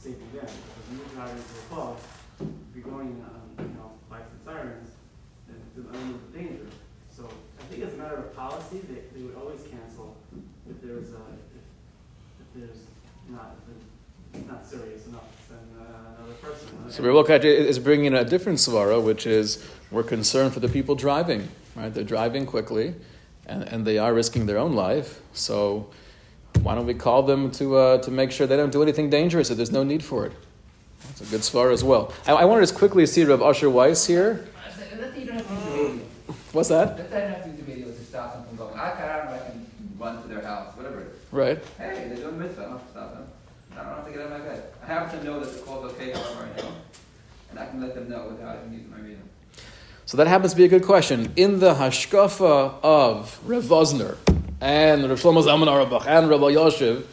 saving 0.00 0.32
them. 0.32 0.48
Because 0.48 0.84
when 0.88 0.96
you're 0.98 1.12
driving 1.14 1.36
to 1.36 1.54
a 1.60 1.64
call, 1.68 2.00
if 2.40 2.72
you're 2.74 2.88
going, 2.88 3.12
um, 3.28 3.44
you 3.60 3.76
know, 3.76 3.92
lights 4.10 4.32
and 4.32 4.40
sirens, 4.48 4.90
then 5.46 5.60
it's 5.60 5.76
an 5.76 5.86
element 5.92 6.16
of 6.16 6.32
danger. 6.34 6.66
So 7.14 7.28
I 7.28 7.61
think 7.72 7.88
as 7.88 7.94
a 7.94 7.96
matter 7.96 8.16
of 8.16 8.36
policy, 8.36 8.80
they, 8.88 9.18
they 9.18 9.24
would 9.24 9.36
always 9.36 9.60
cancel 9.62 10.16
if 10.68 10.80
there's, 10.82 11.12
uh, 11.12 11.18
if, 11.56 11.62
if 12.40 12.46
there's 12.54 12.78
not, 13.30 13.56
if 14.34 14.40
it's 14.40 14.48
not 14.48 14.66
serious 14.66 15.06
enough, 15.06 15.22
then 15.48 15.58
uh, 15.80 16.18
another 16.18 16.34
person. 16.34 16.68
So 16.90 17.02
Rebbe 17.02 17.46
is 17.46 17.78
bringing 17.78 18.14
a 18.14 18.24
different 18.24 18.58
svara, 18.58 19.02
which 19.02 19.26
is 19.26 19.66
we're 19.90 20.02
concerned 20.02 20.52
for 20.52 20.60
the 20.60 20.68
people 20.68 20.94
driving. 20.94 21.48
Right? 21.74 21.92
They're 21.92 22.04
driving 22.04 22.44
quickly, 22.44 22.94
and, 23.46 23.62
and 23.62 23.86
they 23.86 23.96
are 23.96 24.12
risking 24.12 24.44
their 24.46 24.58
own 24.58 24.74
life. 24.74 25.20
So 25.32 25.88
why 26.62 26.74
don't 26.74 26.86
we 26.86 26.94
call 26.94 27.22
them 27.22 27.50
to, 27.52 27.76
uh, 27.76 27.98
to 28.02 28.10
make 28.10 28.30
sure 28.30 28.46
they 28.46 28.58
don't 28.58 28.72
do 28.72 28.82
anything 28.82 29.08
dangerous 29.08 29.50
if 29.50 29.56
there's 29.56 29.72
no 29.72 29.82
need 29.82 30.04
for 30.04 30.26
it? 30.26 30.32
That's 31.06 31.22
a 31.22 31.24
good 31.24 31.40
svara 31.40 31.72
as 31.72 31.82
well. 31.82 32.12
I, 32.26 32.32
I 32.32 32.44
wanted 32.44 32.66
to 32.66 32.74
quickly 32.74 33.06
see 33.06 33.24
Rav 33.24 33.40
Usher 33.40 33.70
Weiss 33.70 34.06
here. 34.06 34.46
Let's 36.54 36.68
say 36.68 37.51
Right. 41.32 41.58
Hey, 41.78 42.08
they're 42.08 42.16
doing 42.16 42.38
mitzvah, 42.38 42.60
I 42.60 42.64
don't 42.64 42.72
have 42.72 42.84
to 42.84 42.90
stop 42.90 43.14
them. 43.14 43.26
I 43.72 43.76
don't 43.76 43.86
have 43.86 44.04
to 44.04 44.12
get 44.12 44.20
out 44.20 44.32
of 44.32 44.32
my 44.32 44.38
bed. 44.40 44.64
I 44.82 44.86
happen 44.86 45.18
to 45.18 45.24
know 45.24 45.40
that 45.40 45.50
the 45.50 45.60
call's 45.60 45.90
okay, 45.92 46.12
however, 46.12 46.46
I 46.54 46.60
know. 46.60 46.68
And 47.50 47.58
I 47.58 47.66
can 47.66 47.80
let 47.80 47.94
them 47.94 48.10
know 48.10 48.28
without 48.28 48.58
even 48.60 48.74
using 48.74 48.90
my 48.90 48.98
radio. 48.98 49.16
So 50.04 50.18
that 50.18 50.26
happens 50.26 50.52
to 50.52 50.58
be 50.58 50.64
a 50.64 50.68
good 50.68 50.84
question. 50.84 51.32
In 51.36 51.58
the 51.58 51.72
hashkafa 51.72 52.74
of 52.82 53.40
Rav 53.46 53.64
Vosner 53.64 54.18
and 54.60 55.08
Rav 55.08 55.18
Shlomo 55.18 55.42
Zalman 55.42 55.68
Auerbach 55.68 56.06
and 56.06 56.28
Rav 56.28 56.40
Elyashiv, 56.40 57.04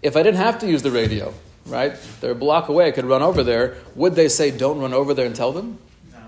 if 0.00 0.16
I 0.16 0.22
didn't 0.22 0.40
have 0.40 0.58
to 0.60 0.66
use 0.66 0.82
the 0.82 0.90
radio, 0.90 1.34
right, 1.66 1.94
they're 2.22 2.30
a 2.30 2.34
block 2.34 2.70
away, 2.70 2.88
I 2.88 2.92
could 2.92 3.04
run 3.04 3.20
over 3.20 3.44
there, 3.44 3.76
would 3.94 4.14
they 4.14 4.28
say 4.28 4.50
don't 4.50 4.78
run 4.78 4.94
over 4.94 5.12
there 5.12 5.26
and 5.26 5.36
tell 5.36 5.52
them? 5.52 5.78
No, 6.10 6.18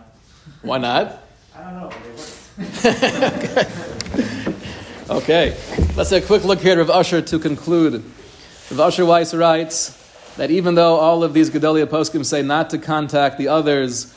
Why 0.60 0.76
not? 0.76 1.22
I 1.56 1.62
don't 1.62 1.74
know. 4.18 4.38
Okay, 5.12 5.54
let's 5.94 6.08
take 6.08 6.24
a 6.24 6.26
quick 6.26 6.42
look 6.42 6.60
here 6.60 6.72
at 6.72 6.78
Rav 6.78 6.88
Usher 6.88 7.20
to 7.20 7.38
conclude. 7.38 8.02
Rav 8.70 8.80
Usher 8.80 9.04
Weiss 9.04 9.34
writes 9.34 9.90
that 10.38 10.50
even 10.50 10.74
though 10.74 10.94
all 10.94 11.22
of 11.22 11.34
these 11.34 11.50
Gedalia 11.50 11.84
poskim 11.84 12.24
say 12.24 12.40
not 12.40 12.70
to 12.70 12.78
contact 12.78 13.36
the 13.36 13.46
others, 13.46 14.14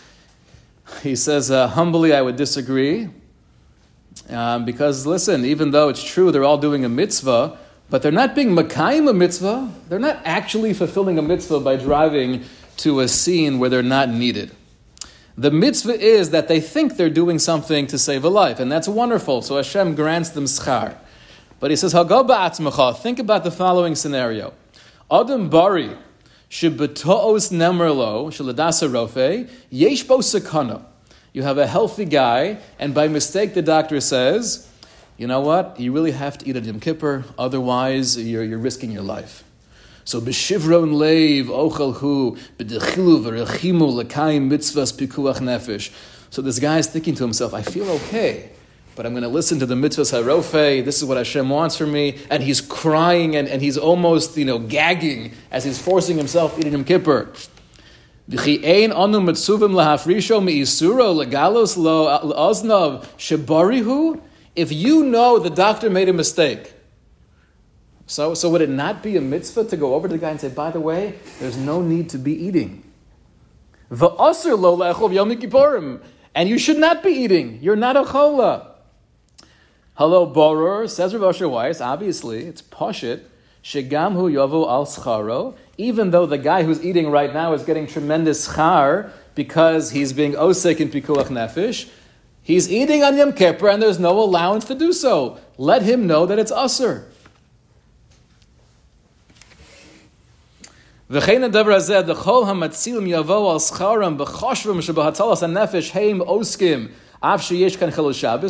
he 1.03 1.17
says, 1.17 1.51
uh, 1.51 1.67
humbly, 1.67 2.13
I 2.13 2.21
would 2.21 2.37
disagree. 2.37 3.09
Um, 4.29 4.63
because 4.63 5.05
listen, 5.05 5.43
even 5.43 5.71
though 5.71 5.89
it's 5.89 6.01
true 6.01 6.31
they're 6.31 6.45
all 6.45 6.57
doing 6.57 6.85
a 6.85 6.89
mitzvah, 6.89 7.57
but 7.89 8.01
they're 8.01 8.13
not 8.13 8.33
being 8.33 8.55
makayim 8.55 9.09
a 9.09 9.13
mitzvah. 9.13 9.69
They're 9.89 9.99
not 9.99 10.21
actually 10.23 10.73
fulfilling 10.73 11.19
a 11.19 11.21
mitzvah 11.21 11.59
by 11.59 11.75
driving 11.75 12.45
to 12.77 13.01
a 13.01 13.09
scene 13.09 13.59
where 13.59 13.69
they're 13.69 13.83
not 13.83 14.07
needed. 14.07 14.54
The 15.37 15.51
mitzvah 15.51 15.99
is 15.99 16.29
that 16.29 16.47
they 16.47 16.61
think 16.61 16.95
they're 16.95 17.09
doing 17.09 17.39
something 17.39 17.87
to 17.87 17.97
save 17.97 18.23
a 18.23 18.29
life, 18.29 18.59
and 18.59 18.71
that's 18.71 18.87
wonderful. 18.87 19.41
So 19.41 19.57
Hashem 19.57 19.95
grants 19.95 20.29
them 20.29 20.45
schar. 20.45 20.95
But 21.59 21.71
he 21.71 21.77
says. 21.77 21.93
Think 21.93 23.19
about 23.19 23.43
the 23.43 23.51
following 23.51 23.95
scenario: 23.95 24.53
Adam 25.11 25.49
bari 25.49 25.91
shebetoos 26.49 27.51
nemerlo 27.51 28.27
shaladasa 28.27 28.89
rofe 28.89 29.49
yesh 29.69 30.03
bo 30.03 30.19
sakana. 30.19 30.83
You 31.33 31.43
have 31.43 31.57
a 31.57 31.67
healthy 31.67 32.05
guy, 32.05 32.59
and 32.79 32.93
by 32.93 33.09
mistake, 33.09 33.53
the 33.53 33.61
doctor 33.61 33.99
says, 33.99 34.69
"You 35.17 35.27
know 35.27 35.41
what? 35.41 35.79
You 35.79 35.91
really 35.91 36.11
have 36.11 36.37
to 36.39 36.47
eat 36.47 36.55
a 36.55 36.61
Yom 36.61 36.79
Kippur, 36.79 37.25
otherwise, 37.37 38.17
you're, 38.17 38.43
you're 38.43 38.59
risking 38.59 38.91
your 38.91 39.03
life." 39.03 39.44
So 40.05 40.21
b'shivron 40.21 40.93
leiv 40.93 41.45
ochelhu 41.47 42.37
b'dechilu 42.59 43.23
v'rechimu 43.23 43.91
l'kayim 43.91 44.51
mitzvahs 44.51 44.93
pikuach 44.93 45.39
nefesh. 45.39 45.91
So 46.29 46.43
this 46.43 46.59
guy 46.59 46.77
is 46.77 46.85
thinking 46.85 47.15
to 47.15 47.23
himself, 47.23 47.55
I 47.55 47.63
feel 47.63 47.89
okay, 47.89 48.51
but 48.95 49.07
I'm 49.07 49.13
going 49.13 49.23
to 49.23 49.29
listen 49.29 49.57
to 49.57 49.65
the 49.65 49.73
mitzvahs 49.73 50.13
harofe. 50.13 50.85
This 50.85 50.97
is 50.97 51.05
what 51.05 51.17
Hashem 51.17 51.49
wants 51.49 51.75
for 51.75 51.87
me, 51.87 52.19
and 52.29 52.43
he's 52.43 52.61
crying 52.61 53.35
and, 53.35 53.47
and 53.47 53.63
he's 53.63 53.79
almost 53.79 54.37
you 54.37 54.45
know 54.45 54.59
gagging 54.59 55.33
as 55.49 55.63
he's 55.63 55.81
forcing 55.81 56.17
himself 56.17 56.59
eating 56.59 56.73
Yom 56.73 56.83
Kippur. 56.83 57.31
V'chi 58.29 58.63
ein 58.63 58.91
anu 58.91 59.21
mitzuvim 59.21 59.71
lahafrisho 59.71 60.39
me'isuro 60.39 61.25
legalos 61.25 61.77
lo 61.77 62.05
oznav 62.35 63.05
shebarihu. 63.17 64.21
If 64.55 64.71
you 64.71 65.03
know 65.03 65.39
the 65.39 65.49
doctor 65.49 65.89
made 65.89 66.09
a 66.09 66.13
mistake, 66.13 66.74
so, 68.07 68.33
so 68.33 68.49
would 68.49 68.61
it 68.61 68.69
not 68.69 69.01
be 69.01 69.17
a 69.17 69.21
mitzvah 69.21 69.65
to 69.65 69.77
go 69.77 69.95
over 69.95 70.07
to 70.07 70.13
the 70.13 70.19
guy 70.19 70.29
and 70.29 70.39
say, 70.39 70.49
by 70.49 70.71
the 70.71 70.79
way, 70.79 71.15
there's 71.39 71.57
no 71.57 71.81
need 71.81 72.09
to 72.09 72.17
be 72.17 72.33
eating? 72.33 72.83
And 76.35 76.49
you 76.49 76.57
should 76.57 76.77
not 76.77 77.03
be 77.03 77.09
eating. 77.09 77.59
You're 77.61 77.75
not 77.75 77.97
a 77.97 78.03
chola. 78.03 78.75
Hello, 79.95 80.31
Boror, 80.31 80.89
says 80.89 81.15
Rav 81.15 81.35
Asher 81.35 81.47
Weiss, 81.47 81.79
obviously, 81.79 82.45
it's 82.45 82.61
poshit. 82.61 83.21
Shegamhu 83.63 84.31
yovu 84.31 84.67
al 84.67 84.85
scharo. 84.85 85.55
Even 85.77 86.11
though 86.11 86.25
the 86.25 86.37
guy 86.37 86.63
who's 86.63 86.83
eating 86.85 87.09
right 87.09 87.33
now 87.33 87.53
is 87.53 87.63
getting 87.63 87.87
tremendous 87.87 88.47
schar 88.47 89.11
because 89.33 89.91
he's 89.91 90.13
being 90.13 90.33
osek 90.33 90.79
in 90.79 90.89
pikuach 90.89 91.27
nefesh, 91.27 91.89
he's 92.43 92.71
eating 92.71 93.03
on 93.03 93.17
Yom 93.17 93.33
Kippur 93.33 93.69
and 93.69 93.81
there's 93.81 93.97
no 93.97 94.19
allowance 94.19 94.65
to 94.65 94.75
do 94.75 94.93
so. 94.93 95.39
Let 95.57 95.81
him 95.81 96.05
know 96.05 96.27
that 96.27 96.37
it's 96.37 96.51
usr. 96.51 97.05
B'choshvim 104.17 104.81
oskim. 106.25 106.91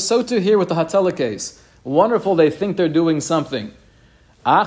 So 0.01 0.23
to 0.23 0.41
hear 0.41 0.57
with 0.57 0.69
the 0.69 0.75
Hatzalah 0.75 1.17
case. 1.17 1.61
Wonderful, 1.83 2.35
they 2.35 2.49
think 2.49 2.77
they're 2.77 2.87
doing 2.87 3.19
something. 3.19 3.73
Ein 4.45 4.65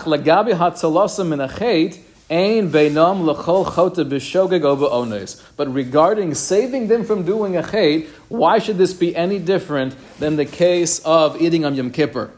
ones. 2.71 5.43
But 5.57 5.75
regarding 5.75 6.35
saving 6.35 6.89
them 6.89 7.05
from 7.05 7.25
doing 7.25 7.57
a 7.57 7.63
chet, 7.63 8.07
why 8.29 8.59
should 8.59 8.77
this 8.77 8.93
be 8.93 9.17
any 9.17 9.39
different 9.39 9.97
than 10.19 10.37
the 10.37 10.45
case 10.45 10.99
of 11.01 11.41
eating 11.41 11.65
on 11.65 11.75
Yom 11.75 11.91
Kippur? 11.91 12.33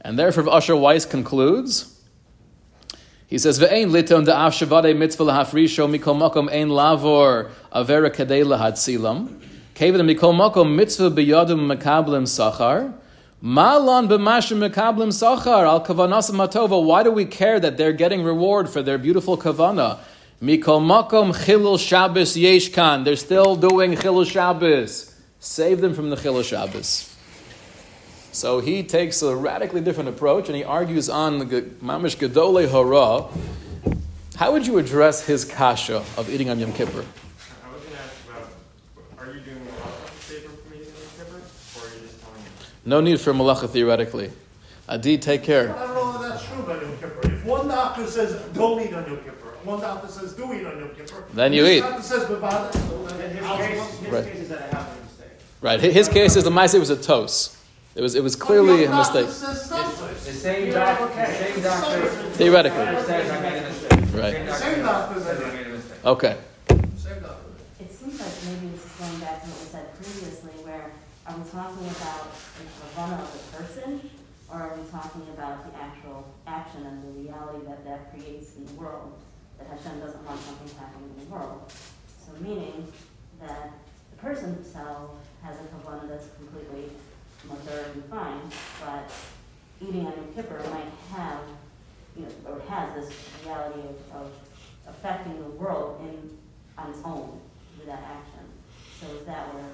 And 0.00 0.18
therefore, 0.18 0.48
Usher 0.48 0.74
Weiss 0.74 1.04
concludes. 1.04 1.93
He 3.34 3.38
says, 3.38 3.58
"Ve'ein 3.58 3.90
liton 3.90 4.24
da'af 4.24 4.54
shavade 4.54 4.96
mitzvah 4.96 5.24
lahafrisho 5.24 5.90
mikol 5.90 6.16
makom 6.16 6.48
ein 6.52 6.68
lavor 6.68 7.50
avera 7.74 8.08
kadei 8.08 8.44
lahatzilam 8.44 9.26
kevan 9.74 10.02
mikol 10.02 10.32
makom 10.32 10.76
mitzvah 10.76 11.10
biyadum 11.10 11.66
makablim 11.66 12.28
sachar 12.28 12.92
malon 13.40 14.06
b'mashim 14.06 14.68
makablim 14.68 15.08
sachar 15.08 15.66
al 15.66 15.84
kavanas 15.84 16.30
matova. 16.30 16.80
Why 16.80 17.02
do 17.02 17.10
we 17.10 17.24
care 17.24 17.58
that 17.58 17.76
they're 17.76 17.92
getting 17.92 18.22
reward 18.22 18.70
for 18.70 18.82
their 18.82 18.98
beautiful 18.98 19.36
kavana? 19.36 19.98
Mikol 20.40 20.80
makom 20.80 21.34
chilul 21.34 21.76
Shabbos 21.76 22.36
yeshkan. 22.36 23.04
They're 23.04 23.16
still 23.16 23.56
doing 23.56 23.96
chilul 23.96 24.30
Shabbos. 24.30 25.12
Save 25.40 25.80
them 25.80 25.92
from 25.92 26.10
the 26.10 26.16
chilul 26.16 26.44
Shabbos. 26.44 27.13
So 28.34 28.58
he 28.58 28.82
takes 28.82 29.22
a 29.22 29.34
radically 29.36 29.80
different 29.80 30.08
approach 30.08 30.48
and 30.48 30.56
he 30.56 30.64
argues 30.64 31.08
on 31.08 31.38
the 31.38 31.62
Mamish 31.80 32.16
Gedole 32.16 32.68
Hara. 32.68 33.28
How 34.36 34.50
would 34.50 34.66
you 34.66 34.78
address 34.78 35.24
his 35.24 35.44
kasha 35.44 35.98
of 36.16 36.28
eating 36.28 36.50
on 36.50 36.58
Yom 36.58 36.72
Kippur? 36.72 36.98
I 36.98 37.72
was 37.72 37.84
gonna 37.84 37.96
ask 37.96 38.16
about, 38.28 39.28
are 39.28 39.32
you 39.32 39.40
doing 39.40 39.58
a 39.58 39.86
favor 40.18 40.48
for 40.48 40.74
eating 40.74 40.88
on 40.88 40.98
Yom 40.98 41.10
Kippur, 41.16 41.36
or 41.36 41.86
are 41.86 41.94
you 41.94 42.00
just 42.02 42.20
telling 42.20 42.42
me? 42.42 42.48
No 42.84 43.00
need 43.00 43.20
for 43.20 43.32
malacha 43.32 43.70
theoretically. 43.70 44.32
Adi, 44.88 45.16
take 45.16 45.44
care. 45.44 45.72
I 45.72 45.86
don't 45.86 45.94
know 45.94 46.20
if 46.20 46.28
that's 46.28 46.44
true 46.44 46.58
about 46.64 46.82
Yom 46.82 46.96
Kippur. 46.98 47.30
If 47.32 47.44
one 47.44 47.68
doctor 47.68 48.06
says, 48.08 48.42
don't 48.52 48.80
eat 48.80 48.92
on 48.94 49.06
Yom 49.06 49.18
Kippur, 49.18 49.50
one 49.62 49.80
doctor 49.80 50.08
says, 50.08 50.32
do 50.32 50.52
eat 50.52 50.66
on 50.66 50.76
Yom 50.80 50.90
Kippur. 50.96 51.22
Then 51.34 51.52
you 51.52 51.64
eat. 51.66 51.80
doctor 51.82 52.02
says, 52.02 52.24
"Bavada," 52.24 52.72
then 53.16 53.30
his 53.36 53.44
I'll- 53.46 53.56
case, 53.58 53.78
Right. 54.10 54.26
is 54.26 54.48
that 54.48 54.58
I 54.58 54.76
have 54.76 54.88
a 54.88 55.04
mistake. 55.04 55.28
Right. 55.60 55.80
His 55.80 56.08
case 56.08 56.34
is 56.34 56.42
the 56.42 56.50
Maaseh 56.50 56.80
was 56.80 56.90
a 56.90 56.96
toast. 56.96 57.58
It 57.94 58.02
was, 58.02 58.16
it 58.16 58.24
was 58.24 58.34
clearly 58.34 58.84
a 58.86 58.90
mistake. 58.90 59.26
doctor 59.26 59.32
says 59.32 59.66
something. 59.66 60.08
The 60.08 60.32
same 60.32 60.72
doctor, 60.72 61.06
the 61.14 61.26
same 61.30 61.62
doctor. 61.62 62.08
Theoretically. 62.34 62.86
Says 63.06 63.30
I 63.30 63.40
made 63.40 63.58
a 63.62 63.68
mistake. 63.70 64.00
Right. 64.18 64.34
Same 64.34 64.46
doctor 64.46 64.58
Same 64.58 64.82
doctor 64.82 65.20
says 65.20 65.42
I 65.42 65.54
made 65.54 65.66
a 65.66 65.70
mistake. 65.70 66.04
Okay. 66.04 66.36
Same 66.98 67.22
doctor. 67.22 67.50
It 67.78 67.90
seems 67.94 68.18
like 68.18 68.34
maybe 68.50 68.74
this 68.74 68.82
is 68.82 68.92
going 68.98 69.20
back 69.22 69.42
to 69.42 69.46
what 69.46 69.60
was 69.62 69.70
said 69.70 69.94
previously, 69.94 70.58
where 70.66 70.90
are 71.22 71.36
we 71.38 71.44
talking 71.46 71.86
about 71.86 72.34
the 72.34 72.66
kavana 72.66 73.22
of 73.22 73.30
the 73.30 73.62
person, 73.62 74.10
or 74.50 74.56
are 74.58 74.74
we 74.74 74.82
talking 74.90 75.22
about 75.30 75.62
the 75.62 75.78
actual 75.78 76.34
action 76.50 76.82
and 76.90 76.98
the 76.98 77.14
reality 77.22 77.62
that 77.70 77.86
that 77.86 78.10
creates 78.10 78.58
in 78.58 78.66
the 78.66 78.74
world, 78.74 79.14
that 79.62 79.70
Hashem 79.70 80.02
doesn't 80.02 80.26
want 80.26 80.42
something 80.42 80.66
happening 80.82 81.14
in 81.14 81.22
the 81.22 81.30
world? 81.30 81.70
So 82.26 82.34
meaning 82.42 82.90
that 83.38 83.70
the 84.10 84.18
person 84.18 84.58
himself 84.58 85.14
has 85.46 85.62
a 85.62 85.66
kavana 85.70 86.10
that's 86.10 86.26
completely 86.34 86.90
mother 87.48 87.86
and 87.92 88.04
fine, 88.06 88.40
but 88.80 89.10
eating 89.80 90.06
on 90.06 90.12
Yom 90.12 90.32
Kippur 90.34 90.60
might 90.70 91.16
have, 91.16 91.40
you 92.16 92.22
know, 92.22 92.52
or 92.52 92.60
has 92.68 92.94
this 92.94 93.12
reality 93.44 93.80
of, 93.80 94.16
of 94.22 94.30
affecting 94.88 95.38
the 95.38 95.50
world 95.50 96.00
in, 96.00 96.36
on 96.82 96.90
its 96.90 97.00
own 97.04 97.40
with 97.78 97.86
that 97.86 98.02
action. 98.02 98.44
So 99.00 99.06
is 99.16 99.26
that 99.26 99.52
where 99.54 99.64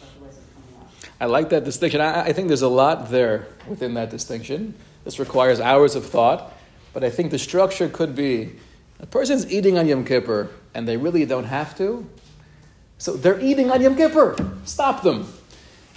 the 0.00 0.24
wisdom 0.24 0.44
up? 0.80 0.90
I 1.20 1.26
like 1.26 1.50
that 1.50 1.64
distinction. 1.64 2.00
I, 2.00 2.26
I 2.26 2.32
think 2.32 2.48
there's 2.48 2.62
a 2.62 2.68
lot 2.68 3.10
there 3.10 3.46
within 3.68 3.94
that 3.94 4.10
distinction. 4.10 4.74
This 5.04 5.18
requires 5.18 5.60
hours 5.60 5.94
of 5.94 6.04
thought, 6.04 6.52
but 6.92 7.04
I 7.04 7.10
think 7.10 7.30
the 7.30 7.38
structure 7.38 7.88
could 7.88 8.14
be 8.14 8.52
a 9.00 9.06
person's 9.06 9.50
eating 9.52 9.78
on 9.78 9.86
Yom 9.86 10.04
Kippur 10.04 10.50
and 10.74 10.86
they 10.86 10.96
really 10.96 11.24
don't 11.24 11.44
have 11.44 11.76
to. 11.78 12.08
So 12.98 13.12
they're 13.14 13.40
eating 13.40 13.70
on 13.70 13.80
Yom 13.82 13.96
Kippur. 13.96 14.36
Stop 14.64 15.02
them. 15.02 15.32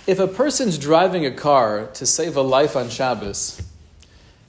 If 0.08 0.20
a 0.20 0.28
person's 0.28 0.78
driving 0.78 1.26
a 1.26 1.32
car 1.32 1.88
to 1.93 2.06
save 2.06 2.36
a 2.36 2.41
life 2.41 2.76
on 2.76 2.89
Shabbos, 2.89 3.62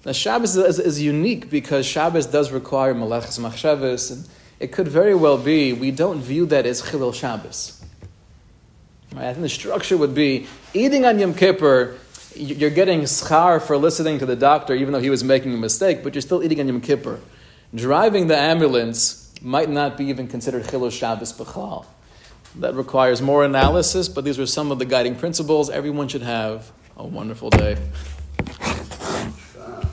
now 0.04 0.12
Shabbos 0.12 0.56
is, 0.56 0.78
is 0.78 1.02
unique 1.02 1.50
because 1.50 1.84
Shabbos 1.84 2.26
does 2.26 2.50
require 2.50 2.94
malachas 2.94 3.38
machshavos, 3.38 4.10
and 4.10 4.28
it 4.58 4.72
could 4.72 4.88
very 4.88 5.14
well 5.14 5.36
be 5.36 5.72
we 5.72 5.90
don't 5.90 6.20
view 6.20 6.46
that 6.46 6.64
as 6.64 6.80
chilul 6.82 7.14
Shabbos. 7.14 7.84
Right? 9.12 9.26
I 9.26 9.32
think 9.32 9.42
the 9.42 9.48
structure 9.48 9.96
would 9.96 10.14
be 10.14 10.46
eating 10.72 11.04
on 11.04 11.18
Yom 11.18 11.34
Kippur. 11.34 11.98
You're 12.34 12.70
getting 12.70 13.02
schar 13.02 13.60
for 13.60 13.76
listening 13.76 14.18
to 14.20 14.26
the 14.26 14.36
doctor, 14.36 14.74
even 14.74 14.92
though 14.92 15.00
he 15.00 15.10
was 15.10 15.24
making 15.24 15.52
a 15.52 15.58
mistake, 15.58 16.02
but 16.02 16.14
you're 16.14 16.22
still 16.22 16.42
eating 16.42 16.60
on 16.60 16.68
Yom 16.68 16.80
Kippur. 16.80 17.20
Driving 17.74 18.28
the 18.28 18.38
ambulance 18.38 19.32
might 19.42 19.68
not 19.68 19.98
be 19.98 20.06
even 20.06 20.28
considered 20.28 20.64
chilul 20.64 20.92
Shabbos 20.92 21.32
b'chal 21.32 21.84
that 22.56 22.74
requires 22.74 23.22
more 23.22 23.44
analysis, 23.44 24.08
but 24.08 24.24
these 24.24 24.38
were 24.38 24.46
some 24.46 24.72
of 24.72 24.78
the 24.78 24.84
guiding 24.84 25.16
principles. 25.16 25.70
Everyone 25.70 26.08
should 26.08 26.22
have 26.22 26.70
a 26.96 27.06
wonderful 27.06 27.50
day. 27.50 27.76